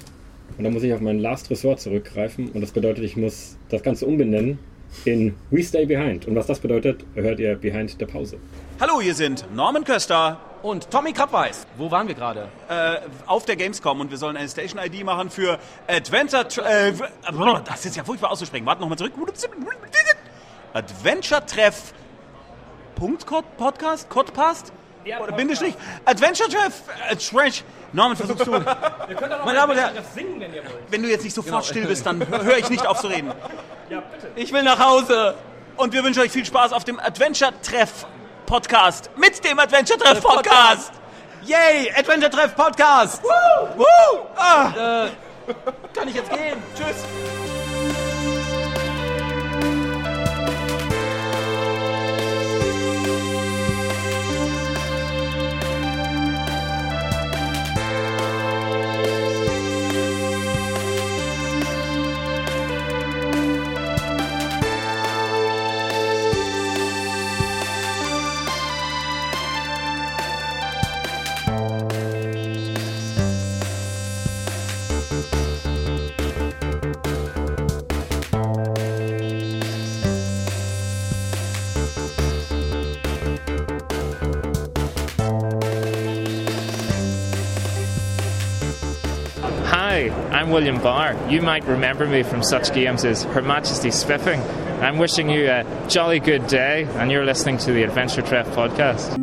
[0.58, 2.50] Und da muss ich auf mein Last Resort zurückgreifen.
[2.52, 4.58] Und das bedeutet, ich muss das Ganze umbenennen
[5.06, 6.28] in We Stay Behind.
[6.28, 8.36] Und was das bedeutet, hört ihr Behind der Pause.
[8.82, 11.68] Hallo, hier sind Norman Köster und Tommy Krabweis.
[11.76, 12.48] Wo waren wir gerade?
[12.68, 12.96] äh,
[13.28, 16.42] auf der Gamescom und wir sollen eine Station-ID machen für Adventure...
[16.48, 16.92] Tr- Äh,
[17.64, 18.66] das ist ja furchtbar auszusprechen.
[18.66, 19.12] Warte nochmal zurück.
[20.74, 21.94] Adventure Treff...
[22.96, 24.10] Punkt Cod- Podcast?
[24.10, 24.72] Codpast?
[25.22, 25.76] Oder Bindestrich?
[26.04, 26.82] Adventure Treff...
[27.08, 27.62] Äh, Trash.
[27.92, 28.50] Norman, versuchst du...
[28.50, 28.66] Noch Meine
[29.14, 30.74] Damen und mal Herren, das singen, wenn ihr wollt.
[30.90, 31.62] wenn du jetzt nicht sofort Genau.
[31.62, 33.30] still bist, dann höre ich nicht auf zu reden.
[33.90, 34.26] Ja, bitte.
[34.34, 35.36] Ich will nach Hause.
[35.76, 38.06] Und wir wünschen euch viel Spaß auf dem Adventure Treff
[38.52, 39.08] Podcast.
[39.16, 40.92] Mit dem Adventure Treff Podcast.
[41.42, 43.22] Yay, Adventure Treff Podcast.
[43.24, 43.78] Woo!
[43.78, 44.26] Woo!
[44.36, 45.08] Ah.
[45.94, 46.62] Kann ich jetzt gehen?
[46.76, 47.41] Tschüss.
[90.42, 91.14] I'm William Barr.
[91.30, 94.40] You might remember me from such games as Her Majesty's Spiffing.
[94.82, 99.16] I'm wishing you a jolly good day, and you're listening to the Adventure Treff podcast.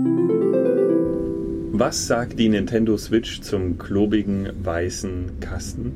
[1.78, 5.92] Was sagt die Nintendo Switch zum klobigen weißen Kasten?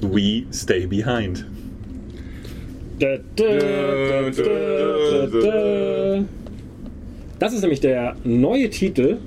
[0.00, 1.44] We stay behind.
[2.98, 6.24] Da, da, da, da, da, da.
[7.38, 9.18] Das ist nämlich der neue Titel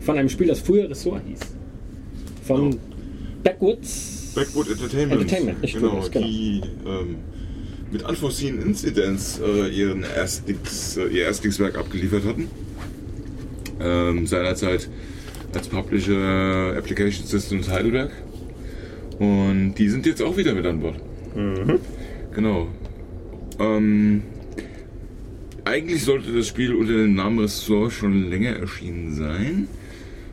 [0.00, 1.40] von einem Spiel, das früher Ressort hieß.
[2.46, 2.78] Von
[3.42, 5.20] Backwoods Backwood Entertainment.
[5.20, 6.26] Entertainment, nicht genau, Backwoods, genau.
[6.26, 7.16] die ähm,
[7.90, 12.48] mit Unforeseen Incidents äh, ihren Erstings, äh, ihr Erstlingswerk abgeliefert hatten.
[13.80, 14.88] Ähm, seinerzeit
[15.54, 18.10] als Publisher Application Systems Heidelberg.
[19.18, 20.96] Und die sind jetzt auch wieder mit an Bord.
[22.34, 22.68] Genau.
[23.58, 24.22] Ähm,
[25.64, 29.68] eigentlich sollte das Spiel unter dem Namen Ressort schon länger erschienen sein.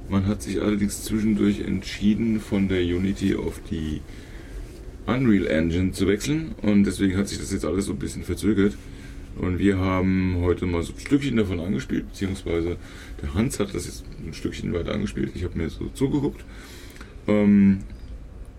[0.09, 4.01] Man hat sich allerdings zwischendurch entschieden, von der Unity auf die
[5.05, 8.75] Unreal Engine zu wechseln und deswegen hat sich das jetzt alles so ein bisschen verzögert.
[9.37, 12.77] Und wir haben heute mal so ein Stückchen davon angespielt, beziehungsweise
[13.21, 15.31] der Hans hat das jetzt ein Stückchen weiter angespielt.
[15.35, 16.43] Ich habe mir so zugeguckt.
[17.27, 17.79] Ähm,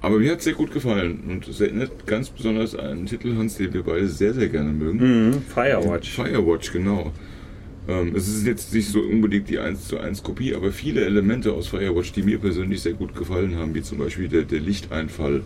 [0.01, 3.37] aber mir hat es sehr gut gefallen und es erinnert ganz besonders an einen Titel,
[3.37, 5.29] Hans, den wir beide sehr, sehr gerne mögen.
[5.29, 6.11] Mhm, Firewatch.
[6.11, 7.13] Firewatch, genau.
[7.89, 11.53] Ähm, es ist jetzt nicht so unbedingt die 1 zu 1 Kopie, aber viele Elemente
[11.53, 15.43] aus Firewatch, die mir persönlich sehr gut gefallen haben, wie zum Beispiel der, der Lichteinfall,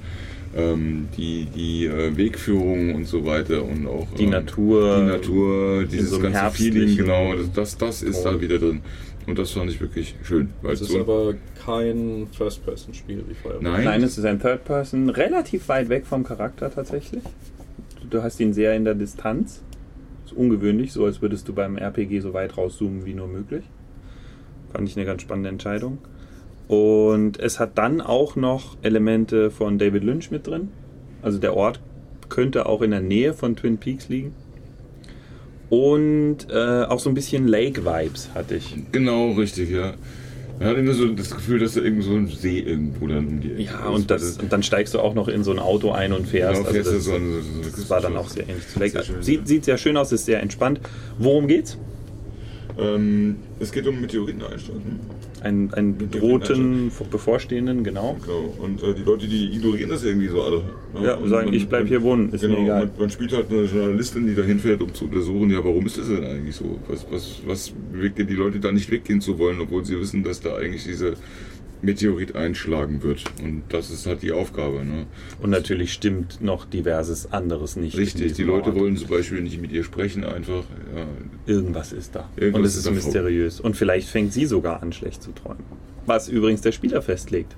[0.57, 5.85] ähm, die, die äh, Wegführung und so weiter und auch Die ähm, Natur, die Natur,
[5.85, 8.81] dieses so ganze Feeling, genau, das, das, das ist da wieder drin.
[9.27, 10.51] Und das fand ich wirklich schön.
[10.61, 13.63] Weil Es ist so- aber kein First-Person-Spiel wie Firewatch.
[13.63, 17.23] Nein, es ist ein Third Person, relativ weit weg vom Charakter tatsächlich.
[18.11, 19.63] Du hast ihn sehr in der Distanz.
[20.37, 23.65] Ungewöhnlich, so als würdest du beim RPG so weit rauszoomen wie nur möglich.
[24.73, 25.99] Fand ich eine ganz spannende Entscheidung.
[26.67, 30.69] Und es hat dann auch noch Elemente von David Lynch mit drin.
[31.23, 31.81] Also der Ort
[32.29, 34.35] könnte auch in der Nähe von Twin Peaks liegen.
[35.71, 38.77] Und äh, auch so ein bisschen Lake-Vibes hatte ich.
[38.93, 39.95] Genau, richtig, ja.
[40.59, 43.41] Man hat immer so das Gefühl, dass da irgend so ein See irgendwo dann um
[43.41, 43.95] die Ecke Ja, ist.
[43.95, 46.61] und, das, und dann steigst du auch noch in so ein Auto ein und fährst.
[46.61, 48.65] Genau, fährst also das, so an- so- so- das war dann auch sehr ähnlich.
[48.93, 50.81] Sehr schön, sieht, sieht sehr schön aus, ist sehr entspannt.
[51.19, 51.77] Worum geht's?
[52.79, 54.77] Ähm, es geht um Meteoriteneinschlag.
[55.45, 55.49] Ne?
[55.49, 58.17] Ein, ein bedrohten bevorstehenden, genau.
[58.25, 58.55] Genau.
[58.59, 60.63] Und äh, die Leute, die ignorieren das irgendwie so alle.
[61.03, 62.87] Ja, und sagen, man- ich bleib hier wohnen, ist genau, mir egal.
[62.87, 65.99] Man, man spielt halt eine Journalistin, die da hinfährt, um zu untersuchen, ja, warum ist
[65.99, 66.79] das denn eigentlich so?
[66.89, 70.23] Was, was, was bewegt denn die Leute da nicht weggehen zu wollen, obwohl sie wissen,
[70.25, 71.13] dass da eigentlich dieser
[71.85, 73.25] Meteorit einschlagen wird.
[73.43, 74.85] Und das ist halt die Aufgabe.
[74.85, 75.07] Ne?
[75.41, 77.97] Und natürlich stimmt noch diverses anderes nicht.
[77.97, 78.79] Richtig, die Leute Ort.
[78.81, 80.65] wollen zum Beispiel nicht mit ihr sprechen, einfach.
[80.97, 81.07] Ja,
[81.47, 82.29] Irgendwas ist da.
[82.37, 83.61] Irgendwas und es ist ist mysteriös.
[83.61, 85.63] Und vielleicht fängt sie sogar an, schlecht zu träumen.
[86.07, 87.57] Was übrigens der Spieler festlegt.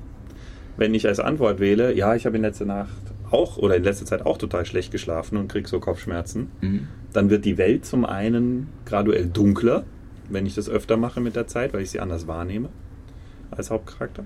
[0.77, 2.91] Wenn ich als Antwort wähle, ja, ich habe in letzter Nacht
[3.31, 6.89] auch oder in letzter Zeit auch total schlecht geschlafen und krieg so Kopfschmerzen, Mhm.
[7.13, 9.85] dann wird die Welt zum einen graduell dunkler,
[10.29, 12.69] wenn ich das öfter mache mit der Zeit, weil ich sie anders wahrnehme
[13.51, 14.25] als Hauptcharakter.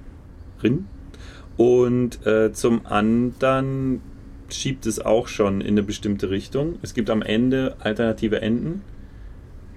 [1.56, 4.00] Und äh, zum anderen
[4.48, 6.78] schiebt es auch schon in eine bestimmte Richtung.
[6.82, 8.82] Es gibt am Ende alternative Enden.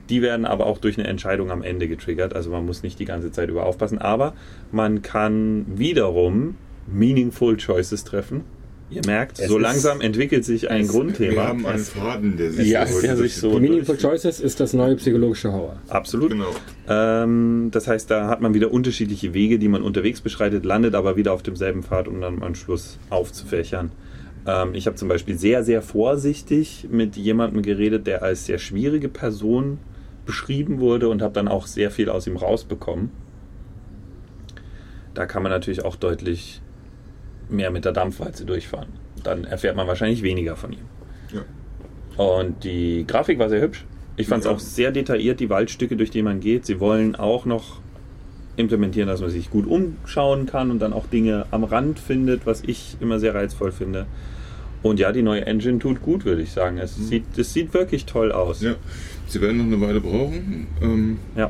[0.10, 2.36] Die werden aber auch durch eine Entscheidung am Ende getriggert.
[2.36, 4.00] Also man muss nicht die ganze Zeit über aufpassen.
[4.00, 4.34] Aber
[4.72, 6.56] man kann wiederum
[6.88, 8.44] meaningful Choices treffen.
[8.94, 11.34] Ihr merkt, Es so langsam entwickelt sich ein Grundthema.
[11.34, 14.96] Wir haben einen Faden, der sich ja, der sich so Meaningful Choices ist das neue
[14.98, 15.78] psychologische Horror.
[15.88, 16.30] Absolut.
[16.30, 16.52] Genau.
[16.88, 21.16] Ähm, das heißt, da hat man wieder unterschiedliche Wege, die man unterwegs beschreitet, landet aber
[21.16, 23.92] wieder auf demselben Pfad, um dann am Schluss aufzufächern.
[24.46, 29.10] Ähm, ich habe zum Beispiel sehr, sehr vorsichtig mit jemandem geredet, der als sehr schwierige
[29.10, 29.80] Person
[30.26, 33.12] beschrieben wurde und habe dann auch sehr viel aus ihm rausbekommen.
[35.14, 36.62] Da kann man natürlich auch deutlich
[37.50, 38.90] mehr mit der Dampfwalze durchfahren.
[39.24, 40.80] Dann erfährt man wahrscheinlich weniger von ihm.
[41.34, 42.24] Ja.
[42.24, 43.86] Und die Grafik war sehr hübsch.
[44.18, 44.52] Ich fand es Ja.
[44.56, 46.66] auch sehr detailliert, die Waldstücke, durch die man geht.
[46.66, 47.80] Sie wollen auch noch
[48.56, 52.62] implementieren, dass man sich gut umschauen kann und dann auch Dinge am Rand findet, was
[52.66, 54.06] ich immer sehr reizvoll finde.
[54.84, 56.78] Und ja, die neue Engine tut gut, würde ich sagen.
[56.78, 58.62] Es, sieht, es sieht wirklich toll aus.
[58.62, 58.76] Ja,
[59.28, 60.68] sie werden noch eine Weile brauchen.
[60.82, 61.50] Ähm, ja.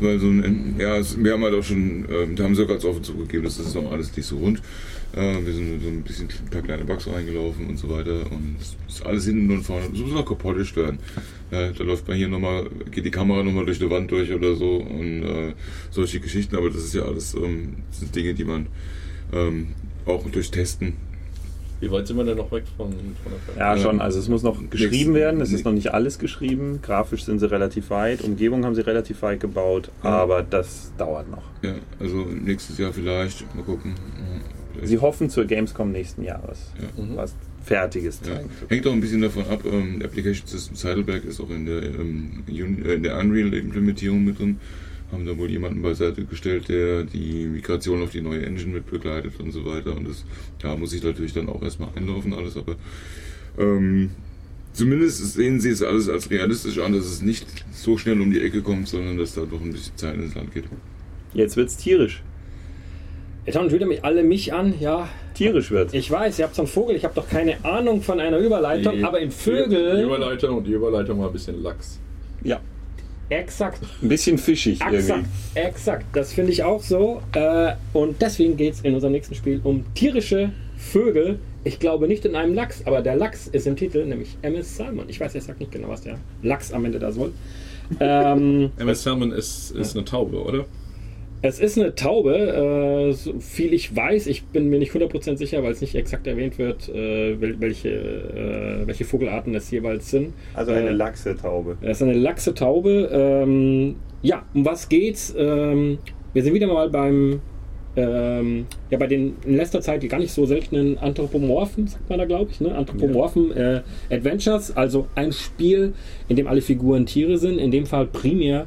[0.00, 2.84] Weil so ein, ja, es, wir haben halt auch schon, ähm, da haben sie ganz
[2.84, 4.60] offen zugegeben, das ist noch alles nicht so rund.
[5.16, 8.56] Äh, wir sind so ein bisschen ein paar kleine Bugs reingelaufen und so weiter und
[8.60, 9.86] es ist alles hinten und vorne.
[9.92, 10.98] Es muss noch gepolished werden.
[11.50, 14.54] Äh, da läuft man hier nochmal, geht die Kamera nochmal durch eine Wand durch oder
[14.56, 15.52] so und äh,
[15.90, 18.66] solche Geschichten, aber das ist ja alles ähm, sind Dinge, die man
[19.32, 19.68] ähm,
[20.04, 20.94] auch durch Testen
[21.80, 24.00] Wie weit sind wir denn noch weg von, von der Ja, schon.
[24.00, 25.40] Also es muss noch geschrieben Nix- werden.
[25.40, 26.80] Es ist noch nicht alles geschrieben.
[26.82, 28.22] Grafisch sind sie relativ weit.
[28.22, 29.90] Umgebung haben sie relativ weit gebaut.
[30.02, 30.10] Ja.
[30.10, 31.42] Aber das dauert noch.
[31.62, 33.44] Ja, also nächstes Jahr vielleicht.
[33.54, 33.94] Mal gucken.
[34.82, 36.72] Sie hoffen zur Gamescom nächsten Jahres.
[37.14, 37.34] Was
[37.64, 38.50] Fertiges zeigen.
[38.68, 42.44] Hängt auch ein bisschen davon ab, ähm, Application Systems Heidelberg ist auch in der, ähm,
[42.46, 44.58] äh, in der Unreal-Implementierung mit drin.
[45.10, 49.38] Haben da wohl jemanden beiseite gestellt, der die Migration auf die neue Engine mit begleitet
[49.38, 49.96] und so weiter.
[49.96, 50.24] Und das
[50.62, 52.76] ja, muss ich natürlich dann auch erstmal einlaufen alles, aber
[53.58, 54.10] ähm,
[54.72, 58.40] zumindest sehen sie es alles als realistisch an, dass es nicht so schnell um die
[58.40, 60.64] Ecke kommt, sondern dass da doch ein bisschen Zeit ins Land geht.
[61.32, 62.22] Jetzt wird's tierisch.
[63.46, 65.08] Jetzt wieder mich alle mich an, ja.
[65.34, 65.92] Tierisch wird's.
[65.92, 68.96] Ich weiß, ihr habt so einen Vogel, ich habe doch keine Ahnung von einer Überleitung,
[68.96, 70.02] Die- aber in Die Vögel.
[70.04, 72.00] Überleitung und die Überleitung war ein bisschen lax.
[72.42, 72.60] Ja.
[73.28, 73.80] Exakt.
[74.02, 75.28] Ein bisschen fischig Exakt, irgendwie.
[75.54, 76.04] exakt.
[76.12, 77.20] Das finde ich auch so.
[77.34, 81.38] Äh, und deswegen geht es in unserem nächsten Spiel um tierische Vögel.
[81.64, 85.06] Ich glaube nicht in einem Lachs, aber der Lachs ist im Titel, nämlich MS Salmon.
[85.08, 87.32] Ich weiß, er sagt nicht genau, was der Lachs am Ende da soll.
[88.00, 90.64] Ähm, MS Salmon ist, ist eine Taube, oder?
[91.46, 92.34] Es ist eine Taube,
[93.08, 94.26] äh, so viel ich weiß.
[94.28, 97.90] Ich bin mir nicht 100% sicher, weil es nicht exakt erwähnt wird, äh, wel- welche,
[97.90, 100.32] äh, welche Vogelarten es jeweils sind.
[100.54, 101.76] Also eine Äh, Lachse-Taube.
[101.82, 103.10] Das ist eine laxe Taube.
[103.12, 105.34] Ähm, ja, um was geht's?
[105.36, 105.98] Ähm,
[106.32, 107.40] wir sind wieder mal beim,
[107.96, 112.24] ähm, ja, bei den in letzter Zeit gar nicht so seltenen Anthropomorphen, sagt man da,
[112.24, 112.74] glaube ich, ne?
[112.74, 115.92] Anthropomorphen äh, Adventures, also ein Spiel,
[116.28, 118.66] in dem alle Figuren Tiere sind, in dem Fall primär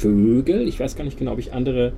[0.00, 0.66] Vögel.
[0.66, 1.92] Ich weiß gar nicht genau, ob ich andere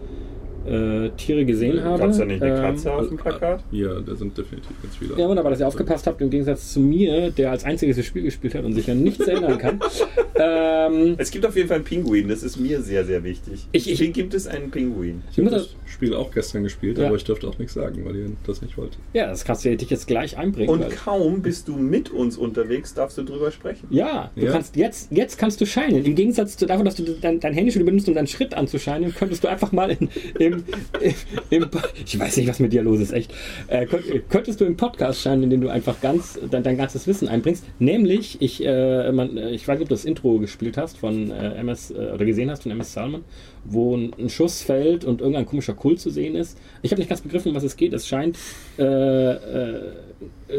[0.67, 1.99] äh, Tiere gesehen habe.
[1.99, 3.65] Gab's da nicht eine Ähm, Katze auf dem Plakat?
[3.71, 5.19] Ja, da sind definitiv ganz viele.
[5.19, 8.23] ja, wunderbar, dass ihr aufgepasst habt, im Gegensatz zu mir, der als einziges das Spiel
[8.23, 9.81] gespielt hat und sich an nichts erinnern kann.
[10.37, 13.67] ähm, Es gibt auf jeden Fall einen Pinguin, das ist mir sehr, sehr wichtig.
[13.73, 15.23] Ich- ich- Hier gibt es einen Pinguin.
[15.31, 17.07] Ich habe das Spiel auch gestern gespielt, Ja.
[17.07, 18.97] aber ich durfte auch nichts sagen, weil ihr das nicht wollt.
[19.13, 20.69] ja, das kannst du dich jetzt gleich einbringen.
[20.71, 23.87] Und weil- kaum bist du mit uns unterwegs, darfst du drüber sprechen.
[23.91, 24.53] Ja, du Ja.
[24.53, 26.05] kannst jetzt, jetzt kannst du scheinen.
[26.05, 29.15] Im Gegensatz zu davon, dass du dein, dein Handy schon benutzt, um deinen Schritt anzuscheinen,
[29.15, 30.09] könntest du einfach mal in,
[30.39, 31.15] im, im,
[31.51, 31.67] im
[32.05, 33.33] Ich weiß nicht, was mit dir los ist, echt.
[33.69, 37.29] Äh, könnt, könntest du im Podcast scheinen, indem du einfach ganz dein, dein ganzes Wissen
[37.29, 37.65] einbringst.
[37.79, 41.31] Nämlich, ich, äh, man, äh, ich weiß nicht, ob du das Intro gespielt hast von
[41.31, 43.25] äh, MS äh, oder gesehen hast von MS Salmon,
[43.65, 46.59] wo ein, ein Schuss fällt und irgendein komischer Kult zu sehen ist.
[46.83, 47.93] Ich habe nicht ganz begriffen, um was es geht.
[47.93, 48.39] Es scheint
[48.77, 49.37] äh,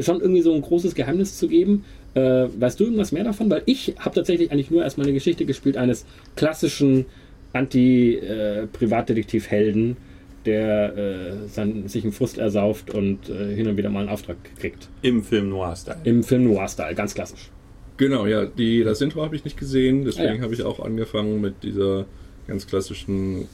[0.01, 1.85] schon irgendwie so ein großes Geheimnis zu geben.
[2.15, 3.49] Weißt du irgendwas mehr davon?
[3.49, 6.05] Weil ich habe tatsächlich eigentlich nur erstmal eine Geschichte gespielt eines
[6.35, 7.07] klassischen
[7.53, 9.97] Anti-Privatdetektiv-Helden,
[10.45, 14.37] der äh, sein, sich einen Frust ersauft und äh, hin und wieder mal einen Auftrag
[14.59, 14.89] kriegt.
[15.01, 15.97] Im Film Noir-Style.
[16.03, 17.49] Im Film Noir-Style, ganz klassisch.
[17.97, 20.41] Genau, ja, die, das Intro habe ich nicht gesehen, deswegen Ah, ja.
[20.41, 22.05] habe ich auch angefangen mit dieser
[22.47, 23.47] ganz klassischen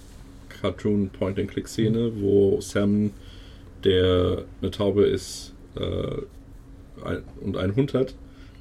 [0.62, 3.12] Cartoon Point-and-Click-Szene, wo Sam,
[3.84, 8.16] der eine Taube ist äh, ein, und einen Hund hat,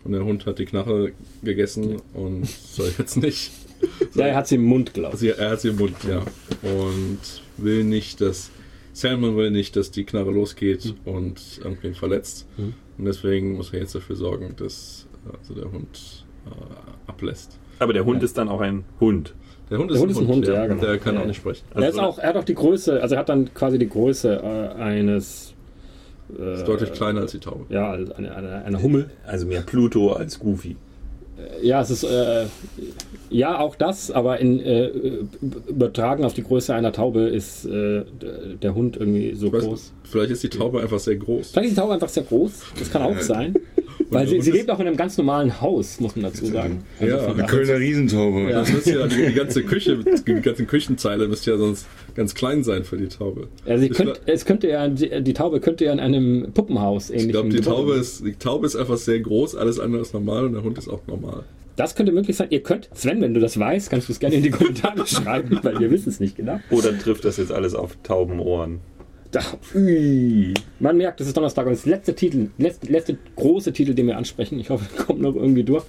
[0.05, 1.13] und der Hund hat die Knarre
[1.43, 3.53] gegessen und soll jetzt nicht.
[4.15, 5.21] Ja, er hat sie im Mund, glaube ich.
[5.21, 6.23] Sie, er hat sie im Mund, ja.
[6.63, 7.19] Und
[7.57, 8.51] will nicht, dass.
[8.93, 12.47] Salmon will nicht, dass die Knarre losgeht und irgendwen verletzt.
[12.57, 12.75] Mhm.
[12.99, 15.07] Und deswegen muss er jetzt dafür sorgen, dass
[15.41, 17.59] also der Hund äh, ablässt.
[17.79, 19.35] Aber der Hund ist dann auch ein Hund.
[19.71, 20.81] Der Hund Der Hund ist ein Hund, ja, genau.
[20.81, 21.29] Der kann Ja, auch ja.
[21.29, 21.65] nicht sprechen.
[21.75, 24.41] er, ist auch, er hat auch die Größe, also er hat dann quasi die Größe
[24.43, 25.55] äh, eines.
[26.37, 27.67] Äh, ist deutlich kleiner als die Taube.
[27.69, 29.11] Ja, also eine, eine, eine Hummel.
[29.27, 30.77] Also mehr Pluto als Goofy.
[31.63, 32.47] Ja, es ist äh,
[33.31, 34.91] ja auch das, aber in äh,
[35.69, 38.05] übertragen auf die Größe einer Taube ist äh,
[38.63, 39.93] der Hund irgendwie so weiß, groß.
[40.05, 41.51] Vielleicht ist die Taube einfach sehr groß.
[41.51, 42.53] Vielleicht ist die Taube einfach sehr groß.
[42.79, 43.55] Das kann auch sein.
[44.11, 46.83] Weil sie, sie lebt auch in einem ganz normalen Haus, muss man dazu sagen.
[46.99, 48.51] Also Ja, eine Kölner Riesentaube.
[48.51, 52.65] Das müsste ja die, die ganze Küche, die ganzen Küchenzeile müsste ja sonst ganz klein
[52.65, 53.49] sein für die Taube.
[53.67, 57.11] Also sie Ich könnt, es könnte ja, die, die Taube könnte ja in einem Puppenhaus
[57.11, 57.27] ähnlich.
[57.27, 60.47] Ich glaube, die Taube, ist, die Taube ist einfach sehr groß, alles andere ist normal
[60.47, 61.28] und der Hund ist auch normal.
[61.77, 62.49] Das könnte möglich sein.
[62.51, 65.61] Ihr könnt, Sven, wenn du das weißt, kannst du es gerne in die Kommentare schreiben,
[65.63, 66.59] weil wir wissen es nicht genau.
[66.71, 68.81] Oder trifft das jetzt alles auf Taubenohren?
[69.31, 69.43] Da,
[69.75, 70.55] ui.
[70.81, 74.17] Man merkt, es ist Donnerstag und das letzte Titel, letzte, letzte große Titel, den wir
[74.17, 74.59] ansprechen.
[74.59, 75.85] Ich hoffe, er kommt noch irgendwie durch.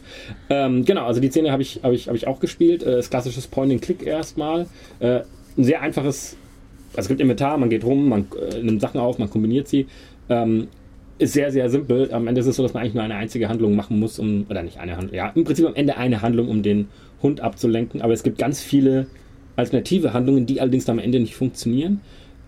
[0.49, 2.83] Ähm, genau, also die Szene habe ich, hab ich, hab ich auch gespielt.
[2.83, 4.67] Äh, das klassisches Point-and-Click erstmal.
[4.99, 5.21] Äh,
[5.57, 6.35] ein sehr einfaches,
[6.91, 9.87] also es gibt Inventar, man geht rum, man äh, nimmt Sachen auf, man kombiniert sie.
[10.27, 10.67] Ähm,
[11.19, 12.11] ist sehr, sehr simpel.
[12.13, 14.45] Am Ende ist es so, dass man eigentlich nur eine einzige Handlung machen muss, um,
[14.49, 16.87] oder nicht eine Handlung, ja, im Prinzip am Ende eine Handlung, um den
[17.21, 18.01] Hund abzulenken.
[18.01, 19.07] Aber es gibt ganz viele
[19.55, 22.01] alternative Handlungen, die allerdings am Ende nicht funktionieren.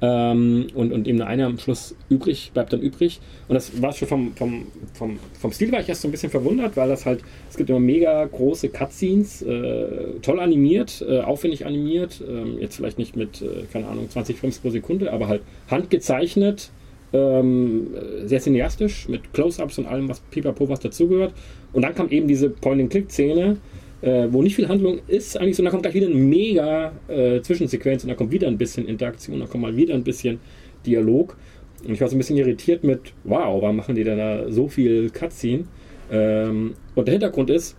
[0.04, 3.20] Ähm, und, und eben nur eine am Schluss übrig, bleibt dann übrig.
[3.48, 6.32] Und das war schon vom, vom, vom, vom Stil war ich erst so ein bisschen
[6.32, 7.20] verwundert, weil das halt,
[7.50, 12.98] es gibt immer mega große Cutscenes, äh, toll animiert, äh, aufwendig animiert, ähm, jetzt vielleicht
[12.98, 16.72] nicht mit, äh, keine Ahnung, 20 Frames pro Sekunde, aber halt handgezeichnet,
[17.14, 21.34] ähm, äh, sehr cineastisch, mit Close-Ups und allem, was pipapo, was dazugehört.
[21.74, 23.58] Und dann kam eben diese Point-and-Click-Szene,
[24.02, 26.94] äh, wo nicht viel Handlung ist, eigentlich so, und dann kommt gleich wieder eine mega
[27.08, 30.40] äh, Zwischensequenz und dann kommt wieder ein bisschen Interaktion, dann kommt mal wieder ein bisschen
[30.86, 31.38] Dialog.
[31.86, 34.68] Und ich war so ein bisschen irritiert mit, wow, warum machen die denn da so
[34.68, 35.66] viel Cutscene?
[36.12, 37.76] Ähm, und der Hintergrund ist,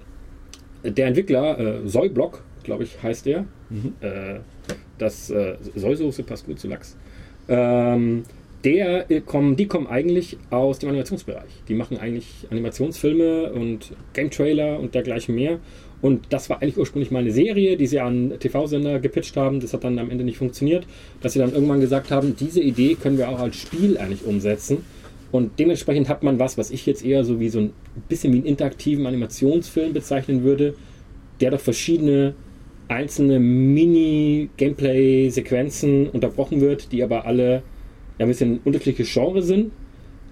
[0.84, 3.44] der Entwickler, äh, Soyblock, glaube ich, heißt der.
[4.00, 4.40] Äh,
[4.98, 6.96] das äh, Soysoße passt gut zu Lachs.
[7.48, 8.24] Ähm,
[8.64, 11.51] der äh, kommen, die kommen eigentlich aus dem Animationsbereich.
[11.68, 15.59] Die machen eigentlich Animationsfilme und Game-Trailer und dergleichen mehr.
[16.01, 19.60] Und das war eigentlich ursprünglich mal eine Serie, die sie an TV-Sender gepitcht haben.
[19.60, 20.86] Das hat dann am Ende nicht funktioniert.
[21.20, 24.78] Dass sie dann irgendwann gesagt haben, diese Idee können wir auch als Spiel eigentlich umsetzen.
[25.30, 27.72] Und dementsprechend hat man was, was ich jetzt eher so wie so ein
[28.09, 30.74] bisschen wie einen interaktiven Animationsfilm bezeichnen würde,
[31.40, 32.34] der durch verschiedene
[32.89, 37.62] einzelne Mini-Gameplay-Sequenzen unterbrochen wird, die aber alle
[38.23, 39.73] ja, ein bisschen unterschiedliche Genre sind.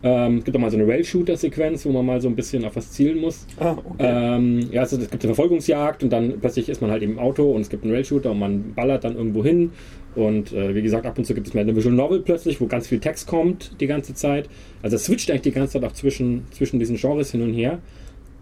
[0.03, 2.77] Ähm, es gibt auch mal so eine Rail-Shooter-Sequenz, wo man mal so ein bisschen auf
[2.77, 3.47] was zielen muss.
[3.59, 3.95] Ah, okay.
[3.99, 7.51] ähm, ja, also es gibt eine Verfolgungsjagd und dann plötzlich ist man halt im Auto
[7.51, 9.73] und es gibt einen Rail-Shooter und man ballert dann irgendwo hin.
[10.15, 12.67] Und äh, wie gesagt, ab und zu gibt es mal eine Visual Novel plötzlich, wo
[12.67, 14.49] ganz viel Text kommt die ganze Zeit.
[14.83, 17.81] Also es switcht eigentlich die ganze Zeit auch zwischen, zwischen diesen Genres hin und her.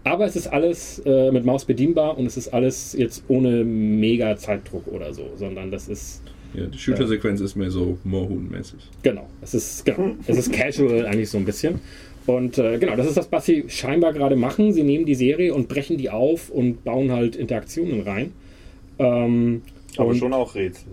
[0.03, 4.37] Aber es ist alles äh, mit Maus bedienbar und es ist alles jetzt ohne mega
[4.37, 6.21] Zeitdruck oder so, sondern das ist.
[6.53, 8.79] Ja, die Shooter-Sequenz ist mehr so Moorhuhn-mäßig.
[9.03, 11.79] Genau, es ist, genau, es ist casual eigentlich so ein bisschen.
[12.25, 14.73] Und äh, genau, das ist das, was sie scheinbar gerade machen.
[14.73, 18.33] Sie nehmen die Serie und brechen die auf und bauen halt Interaktionen rein.
[18.99, 19.61] Ähm,
[19.97, 20.89] Aber schon auch Rätsel.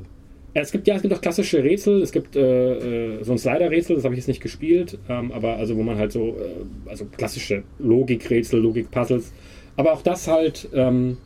[0.55, 2.01] ja, es gibt ja, es gibt auch klassische Rätsel.
[2.03, 5.57] Es gibt äh, äh, so ein Slider-Rätsel, das habe ich jetzt nicht gespielt, ähm, aber
[5.57, 9.33] also wo man halt so, äh, also klassische Logikrätsel, Logik-Puzzles.
[9.77, 11.19] Aber auch das halt, ähm,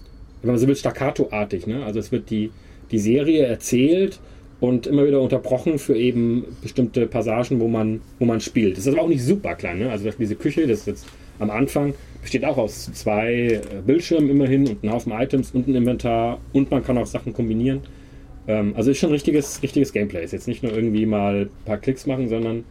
[0.43, 1.67] wenn man so will, staccato-artig.
[1.69, 1.85] Ne?
[1.85, 2.51] Also es wird die,
[2.91, 4.21] die Serie erzählt
[4.61, 8.77] und immer wieder unterbrochen für eben bestimmte Passagen, wo man, wo man spielt.
[8.77, 9.79] Das ist aber auch nicht super klein.
[9.79, 9.91] Ne?
[9.91, 11.07] Also diese Küche, das ist jetzt
[11.39, 15.75] am Anfang, besteht auch aus zwei äh, Bildschirmen immerhin und einem Haufen Items und ein
[15.75, 17.81] Inventar und man kann auch Sachen kombinieren.
[18.47, 20.23] Ähm, also ist schon richtiges, richtiges Gameplay.
[20.23, 22.65] Ist jetzt nicht nur irgendwie mal ein paar Klicks machen, sondern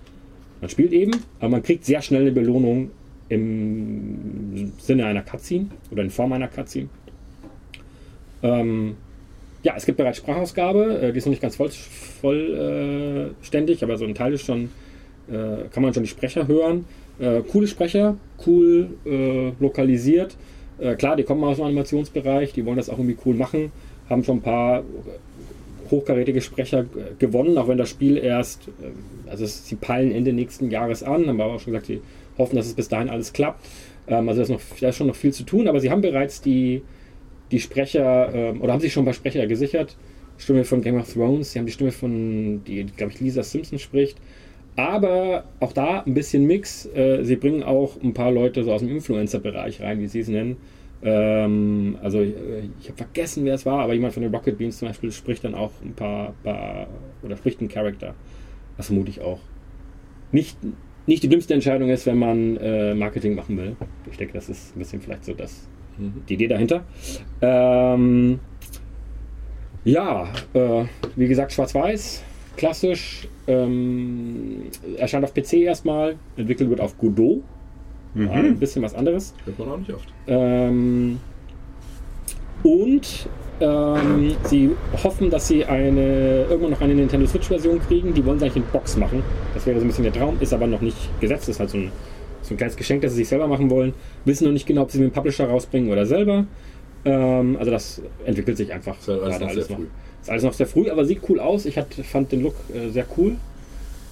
[0.61, 2.91] man spielt eben, aber man kriegt sehr schnell eine Belohnung
[3.29, 6.89] im Sinne einer Cutscene oder in Form einer Cutscene.
[8.43, 8.95] Ähm,
[9.63, 11.69] ja, es gibt bereits Sprachausgabe, äh, die ist noch nicht ganz voll,
[12.21, 14.69] vollständig, aber so ein Teil ist schon,
[15.29, 16.85] äh, kann man schon die Sprecher hören.
[17.19, 18.15] Äh, coole Sprecher,
[18.45, 20.37] cool äh, lokalisiert.
[20.79, 23.71] Äh, klar, die kommen aus dem Animationsbereich, die wollen das auch irgendwie cool machen,
[24.09, 24.83] haben schon ein paar
[25.91, 30.71] hochkarätige Sprecher äh, gewonnen, auch wenn das Spiel erst, äh, also sie peilen Ende nächsten
[30.71, 32.01] Jahres an, haben aber auch schon gesagt, sie
[32.37, 33.65] hoffen, dass es bis dahin alles klappt.
[34.07, 36.41] Ähm, also da ist, da ist schon noch viel zu tun, aber sie haben bereits
[36.41, 36.81] die,
[37.51, 39.95] die Sprecher, ähm, oder haben sich schon ein paar Sprecher gesichert.
[40.37, 43.77] Stimme von Game of Thrones, sie haben die Stimme von, die, glaube ich, Lisa Simpson
[43.77, 44.17] spricht.
[44.75, 46.85] Aber auch da ein bisschen Mix.
[46.93, 50.29] Äh, sie bringen auch ein paar Leute so aus dem Influencer-Bereich rein, wie sie es
[50.29, 50.57] nennen.
[51.01, 54.77] Ähm, also äh, ich habe vergessen, wer es war, aber jemand von den Rocket Beans
[54.77, 56.87] zum Beispiel spricht dann auch ein paar, paar
[57.23, 58.15] oder spricht einen Charakter.
[58.77, 59.39] Was vermute ich auch.
[60.31, 60.57] Nicht,
[61.07, 63.75] nicht die dümmste Entscheidung ist, wenn man äh, Marketing machen will.
[64.11, 65.67] Ich denke, das ist ein bisschen vielleicht so das,
[66.27, 66.83] die Idee dahinter.
[67.41, 68.39] Ähm,
[69.83, 70.85] ja, äh,
[71.15, 72.23] wie gesagt, schwarz-weiß,
[72.57, 73.27] klassisch.
[73.47, 74.63] Ähm,
[74.97, 77.41] erscheint auf PC erstmal, entwickelt wird auf Godot.
[78.15, 79.33] Ja, ein bisschen was anderes.
[79.45, 80.07] Hört man auch nicht oft.
[80.27, 81.19] Ähm,
[82.63, 83.29] und
[83.61, 84.71] ähm, sie
[85.03, 88.13] hoffen, dass sie eine, irgendwann noch eine Nintendo Switch-Version kriegen.
[88.13, 89.23] Die wollen sie eigentlich in Box machen.
[89.53, 91.43] Das wäre so ein bisschen der Traum, ist aber noch nicht gesetzt.
[91.43, 91.91] Das ist halt so ein,
[92.49, 93.93] so ein kleines Geschenk, das sie sich selber machen wollen.
[94.25, 96.45] Wissen noch nicht genau, ob sie mit dem Publisher rausbringen oder selber.
[97.05, 98.97] Ähm, also das entwickelt sich einfach.
[98.99, 99.85] Ist halt alles gerade noch sehr früh.
[100.21, 101.65] Ist alles noch sehr früh, aber sieht cool aus.
[101.65, 103.35] Ich hat, fand den Look äh, sehr cool.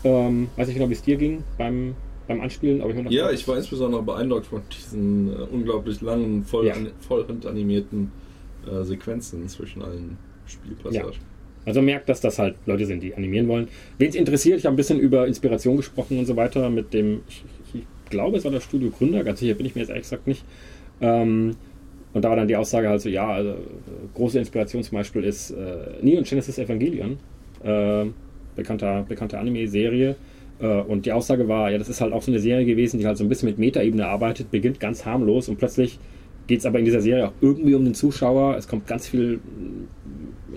[0.03, 1.95] Ähm, weiß nicht genau, wie es dir ging beim,
[2.27, 2.81] beim Anspielen.
[2.81, 6.75] Aber ich noch Ja, ich war insbesondere beeindruckt von diesen äh, unglaublich langen, voll, Ja.
[6.75, 8.11] an, vollhandanimierten
[8.71, 11.19] äh, Sequenzen zwischen allen Spielpassagen.
[11.65, 13.67] Also man merkt, dass das halt Leute sind, die animieren wollen.
[13.97, 17.21] Wen es interessiert, ich habe ein bisschen über Inspiration gesprochen und so weiter mit dem,
[17.27, 17.43] ich
[18.09, 20.43] glaube, es war der Studio Gründer, ganz sicher bin ich mir jetzt ehrlich gesagt nicht.
[21.01, 21.55] Ähm,
[22.13, 23.55] und da war dann die Aussage halt so, ja, also, äh,
[24.15, 27.17] große Inspiration zum Beispiel ist äh, Neon Genesis Evangelion,
[27.63, 28.05] äh,
[28.55, 30.15] bekannter, bekannte Anime-Serie.
[30.59, 33.05] Äh, und die Aussage war, ja, das ist halt auch so eine Serie gewesen, die
[33.05, 35.99] halt so ein bisschen mit Metaebene arbeitet, beginnt ganz harmlos und plötzlich
[36.47, 38.55] geht es aber in dieser Serie auch irgendwie um den Zuschauer.
[38.55, 39.39] Es kommt ganz viel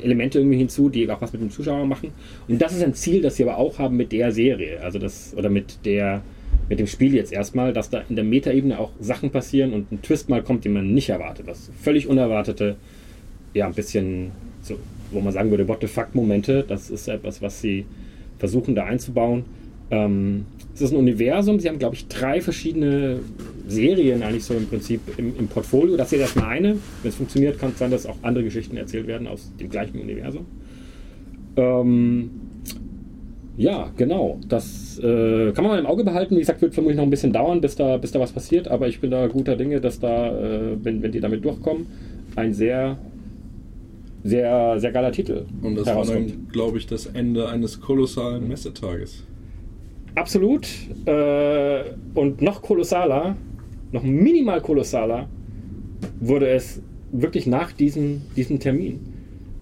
[0.00, 2.10] Elemente irgendwie hinzu, die auch was mit dem Zuschauer machen.
[2.48, 5.34] Und das ist ein Ziel, das sie aber auch haben mit der Serie, also das
[5.36, 6.22] oder mit der
[6.68, 10.02] mit dem Spiel jetzt erstmal, dass da in der Metaebene auch Sachen passieren und ein
[10.02, 12.76] Twist mal kommt, den man nicht erwartet, was völlig unerwartete,
[13.54, 14.30] ja ein bisschen
[14.62, 14.76] so,
[15.10, 16.64] wo man sagen würde, what the fuck Momente.
[16.66, 17.86] Das ist etwas, was sie
[18.38, 19.44] versuchen da einzubauen.
[19.90, 21.58] Ähm, es ist ein Universum.
[21.58, 23.18] Sie haben, glaube ich, drei verschiedene
[23.66, 25.96] Serien eigentlich so im Prinzip im, im Portfolio.
[25.96, 26.76] Das ist erstmal eine.
[27.02, 30.00] Wenn es funktioniert, kann es sein, dass auch andere Geschichten erzählt werden aus dem gleichen
[30.00, 30.46] Universum.
[31.56, 32.30] Ähm,
[33.60, 34.38] Ja, genau.
[34.48, 36.34] Das äh, kann man mal im Auge behalten.
[36.34, 38.68] Wie gesagt, wird vermutlich noch ein bisschen dauern, bis da, bis da was passiert.
[38.68, 41.86] Aber ich bin da guter Dinge, dass da, äh, wenn, wenn die damit durchkommen,
[42.36, 42.96] ein sehr,
[44.24, 49.24] sehr, sehr geiler Titel Und das war dann, glaube ich, das Ende eines kolossalen Messetages.
[50.14, 50.66] Absolut.
[51.04, 51.82] Äh,
[52.14, 53.36] und noch kolossaler,
[53.92, 55.28] noch minimal kolossaler,
[56.18, 56.80] wurde es
[57.12, 59.00] wirklich nach diesem, diesem Termin.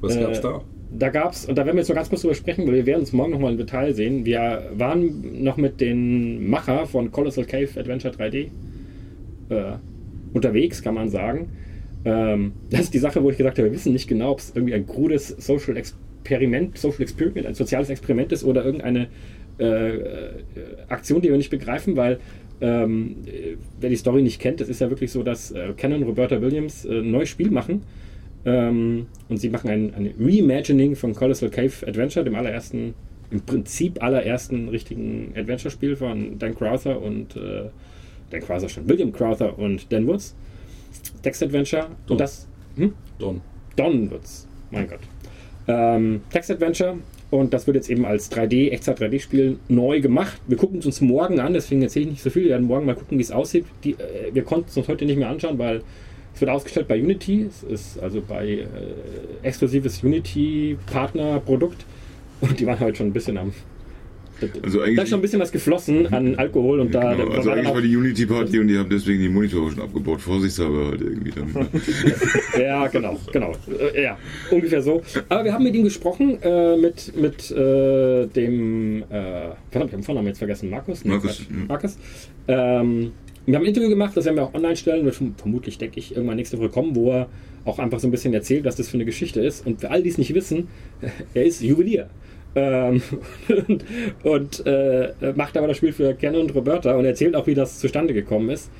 [0.00, 0.62] Was Äh, gab's da?
[0.90, 3.02] Da gab's, und da werden wir jetzt noch ganz kurz drüber sprechen, weil wir werden
[3.02, 4.24] es morgen nochmal im Detail sehen.
[4.24, 8.48] Wir waren noch mit den Macher von Colossal Cave Adventure 3D
[9.50, 9.76] äh,
[10.32, 11.50] unterwegs, kann man sagen.
[12.04, 14.52] Ähm, das ist die Sache, wo ich gesagt habe, wir wissen nicht genau, ob es
[14.54, 19.08] irgendwie ein krudes Social Experiment, Social Experiment, ein soziales Experiment ist oder irgendeine
[19.58, 20.30] äh, äh,
[20.88, 22.18] Aktion, die wir nicht begreifen, weil
[22.60, 26.02] ähm, äh, wer die Story nicht kennt, es ist ja wirklich so, dass äh, Canon
[26.04, 27.82] Roberta Williams äh, ein neues Spiel machen
[28.44, 32.94] ähm, und sie machen ein, ein Reimagining von Colossal Cave Adventure, dem allerersten,
[33.30, 37.70] im Prinzip allerersten richtigen Adventure-Spiel von Dan Crowther und äh,
[38.30, 40.34] Dan Crowther schon, William Crowther und Dan Woods.
[41.22, 41.88] Text Adventure.
[42.06, 42.14] Don.
[42.14, 42.46] Und das.
[42.76, 42.94] Hm?
[43.18, 43.40] Don.
[43.76, 44.46] Don Woods.
[44.70, 45.00] Mein Gott.
[45.66, 46.98] Ähm, Text Adventure.
[47.30, 50.40] Und das wird jetzt eben als 3D, extra 3D-Spiel neu gemacht.
[50.46, 52.44] Wir gucken es uns morgen an, deswegen erzähle ich nicht so viel.
[52.44, 53.66] Wir werden morgen mal gucken, wie es aussieht.
[53.84, 55.82] Die, äh, wir konnten es uns heute nicht mehr anschauen, weil
[56.38, 57.48] es wird ausgestellt bei Unity.
[57.48, 58.66] Es ist also bei äh,
[59.42, 61.84] exklusives Unity-Partner-Produkt.
[62.40, 63.52] Und die waren heute schon ein bisschen am.
[64.62, 67.12] Also da eigentlich- ist schon ein bisschen was geflossen an Alkohol und da.
[67.12, 69.82] Genau, da also dann eigentlich war die Unity-Party und die haben deswegen die Monitore schon
[69.82, 70.20] abgebaut.
[70.20, 71.56] Vorsichtshalber halt irgendwie damit.
[72.56, 73.52] Ja, genau, genau.
[73.96, 74.16] Äh, ja,
[74.52, 75.02] ungefähr so.
[75.28, 79.88] Aber wir haben mit ihm gesprochen, äh, mit, mit äh, dem, äh, verdammt, ich habe
[79.90, 81.04] den Vornamen jetzt vergessen, Markus?
[81.04, 81.44] Nee, Markus, ja.
[81.66, 81.98] Markus.
[82.46, 83.10] Ähm,
[83.48, 85.98] wir haben ein Interview gemacht, das werden wir auch online stellen, wird verm- vermutlich, denke
[85.98, 87.28] ich, irgendwann nächste Woche kommen, wo er
[87.64, 89.66] auch einfach so ein bisschen erzählt, was das für eine Geschichte ist.
[89.66, 90.68] Und für all die es nicht wissen,
[91.34, 92.08] er ist Juwelier.
[92.54, 93.02] Ähm,
[93.66, 93.84] und
[94.22, 97.78] und äh, macht aber das Spiel für Canon und Roberta und erzählt auch, wie das
[97.78, 98.70] zustande gekommen ist.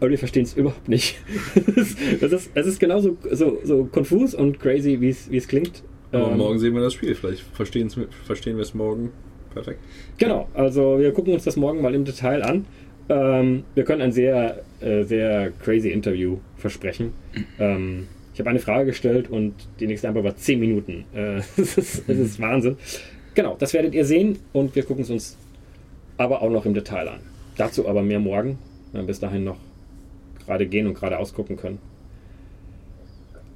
[0.00, 1.16] Aber wir verstehen es überhaupt nicht.
[2.20, 5.82] Es ist, es ist, genauso so, so konfus und crazy, wie es klingt.
[6.12, 7.14] Aber Ähm, morgen sehen wir das Spiel.
[7.14, 7.90] Vielleicht verstehen
[8.56, 9.12] wir es morgen
[9.52, 9.80] perfekt.
[10.18, 12.66] Genau, also wir gucken uns das morgen mal im Detail an.
[13.08, 17.12] Ähm, wir können ein sehr, äh, sehr crazy Interview versprechen.
[17.58, 21.04] Ähm, ich habe eine Frage gestellt und die nächste Antwort war 10 Minuten.
[21.14, 22.76] Äh, das, ist, das ist Wahnsinn.
[23.34, 25.36] Genau, das werdet ihr sehen und wir gucken es uns
[26.16, 27.20] aber auch noch im Detail an.
[27.56, 28.58] Dazu aber mehr morgen,
[28.92, 29.58] wenn wir bis dahin noch
[30.44, 31.78] gerade gehen und gerade ausgucken können.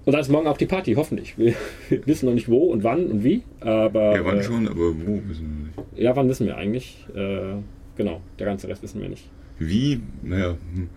[0.04, 1.36] Und dann ist morgen auch die Party, hoffentlich.
[1.36, 1.54] Wir,
[1.88, 4.14] wir wissen noch nicht wo und wann und wie, aber.
[4.14, 6.02] Ja, wann äh, schon, aber wo wissen wir nicht.
[6.02, 7.04] ja, wann wissen wir eigentlich?
[7.14, 7.56] Äh,
[7.96, 9.28] genau, der ganze Rest wissen wir nicht.
[9.58, 10.00] Wie?
[10.22, 10.56] Naja.
[10.74, 10.88] hm.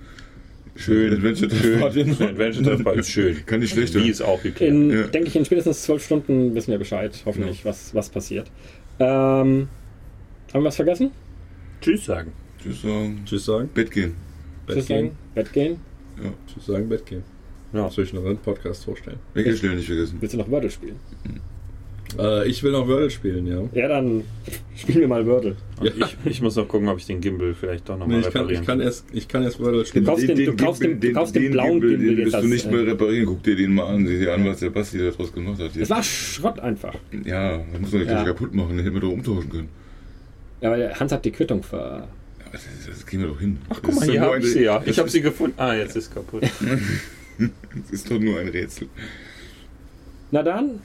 [0.75, 1.13] Schön.
[1.13, 1.83] Adventure Schön.
[1.83, 3.45] Adventure ist schön.
[3.45, 4.71] Kann nicht schlecht Wie ist auch geklärt.
[4.71, 5.03] In, Ja.
[5.07, 8.49] denke ich, in spätestens zwölf Stunden wissen wir Bescheid, hoffentlich, was, was passiert.
[8.99, 9.67] Ähm,
[10.53, 11.11] haben wir was vergessen?
[11.81, 12.31] Tschüss sagen.
[12.61, 13.21] Tschüss sagen.
[13.25, 13.69] Tschüss sagen.
[13.73, 14.15] Bett gehen.
[14.65, 15.05] Bett Tschüss gehen.
[15.07, 15.77] sagen, Bett gehen.
[16.23, 16.33] Ja.
[16.51, 17.23] Tschüss sagen, Bett gehen.
[17.73, 17.89] Ja.
[17.89, 19.17] Soll ich noch einen Podcast vorstellen?
[19.33, 20.17] Weggestellen nicht vergessen.
[20.21, 20.95] Willst du noch Wordle spielen?
[22.19, 23.61] Äh, ich will noch Wordle spielen, ja.
[23.73, 24.23] Ja, dann
[24.75, 25.55] spielen wir mal Wordle.
[25.81, 25.91] Ja,
[26.25, 28.41] ich, ich muss noch gucken, ob ich den Gimbal vielleicht doch nochmal Nee, ich, kann,
[28.43, 30.05] reparieren ich, kann erst, ich kann erst Wordle spielen.
[30.05, 32.85] kaufst den- du kaufst den- du kaufst den blauen Gimbal, den wirst du nicht mehr
[32.85, 33.25] reparieren.
[33.27, 34.05] Guck dir den mal an.
[34.07, 35.69] Sieh dir an, was der Basti da draus gemacht hat.
[35.69, 35.89] Es Jetzt.
[35.89, 36.93] war Schrott einfach.
[37.25, 38.23] Ja, das muss man nicht Ja.
[38.23, 38.75] kaputt machen.
[38.77, 39.69] Den hätten wir doch umtauschen können.
[40.61, 42.07] Ja, weil Hans hat die Quittung ver.
[42.39, 43.57] Ja, Das, das kriegen wir doch hin.
[43.69, 44.81] Ach, guck mal, hier habe ich sie ja.
[44.85, 45.53] Ich habe sie gefunden.
[45.57, 46.43] Ah, jetzt ist kaputt.
[47.39, 48.87] Das ist doch nur ein Rätsel.
[50.29, 50.79] Na dann,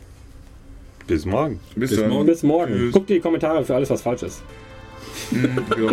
[1.06, 1.60] Bis morgen.
[1.76, 2.26] Bis, Bis morgen.
[2.26, 2.74] bis morgen.
[2.74, 2.92] Tschüss.
[2.92, 4.42] Guckt die Kommentare für alles, was falsch ist.
[5.30, 5.90] Mhm, genau,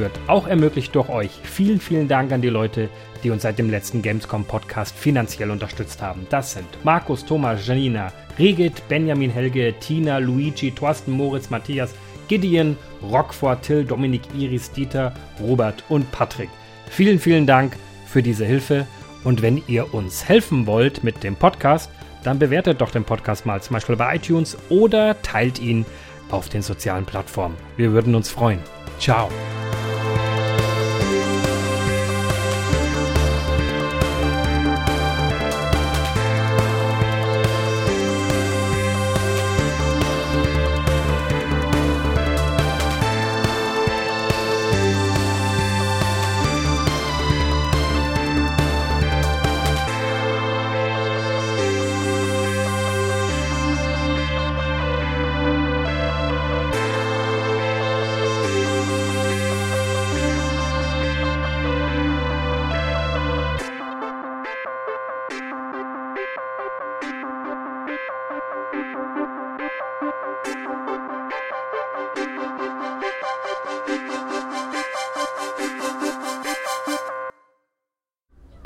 [0.00, 1.30] wird auch ermöglicht durch euch.
[1.44, 2.88] Vielen, vielen Dank an die Leute,
[3.22, 6.26] die uns seit dem letzten Gamescom Podcast finanziell unterstützt haben.
[6.30, 11.94] Das sind Markus, Thomas, Janina, Regit, Benjamin Helge, Tina, Luigi, Thorsten, Moritz, Matthias,
[12.26, 16.48] Gideon, Rockford, Till, Dominik, Iris, Dieter, Robert und Patrick.
[16.88, 18.86] Vielen, vielen Dank für diese Hilfe.
[19.22, 21.90] Und wenn ihr uns helfen wollt mit dem Podcast,
[22.24, 25.84] dann bewertet doch den Podcast mal zum Beispiel bei iTunes oder teilt ihn
[26.30, 27.56] auf den sozialen Plattformen.
[27.76, 28.60] Wir würden uns freuen.
[28.98, 29.28] Ciao.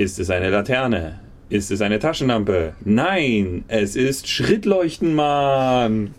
[0.05, 1.19] Ist es eine Laterne?
[1.49, 2.75] Ist es eine Taschenlampe?
[2.85, 6.11] Nein, es ist Schrittleuchtenmann.